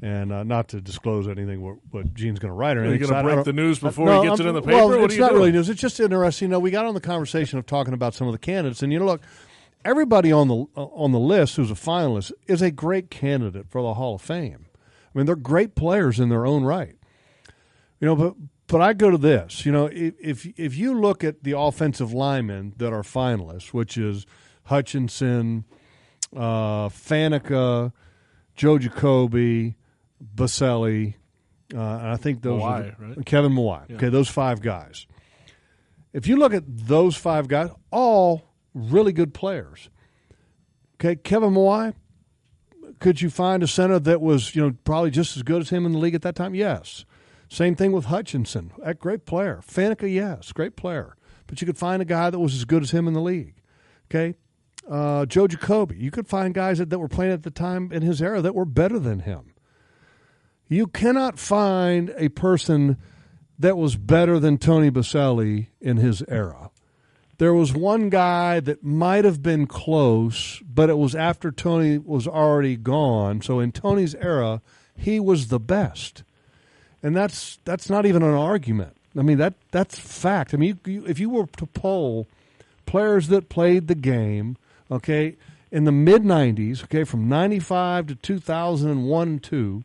And 0.03 0.31
uh, 0.31 0.43
not 0.45 0.69
to 0.69 0.81
disclose 0.83 1.27
anything 1.27 1.63
what, 1.63 1.77
what 1.91 2.13
Gene's 2.13 2.39
going 2.39 2.51
to 2.51 2.55
write 2.55 2.77
or 2.77 2.85
anything. 2.85 3.03
Are 3.11 3.13
you 3.13 3.15
I- 3.15 3.19
I 3.19 3.35
break 3.35 3.45
the 3.47 3.53
news 3.55 3.79
before 3.79 4.05
No, 4.07 4.23
he 4.23 4.29
gets 4.29 4.41
I'm- 4.41 4.47
it 4.47 4.51
in 4.51 4.55
the 4.57 4.61
Well, 4.63 4.89
paper? 4.91 5.01
What 5.01 5.11
it's 5.11 5.19
not 5.19 5.29
doing? 5.31 5.39
really 5.41 5.53
news. 5.53 5.69
It's 5.71 5.81
just 5.81 5.99
interesting. 6.01 6.47
You 6.49 6.51
know, 6.51 6.59
we 6.61 6.71
got 6.71 6.85
on 6.85 6.93
the 6.95 7.01
conversation 7.01 7.59
of 7.59 7.65
talking 7.67 7.95
about 7.95 8.13
some 8.15 8.27
of 8.29 8.33
the 8.33 8.39
candidates, 8.39 8.83
and 8.83 8.93
you 8.93 8.99
know, 8.99 9.07
look, 9.07 9.23
everybody 9.87 10.31
on 10.33 10.49
the 10.49 10.57
uh, 10.77 10.85
on 10.85 11.13
the 11.13 11.19
list 11.19 11.57
who's 11.57 11.71
a 11.71 11.75
finalist 11.75 12.33
is 12.47 12.61
a 12.61 12.71
great 12.71 13.11
candidate 13.11 13.71
for 13.71 13.81
the 13.81 13.95
Hall 13.95 14.17
of 14.17 14.21
Fame. 14.23 14.67
I 15.15 15.19
mean, 15.19 15.25
they're 15.27 15.35
great 15.35 15.75
players 15.75 16.21
in 16.21 16.29
their 16.29 16.45
own 16.45 16.65
right. 16.65 16.97
You 17.99 18.07
know, 18.09 18.17
but 18.17 18.35
but 18.67 18.83
I 18.83 18.93
go 18.93 19.11
to 19.11 19.17
this. 19.19 19.65
You 19.65 19.73
know, 19.73 19.87
if 19.87 20.13
if, 20.21 20.47
if 20.59 20.77
you 20.77 21.01
look 21.01 21.25
at 21.25 21.43
the 21.43 21.57
offensive 21.59 22.13
linemen 22.13 22.75
that 22.77 22.93
are 22.93 23.03
finalists, 23.03 23.69
which 23.73 23.97
is 23.97 24.27
Hutchinson, 24.65 25.65
uh, 26.37 26.89
Faneca, 26.91 27.93
Joe 28.55 28.79
Jacoby, 28.79 29.77
Boselli, 30.23 31.15
uh, 31.75 31.79
and 31.79 32.09
I 32.09 32.17
think 32.17 32.43
those 32.43 32.63
are 32.63 32.83
the- 32.83 32.95
right? 32.99 33.27
Kevin 33.27 33.53
Mawae. 33.53 33.91
Okay, 33.93 34.09
those 34.09 34.29
five 34.29 34.61
guys. 34.61 35.07
If 36.13 36.27
you 36.27 36.37
look 36.37 36.55
at 36.55 36.65
those 36.67 37.17
five 37.17 37.49
guys, 37.49 37.71
all 37.91 38.43
really 38.75 39.13
good 39.13 39.35
players. 39.35 39.91
Okay, 40.95 41.17
Kevin 41.17 41.51
Mawae, 41.51 41.95
could 43.01 43.21
you 43.21 43.29
find 43.29 43.63
a 43.63 43.67
center 43.67 43.99
that 43.99 44.21
was, 44.23 44.55
you 44.57 44.63
know, 44.63 44.75
probably 44.85 45.11
just 45.11 45.37
as 45.37 45.43
good 45.43 45.61
as 45.61 45.69
him 45.71 45.85
in 45.85 45.93
the 45.93 45.99
league 45.99 46.15
at 46.15 46.23
that 46.23 46.35
time? 46.35 46.55
Yes. 46.55 47.05
Same 47.49 47.75
thing 47.77 47.93
with 47.93 48.07
Hutchinson. 48.07 48.73
A 48.83 48.95
great 48.95 49.27
player. 49.27 49.61
Faneca, 49.67 50.11
yes, 50.13 50.53
great 50.53 50.75
player. 50.77 51.17
But 51.47 51.61
you 51.61 51.67
could 51.67 51.79
find 51.79 52.01
a 52.01 52.07
guy 52.07 52.31
that 52.31 52.39
was 52.39 52.55
as 52.55 52.65
good 52.65 52.83
as 52.83 52.91
him 52.93 53.07
in 53.07 53.13
the 53.15 53.21
league. 53.21 53.55
Okay. 54.11 54.37
Uh, 54.89 55.27
Joe 55.27 55.47
Jacoby. 55.47 55.97
You 55.97 56.11
could 56.11 56.27
find 56.27 56.55
guys 56.55 56.79
that, 56.79 56.91
that 56.91 56.99
were 56.99 57.09
playing 57.09 57.33
at 57.33 57.43
the 57.43 57.51
time 57.51 57.93
in 57.93 58.03
his 58.03 58.23
era 58.23 58.41
that 58.41 58.55
were 58.55 58.65
better 58.65 58.99
than 58.99 59.21
him. 59.21 59.53
You 60.69 60.87
cannot 60.87 61.39
find 61.39 62.13
a 62.17 62.29
person 62.31 62.97
that 63.59 63.77
was 63.77 63.97
better 63.97 64.39
than 64.39 64.59
Tony 64.59 64.91
Boselli 64.91 65.69
in 65.81 65.97
his 65.97 66.23
era. 66.29 66.71
There 67.39 67.55
was 67.55 67.75
one 67.75 68.09
guy 68.09 68.61
that 68.61 68.83
might 68.83 69.25
have 69.25 69.43
been 69.43 69.67
close, 69.67 70.61
but 70.61 70.89
it 70.89 70.97
was 70.97 71.15
after 71.15 71.51
Tony 71.51 71.99
was 71.99 72.27
already 72.27 72.77
gone. 72.77 73.43
So 73.43 73.61
in 73.61 73.73
Tony's 73.73 74.15
era, 74.15 74.63
he 74.97 75.21
was 75.21 75.49
the 75.49 75.61
best, 75.61 76.23
and 77.03 77.15
that's 77.15 77.59
that's 77.65 77.91
not 77.91 78.07
even 78.07 78.23
an 78.23 78.35
argument. 78.35 78.97
I 79.17 79.23
mean 79.23 79.37
that 79.39 79.55
that's 79.71 79.99
fact. 79.99 80.55
I 80.55 80.57
mean, 80.57 80.79
you, 80.87 80.93
you, 80.93 81.07
if 81.07 81.19
you 81.19 81.29
were 81.29 81.47
to 81.59 81.67
poll 81.67 82.27
players 82.87 83.29
that 83.29 83.51
played 83.51 83.89
the 83.89 83.95
game, 83.95 84.57
okay, 84.91 85.37
in 85.71 85.85
the 85.85 85.93
mid 85.93 86.23
'90s, 86.23 86.85
okay, 86.85 87.05
from 87.05 87.29
'95 87.29 88.07
to 88.07 88.15
2001 88.15 89.29
and 89.29 89.43
two, 89.43 89.85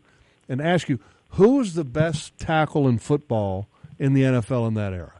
and 0.51 0.61
ask 0.61 0.89
you 0.89 0.99
who 1.31 1.57
was 1.57 1.73
the 1.73 1.85
best 1.85 2.37
tackle 2.37 2.87
in 2.87 2.99
football 2.99 3.67
in 3.97 4.13
the 4.13 4.23
NFL 4.23 4.67
in 4.67 4.73
that 4.73 4.91
era, 4.91 5.13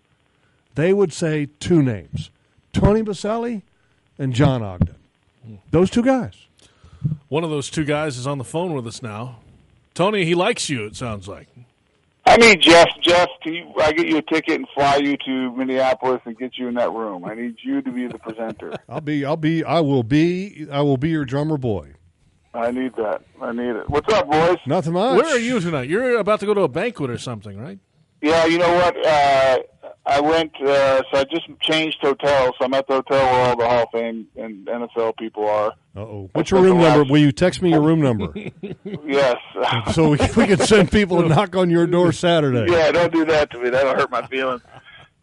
they 0.76 0.94
would 0.94 1.13
say 1.13 1.48
two 1.60 1.82
names: 1.82 2.30
Tony 2.74 3.02
Boselli 3.02 3.62
and 4.20 4.34
John 4.34 4.62
Ogden. 4.62 4.96
Those 5.72 5.89
two 5.89 6.04
guys. 6.04 6.36
One 7.30 7.44
of 7.44 7.50
those 7.50 7.70
two 7.70 7.86
guys 7.86 8.17
is 8.17 8.28
on 8.28 8.38
the 8.38 8.44
phone 8.44 8.74
with 8.74 8.86
us 8.86 9.02
now. 9.02 9.38
Tony, 9.94 10.26
he 10.26 10.36
likes 10.36 10.70
you, 10.70 10.86
it 10.86 10.96
sounds 10.96 11.28
like. 11.28 11.48
I 12.26 12.38
need 12.38 12.62
Jeff. 12.62 12.88
Jeff, 13.02 13.30
can 13.41 13.54
you, 13.54 13.74
I 13.82 13.91
get 13.94 14.08
you 14.08 14.17
a 14.17 14.22
ticket 14.22 14.56
and 14.56 14.67
fly 14.76 14.98
you 14.98 15.17
to 15.26 15.56
Minneapolis 15.56 16.22
and 16.26 16.38
get 16.38 16.58
you 16.58 16.67
in 16.67 16.76
that 16.76 16.91
room. 16.91 17.26
I 17.26 17.34
need 17.34 17.56
you 17.63 17.82
to 17.82 17.91
be 17.91 18.08
the 18.08 18.20
presenter. 18.20 18.76
I'll 18.89 19.02
be. 19.02 19.26
I'll 19.26 19.38
be. 19.38 19.63
I 19.63 19.80
will 19.80 20.04
be. 20.04 20.67
I 20.72 20.82
will 20.82 20.98
be 20.98 21.10
your 21.10 21.26
drummer 21.26 21.58
boy. 21.58 21.94
I 22.54 22.72
need 22.72 22.96
that. 22.96 23.22
I 23.42 23.52
need 23.54 23.76
it. 23.76 23.90
What's 23.90 24.14
up, 24.14 24.30
boys? 24.30 24.58
Nothing 24.66 24.94
much. 24.94 25.18
Where 25.22 25.36
are 25.36 25.40
you 25.40 25.60
tonight? 25.60 25.88
You're 25.90 26.18
about 26.18 26.40
to 26.42 26.46
go 26.46 26.54
to 26.54 26.62
a 26.62 26.68
banquet 26.68 27.10
or 27.10 27.18
something, 27.18 27.58
right? 27.58 27.80
Yeah, 28.22 28.46
you 28.46 28.58
know 28.58 28.72
what? 28.74 29.06
Uh, 29.06 29.58
I 30.06 30.20
went. 30.20 30.52
Uh, 30.62 31.02
so 31.12 31.20
I 31.20 31.24
just 31.32 31.48
changed 31.62 31.98
hotels. 32.02 32.54
So 32.60 32.66
I'm 32.66 32.74
at 32.74 32.88
the 32.88 32.96
hotel 32.96 33.26
where 33.26 33.50
all 33.50 33.56
the 33.58 33.68
Hall 33.68 33.84
of 33.84 33.90
Fame 33.94 34.28
and 34.36 34.66
NFL 34.68 35.18
people 35.18 35.48
are. 35.48 35.74
Uh 35.96 36.00
oh. 36.02 36.30
What's 36.34 36.52
your 36.52 36.62
room 36.62 36.80
number? 36.80 37.10
Will 37.10 37.20
you 37.20 37.32
text 37.32 37.62
me 37.62 37.70
your 37.70 37.82
room 37.82 38.00
number 38.02 38.34
Yes. 39.06 39.36
so 39.94 40.10
we, 40.10 40.18
we 40.38 40.48
can 40.48 40.58
send 40.60 40.92
people 40.92 41.22
to 41.22 41.28
knock 41.28 41.56
on 41.56 41.70
your 41.70 41.86
door 41.88 42.12
Saturday? 42.12 42.72
yeah, 42.72 42.92
don't 42.92 43.12
do 43.14 43.26
that 43.26 43.52
to 43.52 43.60
me. 43.62 43.70
That'll 43.70 43.96
hurt 43.96 44.12
my 44.12 44.26
feelings. 44.28 44.62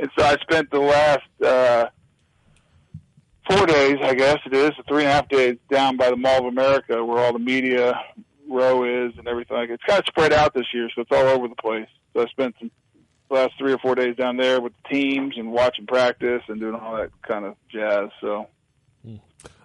And 0.00 0.10
so 0.18 0.24
I 0.24 0.36
spent 0.36 0.70
the 0.70 0.80
last 0.80 1.42
uh, 1.44 1.86
four 3.48 3.66
days, 3.66 3.96
I 4.02 4.14
guess 4.14 4.38
it 4.46 4.54
is, 4.54 4.70
three 4.86 5.04
and 5.04 5.10
a 5.10 5.12
half 5.12 5.28
days 5.28 5.56
down 5.70 5.96
by 5.96 6.10
the 6.10 6.16
Mall 6.16 6.40
of 6.40 6.44
America, 6.46 7.04
where 7.04 7.18
all 7.18 7.32
the 7.32 7.38
media 7.38 7.98
row 8.48 8.84
is 8.84 9.12
and 9.18 9.28
everything. 9.28 9.66
It's 9.70 9.82
kind 9.84 10.00
of 10.00 10.06
spread 10.06 10.32
out 10.32 10.54
this 10.54 10.66
year, 10.72 10.88
so 10.94 11.02
it's 11.02 11.12
all 11.12 11.26
over 11.26 11.48
the 11.48 11.54
place. 11.54 11.88
So 12.12 12.22
I 12.22 12.26
spent 12.26 12.54
some 12.58 12.70
last 13.30 13.52
three 13.58 13.72
or 13.72 13.78
four 13.78 13.94
days 13.94 14.16
down 14.16 14.36
there 14.36 14.60
with 14.60 14.72
the 14.82 14.94
teams 14.94 15.34
and 15.36 15.52
watching 15.52 15.86
practice 15.86 16.42
and 16.48 16.60
doing 16.60 16.74
all 16.74 16.96
that 16.96 17.10
kind 17.22 17.44
of 17.44 17.56
jazz. 17.70 18.10
So 18.20 18.48
hmm. 19.04 19.16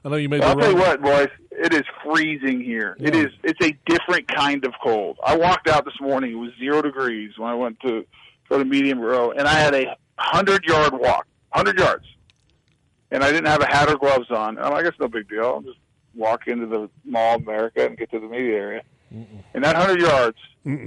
I 0.03 0.09
know 0.09 0.17
you 0.17 0.29
made 0.29 0.41
I'll 0.41 0.57
tell 0.57 0.71
you 0.71 0.77
what, 0.77 1.01
boys, 1.01 1.29
it 1.51 1.73
is 1.73 1.83
freezing 2.03 2.61
here. 2.61 2.97
It 2.99 3.15
is. 3.15 3.27
It's 3.43 3.65
a 3.65 3.77
different 3.85 4.27
kind 4.27 4.65
of 4.65 4.73
cold. 4.83 5.17
I 5.23 5.37
walked 5.37 5.69
out 5.69 5.85
this 5.85 5.99
morning. 6.01 6.31
It 6.31 6.35
was 6.35 6.51
zero 6.59 6.81
degrees 6.81 7.31
when 7.37 7.49
I 7.49 7.55
went 7.55 7.79
to 7.81 8.05
go 8.49 8.57
to 8.57 8.65
medium 8.65 8.99
row, 8.99 9.31
and 9.31 9.47
I 9.47 9.53
had 9.53 9.73
a 9.73 9.95
hundred 10.17 10.65
yard 10.65 10.93
walk, 10.93 11.25
hundred 11.51 11.79
yards, 11.79 12.05
and 13.13 13.23
I 13.23 13.31
didn't 13.31 13.47
have 13.47 13.61
a 13.61 13.65
hat 13.67 13.89
or 13.89 13.97
gloves 13.97 14.29
on. 14.29 14.57
I'm 14.59 14.73
like, 14.73 14.85
it's 14.85 14.99
no 14.99 15.07
big 15.07 15.29
deal. 15.29 15.45
I'll 15.45 15.61
just 15.61 15.77
walk 16.13 16.47
into 16.47 16.65
the 16.65 16.89
Mall 17.05 17.35
of 17.37 17.43
America 17.43 17.85
and 17.85 17.97
get 17.97 18.11
to 18.11 18.19
the 18.19 18.27
media 18.27 18.55
area. 18.57 18.81
And 19.53 19.63
that 19.63 19.75
hundred 19.77 20.01
yards, 20.01 20.37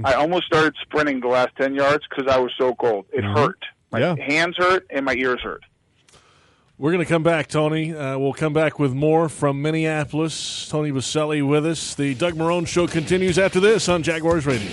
I 0.04 0.14
almost 0.14 0.46
started 0.46 0.74
sprinting 0.82 1.20
the 1.20 1.28
last 1.28 1.54
ten 1.56 1.74
yards 1.74 2.04
because 2.10 2.30
I 2.30 2.38
was 2.38 2.52
so 2.58 2.74
cold. 2.74 3.06
It 3.12 3.24
hurt. 3.24 3.58
My 3.92 4.00
Yeah. 4.00 4.16
hands 4.16 4.56
hurt 4.58 4.84
and 4.90 5.04
my 5.06 5.14
ears 5.14 5.40
hurt. 5.42 5.62
We're 6.78 6.92
going 6.92 7.04
to 7.04 7.08
come 7.08 7.22
back, 7.22 7.46
Tony. 7.46 7.94
Uh, 7.94 8.18
we'll 8.18 8.34
come 8.34 8.52
back 8.52 8.78
with 8.78 8.92
more 8.92 9.30
from 9.30 9.62
Minneapolis. 9.62 10.68
Tony 10.68 10.90
Boselli 10.90 11.46
with 11.46 11.64
us. 11.64 11.94
The 11.94 12.14
Doug 12.14 12.34
Marrone 12.34 12.66
Show 12.66 12.86
continues 12.86 13.38
after 13.38 13.60
this 13.60 13.88
on 13.88 14.02
Jaguars 14.02 14.44
Radio. 14.44 14.70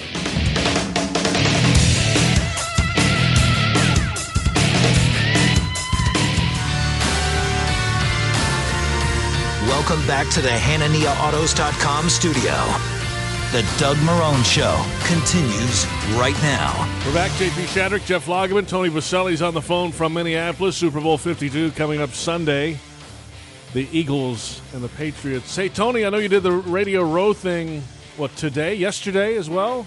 Welcome 9.93 10.07
back 10.07 10.27
to 10.33 10.41
the 10.41 10.49
HananiaAutos.com 10.49 12.09
studio. 12.09 12.51
The 13.51 13.61
Doug 13.77 13.95
Marrone 13.97 14.43
Show 14.43 14.83
continues 15.05 15.85
right 16.17 16.33
now. 16.41 16.73
We're 17.05 17.13
back. 17.13 17.29
JP 17.33 17.67
Shadrick, 17.67 18.03
Jeff 18.03 18.25
Lageman, 18.25 18.67
Tony 18.67 18.89
Boselli's 18.89 19.43
on 19.43 19.53
the 19.53 19.61
phone 19.61 19.91
from 19.91 20.15
Minneapolis. 20.15 20.75
Super 20.75 20.99
Bowl 20.99 21.19
52 21.19 21.69
coming 21.73 22.01
up 22.01 22.09
Sunday. 22.09 22.79
The 23.73 23.87
Eagles 23.91 24.61
and 24.73 24.83
the 24.83 24.89
Patriots. 24.89 25.55
Hey, 25.55 25.69
Tony, 25.69 26.07
I 26.07 26.09
know 26.09 26.17
you 26.17 26.27
did 26.27 26.41
the 26.41 26.53
Radio 26.53 27.03
Row 27.03 27.31
thing, 27.31 27.83
what, 28.17 28.35
today, 28.35 28.73
yesterday 28.73 29.37
as 29.37 29.47
well? 29.47 29.85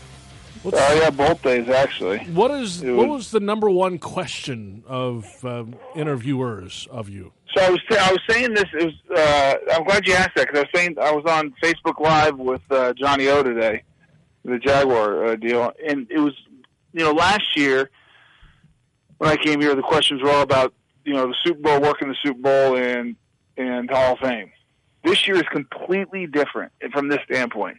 What's, 0.62 0.78
Oh 0.80 0.94
yeah, 1.00 1.10
both 1.10 1.42
days 1.42 1.68
actually. 1.68 2.18
what 2.30 2.52
is 2.52 2.80
it 2.80 2.92
what 2.92 3.08
was- 3.08 3.16
was 3.24 3.30
the 3.32 3.40
number 3.40 3.68
one 3.68 3.98
question 3.98 4.84
of 4.86 5.44
um, 5.44 5.74
interviewers 5.96 6.86
of 6.92 7.08
you? 7.08 7.32
So 7.56 7.62
I 7.62 7.70
was 7.70 7.80
I 7.90 8.12
was 8.12 8.20
saying 8.28 8.52
this. 8.52 8.66
It 8.78 8.84
was, 8.84 9.18
uh, 9.18 9.54
I'm 9.72 9.84
glad 9.84 10.06
you 10.06 10.12
asked 10.12 10.34
that 10.36 10.46
because 10.46 10.58
I 10.58 10.62
was 10.62 10.70
saying 10.74 10.96
I 11.00 11.12
was 11.12 11.24
on 11.24 11.54
Facebook 11.62 11.98
Live 11.98 12.38
with 12.38 12.60
uh, 12.70 12.92
Johnny 12.92 13.28
O 13.28 13.42
today, 13.42 13.82
the 14.44 14.58
Jaguar 14.58 15.24
uh, 15.24 15.36
deal, 15.36 15.72
and 15.86 16.06
it 16.10 16.18
was 16.18 16.34
you 16.92 17.02
know 17.02 17.12
last 17.12 17.56
year 17.56 17.90
when 19.16 19.30
I 19.30 19.36
came 19.36 19.62
here, 19.62 19.74
the 19.74 19.80
questions 19.80 20.22
were 20.22 20.30
all 20.30 20.42
about 20.42 20.74
you 21.06 21.14
know 21.14 21.28
the 21.28 21.34
Super 21.44 21.60
Bowl, 21.60 21.80
working 21.80 22.08
the 22.08 22.16
Super 22.22 22.38
Bowl, 22.38 22.76
and 22.76 23.16
and 23.56 23.90
Hall 23.90 24.12
of 24.12 24.18
Fame. 24.18 24.52
This 25.02 25.26
year 25.26 25.36
is 25.36 25.48
completely 25.50 26.26
different 26.26 26.72
from 26.92 27.08
this 27.08 27.20
standpoint. 27.24 27.78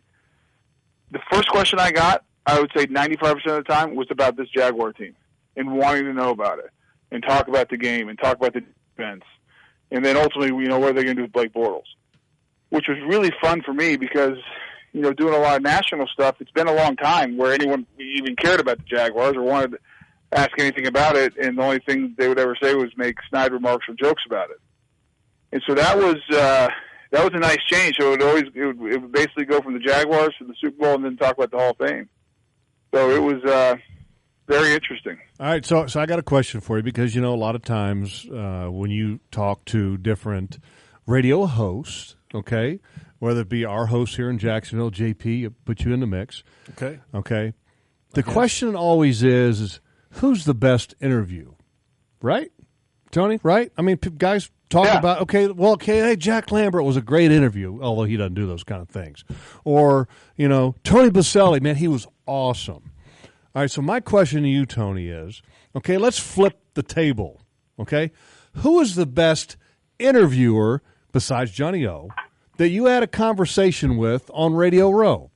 The 1.12 1.20
first 1.32 1.50
question 1.50 1.78
I 1.78 1.92
got, 1.92 2.24
I 2.48 2.60
would 2.60 2.72
say 2.76 2.88
95% 2.88 3.32
of 3.32 3.44
the 3.44 3.64
time, 3.64 3.96
was 3.96 4.08
about 4.10 4.38
this 4.38 4.50
Jaguar 4.50 4.94
team 4.94 5.16
and 5.56 5.78
wanting 5.78 6.06
to 6.06 6.14
know 6.14 6.32
about 6.32 6.58
it 6.60 6.72
and 7.12 7.22
talk 7.22 7.48
about 7.48 7.70
the 7.70 7.78
game 7.78 8.10
and 8.10 8.18
talk 8.18 8.38
about 8.38 8.54
the 8.54 8.64
defense 8.96 9.24
and 9.92 10.04
then 10.04 10.18
ultimately, 10.18 10.50
you 10.50 10.70
know, 10.70 10.80
what 10.80 10.90
are 10.90 10.94
they 10.94 11.04
going 11.04 11.16
to 11.16 11.22
do 11.22 11.24
with 11.24 11.34
Blake 11.34 11.54
Bortles? 11.54 11.84
Which 12.70 12.88
was 12.88 12.98
really 13.08 13.32
fun 13.42 13.62
for 13.62 13.74
me 13.74 13.96
because, 13.96 14.38
you 14.94 15.02
know, 15.02 15.14
doing 15.14 15.34
a 15.34 15.38
lot 15.38 15.58
of 15.58 15.64
national 15.64 16.08
stuff, 16.08 16.36
it's 16.40 16.52
been 16.52 16.68
a 16.68 16.74
long 16.74 16.96
time 16.96 17.38
where 17.38 17.54
anyone 17.54 17.86
even 17.98 18.36
cared 18.36 18.60
about 18.60 18.78
the 18.78 18.84
Jaguars 18.84 19.36
or 19.36 19.44
wanted 19.44 19.72
to 19.72 19.80
ask 20.34 20.52
anything 20.60 20.88
about 20.88 21.16
it, 21.16 21.34
and 21.38 21.58
the 21.58 21.64
only 21.64 21.80
thing 21.80 22.14
they 22.18 22.28
would 22.28 22.40
ever 22.40 22.56
say 22.62 22.74
was 22.76 22.92
make 22.98 23.16
snide 23.30 23.54
remarks 23.54 23.88
or 23.88 23.94
jokes 23.94 24.24
about 24.26 24.50
it. 24.50 24.60
And 25.54 25.64
so 25.66 25.74
that 25.76 25.98
was 25.98 26.18
uh, 26.30 26.68
that 27.12 27.24
was 27.24 27.32
a 27.34 27.40
nice 27.40 27.64
change. 27.68 27.96
So 27.98 28.08
it 28.08 28.10
would 28.10 28.24
always 28.24 28.44
it 28.54 28.66
would, 28.66 28.92
it 28.92 29.02
would 29.02 29.12
basically 29.14 29.46
go 29.46 29.62
from 29.62 29.74
the 29.74 29.80
Jaguars 29.80 30.36
to 30.40 30.46
the 30.46 30.54
Super 30.60 30.84
Bowl, 30.84 30.96
and 30.96 31.06
then 31.06 31.16
talk 31.16 31.38
about 31.38 31.52
the 31.52 31.58
Hall 31.58 31.70
of 31.70 31.78
Fame. 31.78 32.10
So 32.94 33.12
it 33.12 33.22
was 33.22 33.42
uh, 33.46 33.78
very 34.48 34.74
interesting. 34.74 35.18
All 35.40 35.48
right, 35.48 35.66
so 35.66 35.88
so 35.88 36.00
I 36.00 36.06
got 36.06 36.20
a 36.20 36.24
question 36.24 36.62
for 36.62 36.78
you 36.78 36.84
because 36.84 37.14
you 37.16 37.22
know 37.22 37.34
a 37.34 37.38
lot 37.38 37.56
of 37.56 37.62
times 37.64 38.26
uh, 38.30 38.68
when 38.72 38.90
you 38.92 39.20
talk 39.32 39.66
to 39.66 39.98
different 39.98 40.60
radio 41.06 41.46
hosts, 41.46 42.16
okay, 42.34 42.80
whether 43.20 43.42
it 43.42 43.50
be 43.50 43.66
our 43.66 43.88
host 43.88 44.16
here 44.16 44.30
in 44.30 44.38
Jacksonville, 44.38 44.92
JP, 44.92 45.54
put 45.66 45.84
you 45.84 45.94
in 45.94 46.00
the 46.00 46.08
mix, 46.08 46.44
Okay. 46.72 47.00
okay. 47.14 47.54
The 48.14 48.24
question 48.24 48.76
always 48.76 49.22
is, 49.22 49.60
is 49.62 49.80
who's 50.12 50.46
the 50.46 50.54
best 50.56 50.96
interview, 51.02 51.54
right, 52.22 52.52
Tony? 53.12 53.40
Right? 53.44 53.72
I 53.78 53.82
mean, 53.82 53.98
p- 53.98 54.10
guys 54.10 54.50
talk 54.70 54.86
Yeah. 54.86 54.98
about 55.00 55.22
okay, 55.22 55.48
well, 55.48 55.74
okay, 55.74 56.00
hey, 56.00 56.16
Jack 56.16 56.52
Lambert 56.52 56.84
was 56.84 56.98
a 56.98 57.02
great 57.02 57.32
interview, 57.32 57.80
although 57.82 58.04
he 58.06 58.18
doesn't 58.18 58.34
do 58.34 58.48
those 58.48 58.64
kind 58.64 58.82
of 58.82 58.90
things, 58.90 59.24
or 59.66 60.08
you 60.36 60.48
know, 60.48 60.76
Tony 60.84 61.10
Boselli, 61.10 61.62
man, 61.62 61.76
he 61.76 61.88
was 61.88 62.08
awesome. 62.26 62.92
All 63.58 63.62
right, 63.62 63.72
so 63.72 63.82
my 63.82 64.02
question 64.02 64.44
to 64.44 64.50
you, 64.50 64.68
Tony, 64.68 65.08
is 65.08 65.42
okay, 65.76 65.98
let's 65.98 66.20
flip 66.20 66.60
the 66.76 66.84
table. 66.84 67.42
Okay. 67.80 68.12
Who 68.58 68.80
is 68.82 68.94
the 68.94 69.08
best 69.08 69.58
interviewer 69.98 70.84
besides 71.12 71.50
Johnny 71.50 71.84
O 71.88 72.10
that 72.58 72.70
you 72.70 72.86
had 72.86 73.02
a 73.02 73.08
conversation 73.08 73.98
with 73.98 74.30
on 74.32 74.54
Radio 74.54 74.92
Row? 74.92 75.32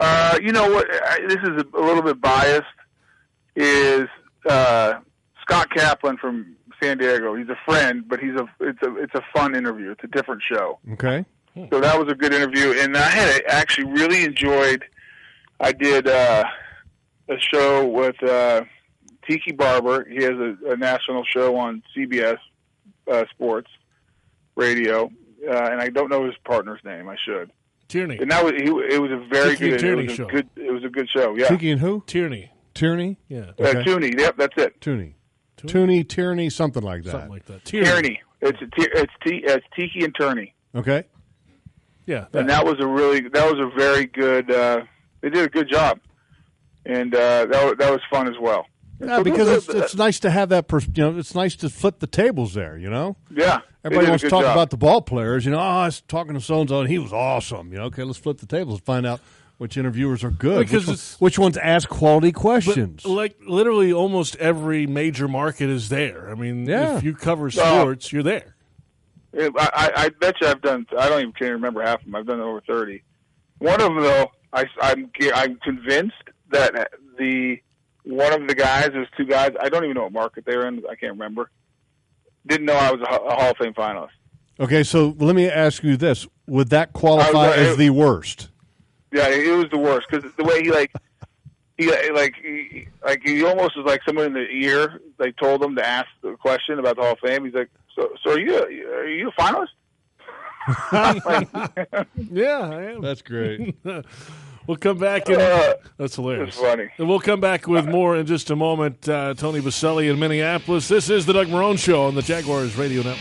Uh, 0.00 0.36
you 0.42 0.50
know 0.50 0.68
what? 0.68 0.88
I, 0.90 1.20
this 1.28 1.36
is 1.36 1.62
a, 1.62 1.78
a 1.78 1.82
little 1.84 2.02
bit 2.02 2.20
biased. 2.20 2.64
Is 3.54 4.08
uh, 4.50 4.94
Scott 5.42 5.70
Kaplan 5.70 6.16
from 6.16 6.56
San 6.82 6.98
Diego? 6.98 7.36
He's 7.36 7.50
a 7.50 7.58
friend, 7.66 8.02
but 8.08 8.18
he's 8.18 8.34
a 8.34 8.48
it's 8.58 8.82
a 8.82 8.96
it's 8.96 9.14
a 9.14 9.22
fun 9.32 9.54
interview. 9.54 9.92
It's 9.92 10.02
a 10.02 10.08
different 10.08 10.42
show. 10.52 10.80
Okay. 10.94 11.24
So 11.70 11.78
that 11.80 11.96
was 11.96 12.10
a 12.10 12.16
good 12.16 12.34
interview, 12.34 12.74
and 12.80 12.96
I 12.96 13.10
had 13.10 13.42
actually 13.46 13.92
really 13.92 14.24
enjoyed. 14.24 14.84
I 15.60 15.72
did 15.72 16.08
uh, 16.08 16.44
a 17.28 17.34
show 17.52 17.86
with 17.86 18.22
uh, 18.22 18.62
Tiki 19.28 19.52
Barber. 19.52 20.06
He 20.08 20.22
has 20.22 20.32
a, 20.34 20.56
a 20.72 20.76
national 20.76 21.24
show 21.24 21.56
on 21.56 21.82
CBS 21.96 22.38
uh, 23.10 23.24
Sports 23.30 23.70
Radio, 24.56 25.06
uh, 25.48 25.50
and 25.52 25.80
I 25.80 25.88
don't 25.88 26.10
know 26.10 26.24
his 26.26 26.34
partner's 26.44 26.80
name. 26.84 27.08
I 27.08 27.16
should. 27.24 27.50
Tierney. 27.88 28.18
And 28.18 28.30
that 28.30 28.44
was 28.44 28.52
he, 28.54 28.64
it 28.68 29.00
was 29.00 29.10
a 29.10 29.26
very 29.30 29.56
Tiki 29.56 29.70
good. 29.70 29.80
Tierney 29.80 30.02
it 30.04 30.08
was 30.10 30.12
a 30.12 30.16
show. 30.16 30.26
good. 30.28 30.48
It 30.56 30.72
was 30.72 30.84
a 30.84 30.88
good 30.88 31.08
show. 31.14 31.34
Yeah. 31.36 31.48
Tiki 31.48 31.70
and 31.70 31.80
who? 31.80 32.02
Tierney. 32.06 32.52
Tierney? 32.74 33.16
Yeah. 33.28 33.52
Uh, 33.58 33.64
Okay. 33.68 33.82
Tooney. 33.84 34.18
Yep, 34.20 34.36
that's 34.36 34.54
it. 34.58 34.80
Tooney. 34.80 35.14
Tooney? 35.56 35.70
Tooney, 35.72 36.08
Tierney, 36.08 36.50
something 36.50 36.82
like 36.82 37.02
that. 37.04 37.10
Something 37.12 37.30
like 37.30 37.46
that. 37.46 37.64
Tierney. 37.64 37.86
Tierney. 37.90 38.20
It's 38.40 38.60
a, 38.62 38.66
it's 38.76 39.12
T, 39.26 39.40
it's 39.42 39.66
Tiki 39.74 40.04
and 40.04 40.14
Turney, 40.14 40.54
Okay. 40.76 41.04
Yeah. 42.06 42.26
and 42.32 42.48
that 42.48 42.64
was 42.64 42.76
a 42.78 42.86
really 42.86 43.20
that 43.20 43.52
was 43.52 43.58
a 43.58 43.76
very 43.76 44.06
good. 44.06 44.50
Uh, 44.50 44.82
they 45.20 45.30
did 45.30 45.44
a 45.44 45.48
good 45.48 45.68
job, 45.68 46.00
and 46.86 47.14
uh, 47.14 47.46
that 47.46 47.78
that 47.78 47.90
was 47.90 48.00
fun 48.10 48.28
as 48.28 48.38
well. 48.40 48.66
Yeah, 49.00 49.22
because 49.22 49.48
it's, 49.48 49.68
it's 49.68 49.94
nice 50.06 50.18
to 50.20 50.30
have 50.30 50.48
that. 50.48 50.68
Pers- 50.68 50.88
you 50.92 51.10
know, 51.10 51.18
it's 51.18 51.34
nice 51.34 51.54
to 51.56 51.68
flip 51.70 52.00
the 52.00 52.06
tables 52.06 52.54
there. 52.54 52.76
You 52.76 52.90
know, 52.90 53.16
yeah. 53.30 53.60
everybody 53.84 54.06
did 54.06 54.08
a 54.08 54.12
wants 54.12 54.24
to 54.24 54.30
talk 54.30 54.42
job. 54.42 54.52
about 54.56 54.70
the 54.70 54.76
ball 54.76 55.02
players. 55.02 55.44
You 55.44 55.52
know, 55.52 55.58
oh, 55.58 55.62
I 55.62 55.86
was 55.86 56.00
talking 56.02 56.34
to 56.34 56.40
so 56.40 56.60
and 56.60 56.68
so, 56.68 56.80
and 56.80 56.88
he 56.88 56.98
was 56.98 57.12
awesome. 57.12 57.72
You 57.72 57.78
know, 57.78 57.84
okay, 57.84 58.02
let's 58.02 58.18
flip 58.18 58.38
the 58.38 58.46
tables 58.46 58.78
and 58.78 58.84
find 58.84 59.06
out 59.06 59.20
which 59.58 59.76
interviewers 59.76 60.24
are 60.24 60.30
good. 60.30 60.60
Because 60.66 60.86
which, 60.86 60.96
one- 60.98 61.16
which 61.18 61.38
ones 61.38 61.56
ask 61.58 61.88
quality 61.88 62.32
questions. 62.32 63.02
But, 63.02 63.10
like 63.10 63.36
literally 63.46 63.92
almost 63.92 64.36
every 64.36 64.86
major 64.86 65.28
market 65.28 65.68
is 65.68 65.88
there. 65.88 66.30
I 66.30 66.34
mean, 66.34 66.66
Yeah. 66.66 66.96
if 66.96 67.02
you 67.02 67.14
cover 67.14 67.50
sports, 67.50 68.12
you're 68.12 68.22
there. 68.22 68.54
I, 69.36 69.50
I, 69.56 69.92
I 70.04 70.08
bet 70.08 70.40
you 70.40 70.46
I've 70.48 70.62
done. 70.62 70.86
I 70.98 71.08
don't 71.08 71.20
even 71.20 71.32
can't 71.32 71.52
remember 71.52 71.82
half 71.82 72.00
of 72.00 72.06
them. 72.06 72.14
I've 72.14 72.26
done 72.26 72.40
over 72.40 72.60
thirty. 72.62 73.02
One 73.58 73.80
of 73.80 73.94
them 73.94 74.00
though, 74.00 74.30
I, 74.52 74.64
I'm 74.80 75.10
I'm 75.34 75.56
convinced 75.56 76.14
that 76.50 76.90
the 77.18 77.58
one 78.04 78.32
of 78.32 78.48
the 78.48 78.54
guys, 78.54 78.90
there's 78.92 79.08
two 79.16 79.26
guys. 79.26 79.50
I 79.60 79.68
don't 79.68 79.84
even 79.84 79.94
know 79.94 80.04
what 80.04 80.12
market 80.12 80.44
they 80.46 80.56
were 80.56 80.66
in. 80.66 80.82
I 80.90 80.94
can't 80.94 81.12
remember. 81.12 81.50
Didn't 82.46 82.66
know 82.66 82.74
I 82.76 82.90
was 82.90 83.00
a, 83.02 83.14
a 83.14 83.34
Hall 83.34 83.50
of 83.50 83.56
Fame 83.58 83.74
finalist. 83.74 84.08
okay, 84.58 84.82
so 84.82 85.14
let 85.18 85.36
me 85.36 85.48
ask 85.48 85.82
you 85.82 85.96
this: 85.96 86.26
Would 86.46 86.70
that 86.70 86.92
qualify 86.92 87.48
was- 87.48 87.56
as 87.58 87.76
the 87.76 87.90
worst? 87.90 88.48
Yeah, 89.12 89.28
it 89.28 89.56
was 89.56 89.70
the 89.70 89.78
worst 89.78 90.06
because 90.10 90.30
the 90.36 90.44
way 90.44 90.62
he 90.62 90.70
like 90.70 90.92
he 91.78 91.90
like 92.10 92.34
he, 92.42 92.88
like 93.02 93.22
he 93.24 93.42
almost 93.42 93.76
was 93.76 93.86
like 93.86 94.00
someone 94.06 94.26
in 94.26 94.32
the 94.34 94.46
ear 94.50 95.00
like 95.18 95.36
told 95.36 95.62
him 95.62 95.76
to 95.76 95.86
ask 95.86 96.06
the 96.22 96.32
question 96.36 96.78
about 96.78 96.96
the 96.96 97.02
Hall 97.02 97.12
of 97.12 97.18
Fame. 97.20 97.44
He's 97.46 97.54
like, 97.54 97.70
so 97.94 98.10
so 98.22 98.32
are 98.32 98.38
you 98.38 98.54
a, 98.56 98.62
are 98.96 99.08
you 99.08 99.28
a 99.28 99.32
finalist? 99.32 99.68
Like, 100.92 101.48
Yeah, 102.30 102.58
I 102.60 102.82
am. 102.92 103.00
That's 103.02 103.22
great. 103.22 103.74
We'll 104.66 104.76
come 104.76 104.98
back 104.98 105.30
and 105.30 105.40
Uh, 105.40 105.76
that's 105.96 106.16
hilarious. 106.16 106.48
it's 106.48 106.58
funny. 106.58 106.90
And 106.98 107.08
we'll 107.08 107.20
come 107.20 107.40
back 107.40 107.66
with 107.66 107.86
more 107.88 108.18
in 108.18 108.26
just 108.26 108.50
a 108.50 108.54
moment. 108.56 109.08
Uh, 109.08 109.32
Tony 109.32 109.60
Boselli 109.62 110.10
in 110.10 110.18
Minneapolis. 110.18 110.88
This 110.88 111.08
is 111.08 111.24
the 111.24 111.32
Doug 111.32 111.46
Marrone 111.46 111.78
Show 111.78 112.04
on 112.04 112.14
the 112.14 112.20
Jaguars 112.20 112.76
Radio 112.76 113.00
Network. 113.02 113.18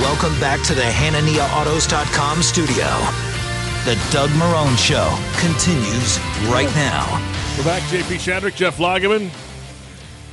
Welcome 0.00 0.38
back 0.40 0.62
to 0.66 0.74
the 0.74 0.82
HananiaAutos.com 0.82 2.42
studio. 2.42 2.84
The 3.84 3.96
Doug 4.10 4.30
Marrone 4.30 4.76
Show 4.76 5.08
continues 5.40 6.18
right 6.50 6.70
now. 6.74 7.04
We're 7.56 7.62
back. 7.62 7.82
JP 7.82 8.18
Shadrick, 8.18 8.56
Jeff 8.56 8.78
Lageman, 8.78 9.30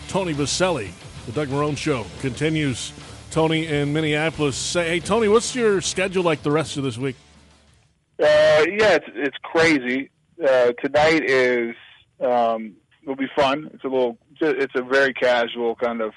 Tony 0.08 0.34
Boselli. 0.34 0.90
The 1.28 1.32
Doug 1.32 1.50
Marrone 1.50 1.78
Show 1.78 2.08
continues. 2.20 2.92
Tony 3.30 3.68
in 3.68 3.94
Minneapolis. 3.94 4.58
Say, 4.58 4.88
hey, 4.88 5.00
Tony, 5.00 5.28
what's 5.28 5.54
your 5.56 5.82
schedule 5.82 6.24
like 6.24 6.42
the 6.42 6.50
rest 6.50 6.78
of 6.78 6.84
this 6.84 6.98
week? 6.98 7.16
Uh, 8.20 8.26
yeah, 8.26 8.96
it's 8.96 9.06
it's 9.14 9.38
crazy. 9.44 10.10
Uh, 10.44 10.72
tonight 10.84 11.24
is 11.24 11.76
um, 12.20 12.76
will 13.06 13.16
be 13.16 13.30
fun. 13.36 13.70
It's 13.72 13.84
a 13.84 13.88
little. 13.88 14.18
It's 14.40 14.74
a 14.76 14.82
very 14.82 15.14
casual 15.14 15.76
kind 15.76 16.02
of 16.02 16.14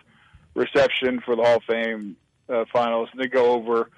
reception 0.55 1.21
for 1.21 1.37
the 1.37 1.43
Hall 1.43 1.57
of 1.57 1.65
Fame 1.65 2.17
uh, 2.49 2.65
finals. 2.73 3.11
They 3.15 3.29
go 3.29 3.53
over 3.53 3.91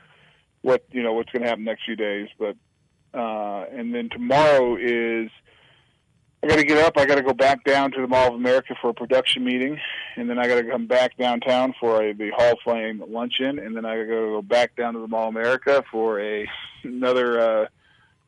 what 0.62 0.84
you 0.90 1.04
know 1.04 1.12
what's 1.12 1.30
going 1.30 1.44
to 1.44 1.48
happen 1.48 1.62
next 1.62 1.84
few 1.84 1.94
days, 1.94 2.28
but 2.36 2.56
uh, 3.14 3.66
and 3.70 3.94
then 3.94 4.08
tomorrow 4.10 4.76
is. 4.76 5.30
I 6.46 6.48
got 6.48 6.56
to 6.56 6.64
get 6.64 6.78
up. 6.78 6.96
I 6.96 7.06
got 7.06 7.16
to 7.16 7.22
go 7.22 7.32
back 7.32 7.64
down 7.64 7.90
to 7.92 8.00
the 8.00 8.06
Mall 8.06 8.28
of 8.28 8.34
America 8.34 8.76
for 8.80 8.90
a 8.90 8.94
production 8.94 9.44
meeting, 9.44 9.80
and 10.14 10.30
then 10.30 10.38
I 10.38 10.46
got 10.46 10.56
to 10.62 10.70
come 10.70 10.86
back 10.86 11.16
downtown 11.16 11.74
for 11.80 12.00
a, 12.02 12.12
the 12.12 12.30
Hall 12.36 12.52
of 12.52 12.58
Fame 12.64 13.02
luncheon, 13.08 13.58
and 13.58 13.76
then 13.76 13.84
I 13.84 13.96
got 13.96 14.02
to 14.02 14.06
go 14.06 14.42
back 14.42 14.76
down 14.76 14.94
to 14.94 15.00
the 15.00 15.08
Mall 15.08 15.28
of 15.28 15.34
America 15.34 15.82
for 15.90 16.20
a 16.20 16.48
another 16.84 17.40
uh, 17.40 17.66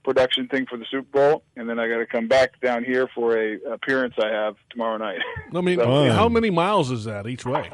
production 0.02 0.48
thing 0.48 0.66
for 0.66 0.76
the 0.76 0.84
Super 0.90 1.06
Bowl, 1.12 1.44
and 1.56 1.68
then 1.68 1.78
I 1.78 1.86
got 1.88 1.98
to 1.98 2.06
come 2.06 2.26
back 2.26 2.60
down 2.60 2.82
here 2.82 3.06
for 3.14 3.38
a 3.38 3.60
appearance 3.70 4.14
I 4.20 4.28
have 4.30 4.56
tomorrow 4.70 4.96
night. 4.96 5.20
I 5.54 5.60
mean, 5.60 5.78
Fun. 5.78 6.10
how 6.10 6.28
many 6.28 6.50
miles 6.50 6.90
is 6.90 7.04
that 7.04 7.26
each 7.28 7.46
way? 7.46 7.70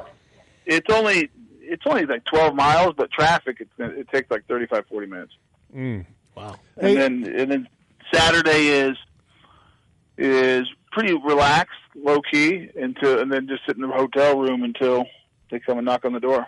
it's 0.66 0.92
only 0.92 1.30
it's 1.60 1.82
only 1.86 2.04
like 2.04 2.24
12 2.26 2.54
miles, 2.54 2.92
but 2.98 3.10
traffic 3.10 3.60
it, 3.60 3.68
it 3.78 4.08
takes 4.10 4.30
like 4.30 4.46
35 4.46 4.84
40 4.90 5.06
minutes. 5.06 5.32
Mm. 5.74 6.04
Wow. 6.36 6.56
Hey- 6.78 7.02
And 7.02 7.24
then 7.24 7.34
and 7.40 7.50
then 7.50 7.68
Saturday 8.12 8.66
is 8.68 8.98
is 10.16 10.66
pretty 10.92 11.14
relaxed, 11.14 11.78
low 11.94 12.20
key, 12.30 12.70
until 12.76 13.20
and 13.20 13.32
then 13.32 13.48
just 13.48 13.62
sit 13.66 13.76
in 13.76 13.82
the 13.82 13.88
hotel 13.88 14.38
room 14.38 14.62
until 14.62 15.04
they 15.50 15.58
come 15.58 15.78
and 15.78 15.84
knock 15.84 16.04
on 16.04 16.12
the 16.12 16.20
door. 16.20 16.46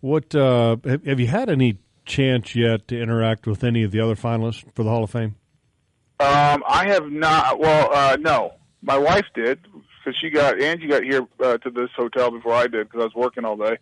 What 0.00 0.34
uh, 0.34 0.76
have, 0.84 1.20
you 1.20 1.26
had 1.26 1.50
any 1.50 1.78
chance 2.06 2.54
yet 2.54 2.88
to 2.88 3.00
interact 3.00 3.46
with 3.46 3.62
any 3.62 3.82
of 3.82 3.90
the 3.90 4.00
other 4.00 4.14
finalists 4.14 4.64
for 4.74 4.82
the 4.82 4.90
Hall 4.90 5.04
of 5.04 5.10
Fame? 5.10 5.36
Um, 6.18 6.62
I 6.68 6.86
have 6.88 7.10
not. 7.10 7.58
Well, 7.58 7.88
uh, 7.92 8.16
no, 8.20 8.52
my 8.82 8.96
wife 8.96 9.26
did 9.34 9.60
because 9.62 10.18
she 10.20 10.30
got 10.30 10.60
Angie 10.60 10.86
got 10.86 11.02
here 11.02 11.26
uh, 11.42 11.58
to 11.58 11.70
this 11.70 11.90
hotel 11.96 12.30
before 12.30 12.54
I 12.54 12.66
did 12.66 12.88
because 12.88 13.02
I 13.02 13.04
was 13.04 13.14
working 13.14 13.44
all 13.44 13.56
day, 13.56 13.76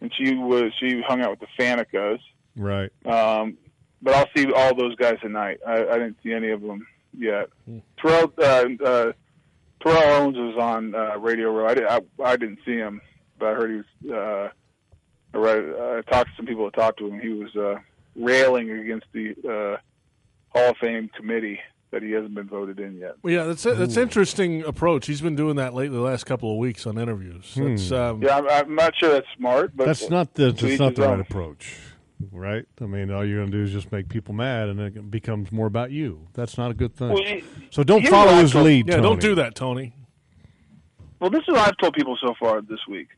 and 0.00 0.12
she 0.16 0.34
was 0.34 0.72
she 0.78 1.02
hung 1.06 1.20
out 1.22 1.30
with 1.30 1.40
the 1.40 1.62
Fanecas. 1.62 2.18
Right. 2.56 2.90
Um, 3.04 3.58
but 4.02 4.14
I'll 4.14 4.28
see 4.36 4.50
all 4.52 4.74
those 4.74 4.94
guys 4.96 5.18
tonight. 5.20 5.60
I, 5.66 5.86
I 5.86 5.98
didn't 5.98 6.16
see 6.22 6.32
any 6.32 6.50
of 6.50 6.60
them 6.62 6.86
yet. 7.18 7.48
Terrell 8.00 8.32
uh, 8.38 8.64
uh, 8.84 9.12
Terrell 9.82 10.22
Owens 10.22 10.36
was 10.36 10.56
on 10.58 10.94
uh, 10.94 11.18
Radio 11.18 11.50
Row. 11.52 11.66
I, 11.66 11.74
did, 11.74 11.84
I 11.86 12.00
I 12.22 12.36
didn't 12.36 12.58
see 12.64 12.76
him, 12.76 13.00
but 13.38 13.48
I 13.48 13.54
heard 13.54 13.70
he 13.70 13.76
was. 14.08 14.12
Uh, 14.12 14.48
I, 15.34 15.38
read, 15.38 15.74
I 15.78 16.10
talked 16.10 16.30
to 16.30 16.36
some 16.36 16.46
people 16.46 16.64
that 16.64 16.74
talked 16.74 16.98
to 17.00 17.08
him. 17.08 17.20
He 17.20 17.28
was 17.28 17.54
uh, 17.56 17.76
railing 18.14 18.70
against 18.70 19.06
the 19.12 19.34
uh, 19.44 19.76
Hall 20.56 20.70
of 20.70 20.76
Fame 20.78 21.10
committee 21.14 21.60
that 21.90 22.02
he 22.02 22.12
hasn't 22.12 22.34
been 22.34 22.48
voted 22.48 22.80
in 22.80 22.98
yet. 22.98 23.14
Well, 23.22 23.32
yeah, 23.32 23.44
that's 23.44 23.64
a, 23.66 23.74
that's 23.74 23.96
interesting 23.96 24.64
approach. 24.64 25.06
He's 25.06 25.20
been 25.20 25.36
doing 25.36 25.56
that 25.56 25.74
lately, 25.74 25.96
the 25.96 26.02
last 26.02 26.24
couple 26.24 26.50
of 26.50 26.58
weeks 26.58 26.86
on 26.86 26.98
interviews. 26.98 27.52
That's 27.56 27.92
um, 27.92 28.22
Yeah, 28.22 28.38
I'm, 28.38 28.48
I'm 28.48 28.74
not 28.74 28.94
sure 28.98 29.12
that's 29.12 29.26
smart, 29.36 29.76
but 29.76 29.86
That's 29.86 30.10
not 30.10 30.34
the 30.34 30.52
that's 30.52 30.78
not 30.80 30.94
the 30.94 31.02
right 31.02 31.20
approach. 31.20 31.76
Right? 32.32 32.64
I 32.80 32.84
mean, 32.84 33.10
all 33.10 33.24
you're 33.24 33.38
going 33.40 33.50
to 33.50 33.56
do 33.58 33.62
is 33.64 33.72
just 33.72 33.90
make 33.92 34.08
people 34.08 34.34
mad, 34.34 34.68
and 34.68 34.80
it 34.80 35.10
becomes 35.10 35.52
more 35.52 35.66
about 35.66 35.90
you. 35.90 36.26
That's 36.34 36.56
not 36.58 36.70
a 36.70 36.74
good 36.74 36.94
thing. 36.94 37.10
Well, 37.10 37.22
he- 37.22 37.44
so 37.70 37.82
don't 37.82 38.06
follow 38.06 38.34
his 38.36 38.52
told- 38.52 38.66
lead. 38.66 38.88
Yeah, 38.88 38.96
don't 39.00 39.20
do 39.20 39.34
that, 39.36 39.54
Tony. 39.54 39.94
Well, 41.20 41.30
this 41.30 41.42
is 41.42 41.48
what 41.48 41.68
I've 41.68 41.76
told 41.78 41.94
people 41.94 42.16
so 42.20 42.34
far 42.38 42.60
this 42.60 42.80
week. 42.88 43.08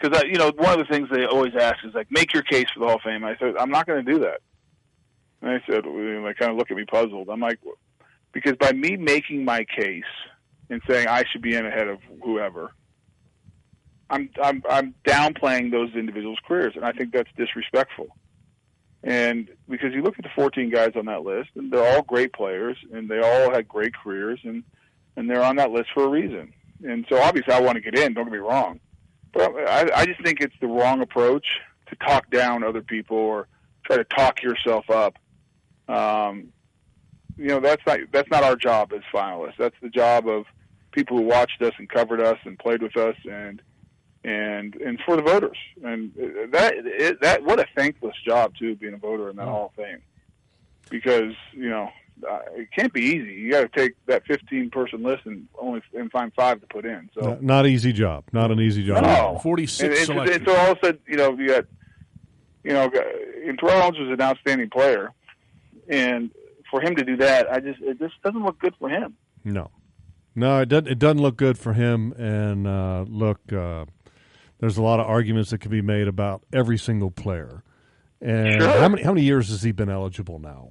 Because 0.00 0.22
you 0.24 0.36
know, 0.38 0.50
one 0.56 0.78
of 0.80 0.86
the 0.86 0.92
things 0.92 1.08
they 1.12 1.24
always 1.26 1.54
ask 1.54 1.84
is 1.84 1.94
like, 1.94 2.10
make 2.10 2.32
your 2.32 2.42
case 2.42 2.66
for 2.72 2.80
the 2.80 2.86
Hall 2.86 2.96
of 2.96 3.02
Fame. 3.02 3.24
I 3.24 3.36
said, 3.38 3.54
I'm 3.58 3.70
not 3.70 3.86
going 3.86 4.04
to 4.04 4.12
do 4.12 4.20
that. 4.20 4.40
And 5.42 5.50
they 5.60 5.72
said, 5.72 5.84
and 5.84 6.24
they 6.26 6.34
kind 6.34 6.50
of 6.52 6.56
look 6.56 6.70
at 6.70 6.76
me 6.76 6.84
puzzled. 6.84 7.28
I'm 7.28 7.40
like, 7.40 7.58
because 8.32 8.54
by 8.58 8.72
me 8.72 8.96
making 8.96 9.44
my 9.44 9.64
case 9.64 10.04
and 10.70 10.80
saying 10.88 11.08
I 11.08 11.24
should 11.30 11.42
be 11.42 11.54
in 11.54 11.66
ahead 11.66 11.88
of 11.88 11.98
whoever, 12.22 12.72
I'm 14.10 14.28
I'm 14.42 14.62
I'm 14.68 14.94
downplaying 15.06 15.70
those 15.70 15.94
individuals' 15.94 16.38
careers, 16.46 16.74
and 16.76 16.84
I 16.84 16.92
think 16.92 17.12
that's 17.12 17.30
disrespectful. 17.36 18.08
And 19.02 19.48
because 19.68 19.94
you 19.94 20.02
look 20.02 20.18
at 20.18 20.24
the 20.24 20.30
14 20.34 20.68
guys 20.70 20.92
on 20.94 21.06
that 21.06 21.22
list, 21.22 21.50
and 21.54 21.72
they're 21.72 21.96
all 21.96 22.02
great 22.02 22.34
players, 22.34 22.76
and 22.92 23.08
they 23.08 23.18
all 23.18 23.50
had 23.50 23.66
great 23.66 23.94
careers, 23.94 24.40
and 24.44 24.62
and 25.16 25.30
they're 25.30 25.44
on 25.44 25.56
that 25.56 25.70
list 25.70 25.90
for 25.94 26.04
a 26.04 26.08
reason. 26.08 26.52
And 26.86 27.06
so 27.08 27.20
obviously 27.20 27.52
I 27.54 27.60
want 27.60 27.76
to 27.76 27.80
get 27.80 27.98
in. 27.98 28.14
Don't 28.14 28.24
get 28.24 28.32
me 28.32 28.38
wrong, 28.38 28.80
but 29.32 29.54
I, 29.68 29.90
I 29.94 30.06
just 30.06 30.22
think 30.22 30.40
it's 30.40 30.54
the 30.60 30.66
wrong 30.66 31.00
approach 31.00 31.46
to 31.88 31.96
talk 31.96 32.30
down 32.30 32.64
other 32.64 32.82
people 32.82 33.16
or 33.16 33.48
try 33.84 33.96
to 33.96 34.04
talk 34.04 34.42
yourself 34.42 34.88
up. 34.90 35.18
Um, 35.88 36.52
you 37.36 37.48
know 37.48 37.60
that's 37.60 37.82
not 37.86 38.00
that's 38.12 38.30
not 38.30 38.42
our 38.42 38.56
job 38.56 38.92
as 38.92 39.02
finalists. 39.12 39.56
That's 39.58 39.76
the 39.80 39.88
job 39.88 40.28
of 40.28 40.44
people 40.92 41.16
who 41.16 41.22
watched 41.22 41.62
us 41.62 41.72
and 41.78 41.88
covered 41.88 42.20
us 42.20 42.38
and 42.44 42.58
played 42.58 42.82
with 42.82 42.96
us 42.96 43.16
and 43.30 43.62
and 44.24 44.74
and 44.76 44.98
for 45.04 45.16
the 45.16 45.22
voters. 45.22 45.56
And 45.82 46.12
that 46.52 46.74
it, 46.76 47.20
that 47.22 47.42
what 47.44 47.60
a 47.60 47.66
thankless 47.74 48.14
job 48.24 48.54
too, 48.58 48.76
being 48.76 48.94
a 48.94 48.98
voter 48.98 49.30
in 49.30 49.36
that 49.36 49.46
Hall 49.46 49.72
of 49.76 49.84
Fame, 49.84 50.02
because 50.90 51.34
you 51.52 51.68
know 51.68 51.90
uh, 52.28 52.40
it 52.54 52.68
can't 52.76 52.92
be 52.92 53.00
easy. 53.02 53.32
You 53.32 53.50
got 53.50 53.60
to 53.60 53.68
take 53.68 53.94
that 54.06 54.24
15 54.26 54.70
person 54.70 55.02
list 55.02 55.26
and 55.26 55.46
only 55.58 55.82
and 55.94 56.10
find 56.10 56.32
five 56.34 56.60
to 56.60 56.66
put 56.66 56.84
in. 56.84 57.08
So 57.14 57.20
Not, 57.20 57.42
not 57.42 57.66
easy 57.66 57.92
job. 57.92 58.24
Not 58.32 58.50
an 58.50 58.60
easy 58.60 58.84
job. 58.84 59.04
no, 59.04 59.38
46 59.42 60.08
and, 60.08 60.18
and, 60.18 60.28
and 60.30 60.46
so 60.46 60.56
all 60.56 60.72
of 60.72 60.78
a 60.78 60.86
sudden, 60.86 61.00
you 61.06 61.16
know, 61.16 61.32
you 61.36 61.48
got, 61.48 61.64
you 62.64 62.72
know, 62.72 62.90
and 63.46 63.58
Terrell 63.58 63.82
Owens 63.82 63.98
was 63.98 64.10
an 64.10 64.20
outstanding 64.20 64.70
player, 64.70 65.12
and 65.88 66.30
for 66.70 66.80
him 66.80 66.94
to 66.96 67.04
do 67.04 67.16
that, 67.16 67.50
I 67.50 67.60
just 67.60 67.80
it 67.80 67.98
just 67.98 68.14
doesn't 68.22 68.44
look 68.44 68.58
good 68.58 68.74
for 68.78 68.88
him. 68.88 69.16
No, 69.44 69.70
no, 70.34 70.60
it 70.60 70.68
doesn't. 70.68 70.88
It 70.88 70.98
doesn't 70.98 71.22
look 71.22 71.36
good 71.36 71.58
for 71.58 71.72
him. 71.72 72.12
And 72.12 72.66
uh, 72.66 73.04
look, 73.08 73.40
uh, 73.52 73.86
there's 74.60 74.76
a 74.76 74.82
lot 74.82 75.00
of 75.00 75.06
arguments 75.06 75.50
that 75.50 75.58
can 75.58 75.70
be 75.70 75.82
made 75.82 76.06
about 76.08 76.42
every 76.52 76.78
single 76.78 77.10
player. 77.10 77.62
And 78.22 78.60
Sure. 78.60 78.68
how 78.78 78.88
many 78.88 79.02
how 79.02 79.12
many 79.12 79.24
years 79.24 79.48
has 79.48 79.62
he 79.62 79.72
been 79.72 79.88
eligible 79.88 80.38
now? 80.38 80.70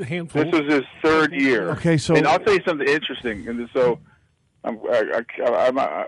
a 0.00 0.04
handful. 0.04 0.42
This 0.44 0.52
was 0.52 0.72
his 0.72 0.82
third 1.02 1.32
year. 1.32 1.70
Okay, 1.70 1.96
so- 1.96 2.16
and 2.16 2.26
I'll 2.26 2.38
tell 2.40 2.54
you 2.54 2.62
something 2.66 2.88
interesting. 2.88 3.46
And 3.46 3.68
so, 3.72 4.00
I'm 4.64 4.78
I, 4.90 5.22
I, 5.44 5.66
I'm 5.68 5.74
not, 5.76 5.90
I, 5.90 6.06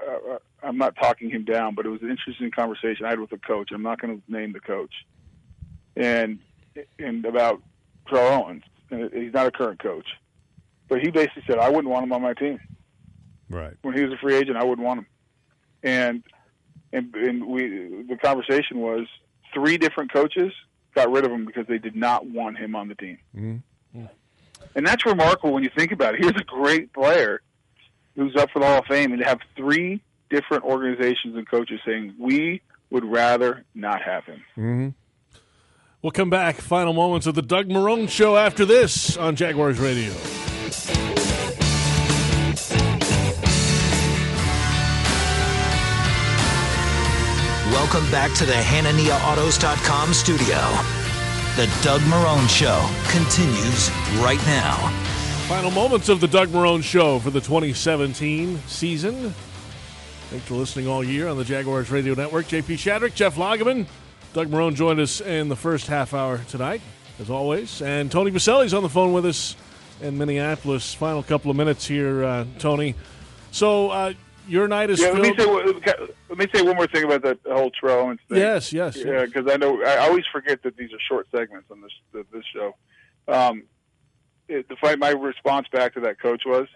I'm 0.64 0.78
not 0.78 0.96
talking 0.96 1.30
him 1.30 1.44
down, 1.44 1.74
but 1.76 1.86
it 1.86 1.90
was 1.90 2.02
an 2.02 2.10
interesting 2.10 2.50
conversation 2.50 3.04
I 3.06 3.10
had 3.10 3.20
with 3.20 3.30
a 3.32 3.38
coach. 3.38 3.70
I'm 3.72 3.82
not 3.82 4.00
going 4.00 4.20
to 4.20 4.32
name 4.32 4.52
the 4.52 4.60
coach, 4.60 4.92
and 5.96 6.38
and 6.98 7.24
about 7.26 7.62
Terrell 8.08 8.42
Owens. 8.44 8.64
And 8.90 9.10
he's 9.12 9.32
not 9.32 9.46
a 9.46 9.50
current 9.52 9.80
coach, 9.80 10.06
but 10.88 11.00
he 11.00 11.10
basically 11.10 11.44
said 11.46 11.58
I 11.58 11.68
wouldn't 11.68 11.88
want 11.88 12.04
him 12.04 12.12
on 12.12 12.22
my 12.22 12.34
team. 12.34 12.58
Right. 13.48 13.74
when 13.82 13.94
he 13.94 14.02
was 14.02 14.12
a 14.12 14.16
free 14.16 14.34
agent, 14.34 14.56
I 14.56 14.64
wouldn't 14.64 14.84
want 14.86 15.00
him. 15.00 15.06
And 15.82 16.22
and 16.92 17.14
and 17.14 17.46
we 17.46 18.04
the 18.08 18.16
conversation 18.22 18.78
was 18.80 19.06
three 19.54 19.76
different 19.78 20.12
coaches 20.12 20.52
got 20.94 21.10
rid 21.10 21.24
of 21.24 21.30
him 21.32 21.44
because 21.46 21.66
they 21.66 21.78
did 21.78 21.96
not 21.96 22.26
want 22.26 22.58
him 22.58 22.74
on 22.76 22.88
the 22.88 22.94
team. 22.94 23.18
Mhm. 23.36 23.62
And 24.74 24.86
that's 24.86 25.04
remarkable 25.04 25.52
when 25.52 25.62
you 25.62 25.70
think 25.76 25.92
about 25.92 26.14
it. 26.14 26.20
Here's 26.20 26.32
a 26.40 26.44
great 26.44 26.92
player 26.92 27.40
who's 28.14 28.34
up 28.36 28.50
for 28.50 28.58
the 28.60 28.66
Hall 28.66 28.78
of 28.78 28.86
Fame, 28.86 29.12
and 29.12 29.20
to 29.22 29.26
have 29.28 29.40
three 29.56 30.00
different 30.30 30.64
organizations 30.64 31.36
and 31.36 31.48
coaches 31.48 31.80
saying 31.84 32.14
we 32.18 32.60
would 32.90 33.04
rather 33.04 33.64
not 33.74 34.02
have 34.02 34.24
him. 34.24 34.42
hmm 34.54 34.88
We'll 36.02 36.10
come 36.10 36.30
back. 36.30 36.56
Final 36.56 36.92
moments 36.94 37.26
of 37.28 37.34
the 37.36 37.42
Doug 37.42 37.68
Marrone 37.68 38.08
Show 38.08 38.36
after 38.36 38.64
this 38.64 39.16
on 39.16 39.36
Jaguars 39.36 39.78
Radio. 39.78 40.12
Welcome 47.72 48.10
back 48.10 48.34
to 48.34 48.44
the 48.44 48.52
HananiaAutos.com 48.52 50.12
studio. 50.12 50.56
The 51.56 51.70
Doug 51.82 52.02
Marrone 52.02 52.46
Show 52.46 52.86
continues 53.10 53.90
right 54.22 54.38
now. 54.46 54.76
Final 55.48 55.70
moments 55.70 56.10
of 56.10 56.20
the 56.20 56.28
Doug 56.28 56.50
Marrone 56.50 56.82
Show 56.82 57.18
for 57.18 57.30
the 57.30 57.40
2017 57.40 58.58
season. 58.66 59.34
Thanks 60.28 60.44
for 60.44 60.54
listening 60.54 60.86
all 60.86 61.02
year 61.02 61.28
on 61.28 61.38
the 61.38 61.44
Jaguars 61.44 61.90
Radio 61.90 62.12
Network. 62.12 62.44
JP 62.44 62.76
Shadrick, 62.76 63.14
Jeff 63.14 63.36
Lageman. 63.36 63.86
Doug 64.34 64.48
Marrone 64.48 64.74
joined 64.74 65.00
us 65.00 65.22
in 65.22 65.48
the 65.48 65.56
first 65.56 65.86
half 65.86 66.12
hour 66.12 66.42
tonight, 66.48 66.82
as 67.20 67.30
always. 67.30 67.80
And 67.80 68.12
Tony 68.12 68.30
Boselli's 68.30 68.74
on 68.74 68.82
the 68.82 68.90
phone 68.90 69.14
with 69.14 69.24
us 69.24 69.56
in 70.02 70.18
Minneapolis. 70.18 70.92
Final 70.92 71.22
couple 71.22 71.50
of 71.50 71.56
minutes 71.56 71.86
here, 71.86 72.22
uh, 72.22 72.44
Tony. 72.58 72.94
So, 73.50 73.88
uh, 73.88 74.12
your 74.48 74.68
night 74.68 74.90
is 74.90 75.00
Yeah, 75.00 75.10
let 75.10 75.22
me 75.22 75.34
say 75.36 75.46
one- 75.46 75.80
let 76.28 76.38
me 76.38 76.46
say 76.54 76.62
one 76.62 76.76
more 76.76 76.86
thing 76.86 77.04
about 77.04 77.22
that 77.22 77.38
whole 77.46 77.70
Terrell 77.70 78.08
thing. 78.08 78.18
yes, 78.38 78.72
yes. 78.72 78.96
Yeah, 78.96 79.24
because 79.24 79.50
I 79.52 79.56
know 79.56 79.82
I 79.82 79.98
always 79.98 80.24
forget 80.32 80.62
that 80.62 80.76
these 80.76 80.92
are 80.92 80.98
short 81.08 81.28
segments 81.34 81.70
on 81.70 81.80
this 81.80 82.24
this 82.32 82.44
show. 82.54 82.74
Um, 83.28 83.64
it, 84.48 84.68
the 84.68 84.76
fight, 84.76 84.98
my 84.98 85.10
response 85.10 85.68
back 85.72 85.94
to 85.94 86.00
that 86.00 86.20
coach 86.20 86.42
was, 86.44 86.66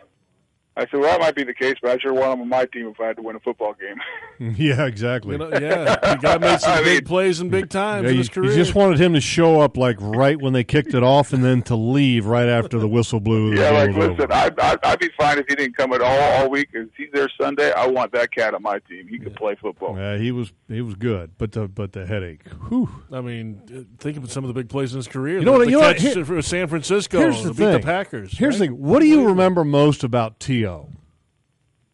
I 0.78 0.82
said, 0.82 1.00
"Well, 1.00 1.04
that 1.04 1.20
might 1.20 1.34
be 1.34 1.42
the 1.42 1.54
case, 1.54 1.76
but 1.80 1.90
I 1.92 1.98
sure 1.98 2.12
want 2.12 2.34
him 2.34 2.40
on 2.42 2.48
my 2.50 2.66
team 2.66 2.86
if 2.88 3.00
I 3.00 3.06
had 3.06 3.16
to 3.16 3.22
win 3.22 3.34
a 3.36 3.40
football 3.40 3.74
game." 3.74 3.96
Yeah, 4.38 4.84
exactly. 4.84 5.32
You 5.32 5.38
know, 5.38 5.48
yeah, 5.50 5.96
the 5.96 6.18
guy 6.20 6.36
made 6.36 6.60
some 6.60 6.70
I 6.78 6.82
big 6.82 6.86
mean- 7.04 7.04
plays 7.06 7.40
and 7.40 7.50
big 7.50 7.70
times 7.70 8.04
Yeah, 8.04 8.10
in 8.10 8.16
his 8.18 8.28
you 8.28 8.34
career. 8.34 8.54
just 8.54 8.74
wanted 8.74 9.00
him 9.00 9.14
to 9.14 9.20
show 9.22 9.62
up 9.62 9.78
like 9.78 9.96
right 9.98 10.38
when 10.38 10.52
they 10.52 10.62
kicked 10.62 10.92
it 10.92 11.02
off, 11.02 11.32
and 11.32 11.42
then 11.42 11.62
to 11.62 11.74
leave 11.76 12.26
right 12.26 12.46
after 12.48 12.78
the 12.78 12.86
whistle 12.86 13.18
blew. 13.18 13.54
the 13.54 13.60
yeah, 13.62 13.70
like 13.70 13.96
listen. 13.96 14.30
I'd, 14.30 14.60
I'd, 14.60 14.78
I'd 14.84 14.98
be 14.98 15.08
fine 15.18 15.38
if 15.38 15.46
he 15.48 15.54
didn't 15.54 15.74
come 15.78 15.94
at 15.94 16.02
all 16.02 16.20
all 16.42 16.50
week. 16.50 16.68
If 16.74 16.88
he's 16.98 17.08
there 17.14 17.30
Sunday, 17.40 17.72
I 17.72 17.86
want 17.86 18.12
that 18.12 18.30
cat 18.30 18.52
on 18.52 18.60
my 18.62 18.78
team. 18.80 19.08
He 19.08 19.18
could 19.18 19.34
play 19.36 19.54
football. 19.58 19.96
Yeah, 19.96 20.18
he 20.18 20.30
was 20.32 20.52
he 20.68 20.82
was 20.82 20.94
good, 20.96 21.30
but 21.38 21.52
the 21.52 21.66
but 21.66 21.92
the 21.94 22.04
headache. 22.06 22.42
Whew. 22.68 22.90
I 23.10 23.22
mean, 23.22 23.62
uh, 23.74 23.80
think 23.98 24.18
of 24.18 24.30
some 24.30 24.44
of 24.44 24.48
the 24.48 24.54
big 24.54 24.68
plays 24.68 24.92
in 24.92 24.98
his 24.98 25.08
career. 25.08 25.38
You 25.38 25.46
know 25.46 25.52
the, 25.52 25.58
what- 25.60 25.64
the 25.64 25.70
you 25.70 25.80
know 25.80 25.86
what? 25.86 25.98
Here- 25.98 26.42
San 26.42 26.68
Francisco 26.68 27.18
Here's 27.20 27.40
to 27.40 27.48
the 27.48 27.54
beat 27.54 27.64
thing. 27.64 27.72
the 27.72 27.80
Packers. 27.80 28.36
Here's 28.36 28.60
right? 28.60 28.68
the 28.68 28.74
thing. 28.76 28.82
What 28.84 29.00
do 29.00 29.06
you 29.06 29.28
remember 29.28 29.64
most 29.64 30.04
about 30.04 30.38
To? 30.66 30.86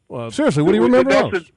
Well, 0.08 0.30
Seriously, 0.30 0.62
what 0.62 0.72
do 0.72 0.78
you 0.78 0.84
remember 0.84 1.10
that's 1.10 1.32
most? 1.32 1.46
The, 1.46 1.52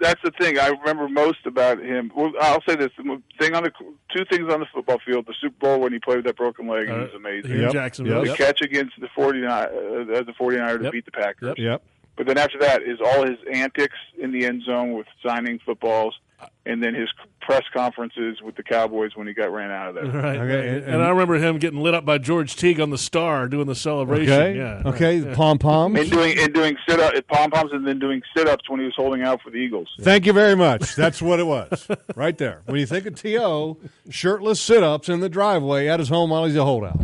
that's 0.00 0.20
the 0.24 0.30
thing 0.40 0.58
I 0.58 0.68
remember 0.68 1.08
most 1.08 1.44
about 1.44 1.78
him. 1.78 2.10
Well, 2.16 2.32
I'll 2.40 2.62
say 2.66 2.74
this: 2.76 2.88
the 2.96 3.20
thing 3.38 3.54
on 3.54 3.64
the 3.64 3.70
two 4.16 4.24
things 4.30 4.50
on 4.52 4.60
the 4.60 4.66
football 4.72 4.98
field. 5.04 5.26
The 5.26 5.34
Super 5.40 5.56
Bowl 5.58 5.80
when 5.80 5.92
he 5.92 5.98
played 5.98 6.16
with 6.16 6.24
that 6.26 6.36
broken 6.36 6.66
leg, 6.66 6.88
uh, 6.88 6.94
it 6.94 6.98
was 7.00 7.14
amazing. 7.14 7.50
here 7.50 7.58
in 7.58 7.62
Yep, 7.64 7.72
Jacksonville. 7.72 8.20
the 8.22 8.28
Yep. 8.28 8.36
catch 8.38 8.60
against 8.62 8.98
the 9.00 9.08
49 9.14 9.50
uh, 9.50 9.68
the 9.68 10.24
a 10.28 10.32
49er 10.42 10.78
to 10.78 10.84
Yep. 10.84 10.92
beat 10.92 11.04
the 11.04 11.10
Packers. 11.10 11.48
Yep. 11.48 11.58
Yep. 11.58 11.82
But 12.16 12.26
then 12.26 12.38
after 12.38 12.58
that 12.60 12.82
is 12.82 12.98
all 13.04 13.24
his 13.26 13.36
antics 13.52 13.96
in 14.18 14.32
the 14.32 14.44
end 14.46 14.62
zone 14.64 14.92
with 14.92 15.06
signing 15.24 15.58
footballs, 15.64 16.18
and 16.66 16.82
then 16.82 16.94
his 16.94 17.08
press 17.40 17.62
conferences 17.72 18.40
with 18.42 18.54
the 18.56 18.62
Cowboys 18.62 19.12
when 19.16 19.26
he 19.26 19.32
got 19.32 19.52
ran 19.52 19.70
out 19.70 19.88
of 19.88 19.94
there. 19.96 20.04
Right. 20.22 20.36
Okay, 20.36 20.68
and, 20.68 20.76
and- 20.84 20.94
and 20.94 21.02
I 21.02 21.08
remember 21.10 21.34
him 21.36 21.58
getting 21.58 21.80
lit 21.80 21.94
up 21.94 22.04
by 22.04 22.18
George 22.18 22.54
Teague 22.56 22.80
on 22.80 22.90
the 22.90 22.98
star 22.98 23.48
doing 23.48 23.66
the 23.66 23.74
celebration. 23.74 24.32
Okay. 24.32 24.56
Yeah. 24.56 24.82
okay. 24.86 25.20
right. 25.20 25.36
Pom 25.36 25.58
poms. 25.58 25.98
And 25.98 26.10
doing 26.10 26.38
and 26.38 26.52
doing 26.54 26.76
sit 26.88 27.00
up 27.00 27.12
pom 27.28 27.50
poms 27.50 27.70
and 27.72 27.86
then 27.86 27.98
doing 27.98 28.22
sit 28.36 28.46
ups 28.48 28.68
when 28.68 28.78
he 28.80 28.86
was 28.86 28.94
holding 28.96 29.22
out 29.22 29.40
for 29.42 29.50
the 29.50 29.56
Eagles. 29.58 29.88
Thank 30.00 30.26
you 30.26 30.32
very 30.32 30.54
much. 30.54 30.94
That's 30.94 31.20
what 31.22 31.40
it 31.40 31.46
was, 31.46 31.88
right 32.14 32.36
there. 32.38 32.62
When 32.66 32.78
you 32.78 32.86
think 32.86 33.06
of 33.06 33.14
To, 33.16 33.76
shirtless 34.08 34.60
sit-ups 34.60 35.08
in 35.08 35.20
the 35.20 35.28
driveway 35.28 35.88
at 35.88 35.98
his 35.98 36.08
home 36.08 36.30
while 36.30 36.44
he's 36.44 36.56
a 36.56 36.64
holdout. 36.64 37.00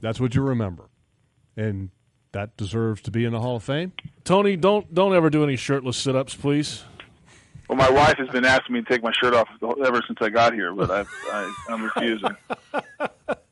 That's 0.00 0.18
what 0.20 0.34
you 0.34 0.42
remember, 0.42 0.84
and 1.56 1.90
that 2.32 2.56
deserves 2.56 3.02
to 3.02 3.10
be 3.10 3.24
in 3.24 3.32
the 3.32 3.40
Hall 3.40 3.56
of 3.56 3.62
Fame. 3.62 3.92
Tony, 4.24 4.56
don't 4.56 4.92
don't 4.94 5.14
ever 5.14 5.30
do 5.30 5.44
any 5.44 5.54
shirtless 5.56 5.96
sit-ups, 5.96 6.34
please. 6.34 6.84
Well, 7.68 7.78
my 7.78 7.90
wife 7.90 8.18
has 8.18 8.28
been 8.28 8.44
asking 8.44 8.74
me 8.74 8.82
to 8.82 8.88
take 8.88 9.02
my 9.02 9.12
shirt 9.12 9.34
off 9.34 9.48
ever 9.62 10.02
since 10.06 10.18
I 10.20 10.28
got 10.28 10.52
here, 10.52 10.74
but 10.74 10.90
I, 10.90 11.04
I 11.32 11.54
I'm 11.68 11.82
refusing. 11.84 12.36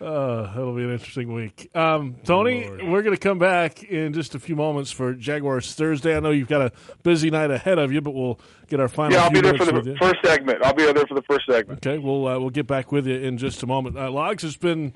Uh, 0.00 0.42
that'll 0.54 0.76
be 0.76 0.84
an 0.84 0.92
interesting 0.92 1.32
week. 1.32 1.74
Um, 1.74 2.14
Tony, 2.22 2.70
we're 2.70 3.02
going 3.02 3.16
to 3.16 3.20
come 3.20 3.40
back 3.40 3.82
in 3.82 4.12
just 4.12 4.36
a 4.36 4.38
few 4.38 4.54
moments 4.54 4.92
for 4.92 5.12
Jaguars 5.12 5.74
Thursday. 5.74 6.16
I 6.16 6.20
know 6.20 6.30
you've 6.30 6.48
got 6.48 6.62
a 6.62 6.72
busy 7.02 7.30
night 7.30 7.50
ahead 7.50 7.78
of 7.78 7.90
you, 7.90 8.00
but 8.00 8.12
we'll 8.12 8.38
get 8.68 8.78
our 8.78 8.88
final. 8.88 9.14
Yeah, 9.14 9.24
I'll 9.24 9.30
few 9.30 9.42
be 9.42 9.48
there 9.48 9.58
for 9.58 9.64
the 9.64 9.96
first 9.96 10.16
segment. 10.24 10.64
I'll 10.64 10.72
be 10.74 10.84
there 10.84 11.04
for 11.04 11.14
the 11.14 11.22
first 11.22 11.46
segment. 11.50 11.84
Okay, 11.84 11.98
we'll 11.98 12.28
uh, 12.28 12.38
we'll 12.38 12.50
get 12.50 12.68
back 12.68 12.92
with 12.92 13.08
you 13.08 13.16
in 13.16 13.38
just 13.38 13.64
a 13.64 13.66
moment. 13.66 13.98
Uh, 13.98 14.08
Logs, 14.08 14.44
it's 14.44 14.56
been 14.56 14.92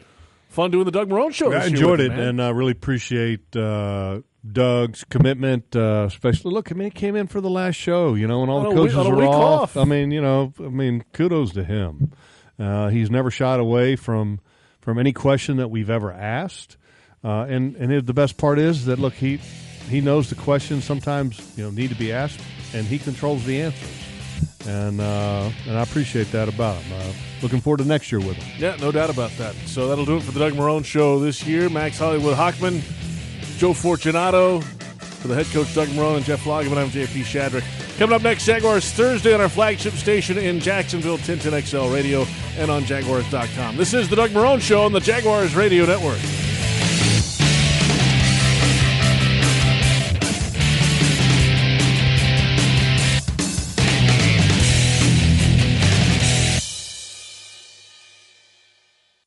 fun 0.53 0.71
doing 0.71 0.85
the 0.85 0.91
Doug 0.93 1.09
Marrone 1.09 1.33
show. 1.33 1.53
I 1.53 1.67
enjoyed 1.67 2.01
it, 2.01 2.13
and 2.13 2.41
I 2.43 2.51
really 2.51 2.73
appreciate 2.73 3.55
uh, 3.57 4.21
Doug's 4.51 5.05
commitment. 5.05 5.75
Uh, 5.75 6.05
especially, 6.07 6.53
look, 6.53 6.71
I 6.71 6.75
mean, 6.75 6.87
he 6.87 6.91
came 6.91 7.17
in 7.17 7.27
for 7.27 7.41
the 7.41 7.51
last 7.51 7.75
show, 7.77 8.15
you 8.15 8.27
know, 8.27 8.41
when 8.41 8.49
all 8.51 8.67
On 8.67 8.75
the 8.75 8.81
coaches 8.83 8.97
week- 8.97 9.07
were 9.17 9.25
off. 9.25 9.63
off. 9.63 9.77
I 9.77 9.85
mean, 9.85 10.11
you 10.11 10.21
know, 10.21 10.53
I 10.61 10.69
mean, 10.69 11.05
kudos 11.13 11.53
to 11.55 11.65
him. 11.65 12.13
Uh, 12.59 12.89
he's 12.89 13.11
never 13.11 13.31
shied 13.31 13.59
away 13.61 13.97
from 13.97 14.41
from 14.81 14.99
any 14.99 15.13
question 15.13 15.57
that 15.57 15.69
we've 15.69 15.91
ever 15.91 16.13
asked, 16.13 16.77
uh, 17.25 17.47
and 17.49 17.75
and 17.77 17.91
it, 17.93 18.07
the 18.07 18.15
best 18.15 18.37
part 18.37 18.59
is 18.59 18.85
that 18.87 18.99
look, 18.99 19.15
he 19.15 19.39
he 19.89 20.01
knows 20.01 20.29
the 20.29 20.35
questions 20.37 20.85
sometimes 20.85 21.57
you 21.57 21.65
know 21.65 21.71
need 21.71 21.89
to 21.89 21.97
be 21.97 22.13
asked, 22.13 22.41
and 22.75 22.87
he 22.87 22.99
controls 22.99 23.45
the 23.45 23.63
answers. 23.63 23.89
And 24.67 25.01
uh, 25.01 25.51
and 25.67 25.77
I 25.77 25.83
appreciate 25.83 26.31
that 26.33 26.49
about 26.49 26.77
him. 26.83 26.93
Uh, 27.01 27.13
looking 27.43 27.61
forward 27.61 27.79
to 27.79 27.85
next 27.85 28.13
year 28.13 28.21
with 28.21 28.37
him. 28.37 28.49
Yeah, 28.59 28.77
no 28.77 28.93
doubt 28.93 29.11
about 29.11 29.31
that. 29.33 29.55
So 29.67 29.89
that'll 29.89 30.05
do 30.05 30.17
it 30.19 30.23
for 30.23 30.33
the 30.33 30.39
Doug 30.41 30.53
Marrone 30.53 30.85
show 30.85 31.19
this 31.19 31.45
year. 31.47 31.69
Max 31.69 31.99
Hollywood 31.99 32.37
Hockman, 32.37 32.81
Joe 33.59 33.73
Fortunato, 33.73 34.61
for 34.61 35.29
the 35.29 35.35
head 35.35 35.47
coach 35.47 35.75
Doug 35.75 35.89
Marrone 35.89 36.17
and 36.17 36.25
Jeff 36.25 36.45
Lageman. 36.45 36.77
I'm 36.77 36.91
JP 36.91 37.23
Shadrick. 37.23 37.65
Coming 37.99 38.17
up 38.17 38.23
next, 38.23 38.45
Jaguars 38.47 38.91
Thursday 38.93 39.35
on 39.35 39.41
our 39.41 39.49
flagship 39.49 39.95
station 39.95 40.39
in 40.39 40.61
Jacksonville, 40.61 41.19
1010 41.19 41.63
XL 41.63 41.93
Radio, 41.93 42.27
and 42.57 42.71
on 42.71 42.85
Jaguars.com. 42.85 43.77
This 43.77 43.95
is 43.95 44.09
the 44.09 44.17
Doug 44.17 44.31
Marrone 44.31 44.61
Show 44.61 44.83
on 44.83 44.93
the 44.93 45.01
Jaguars 45.01 45.55
Radio 45.55 45.85
Network. 45.87 46.19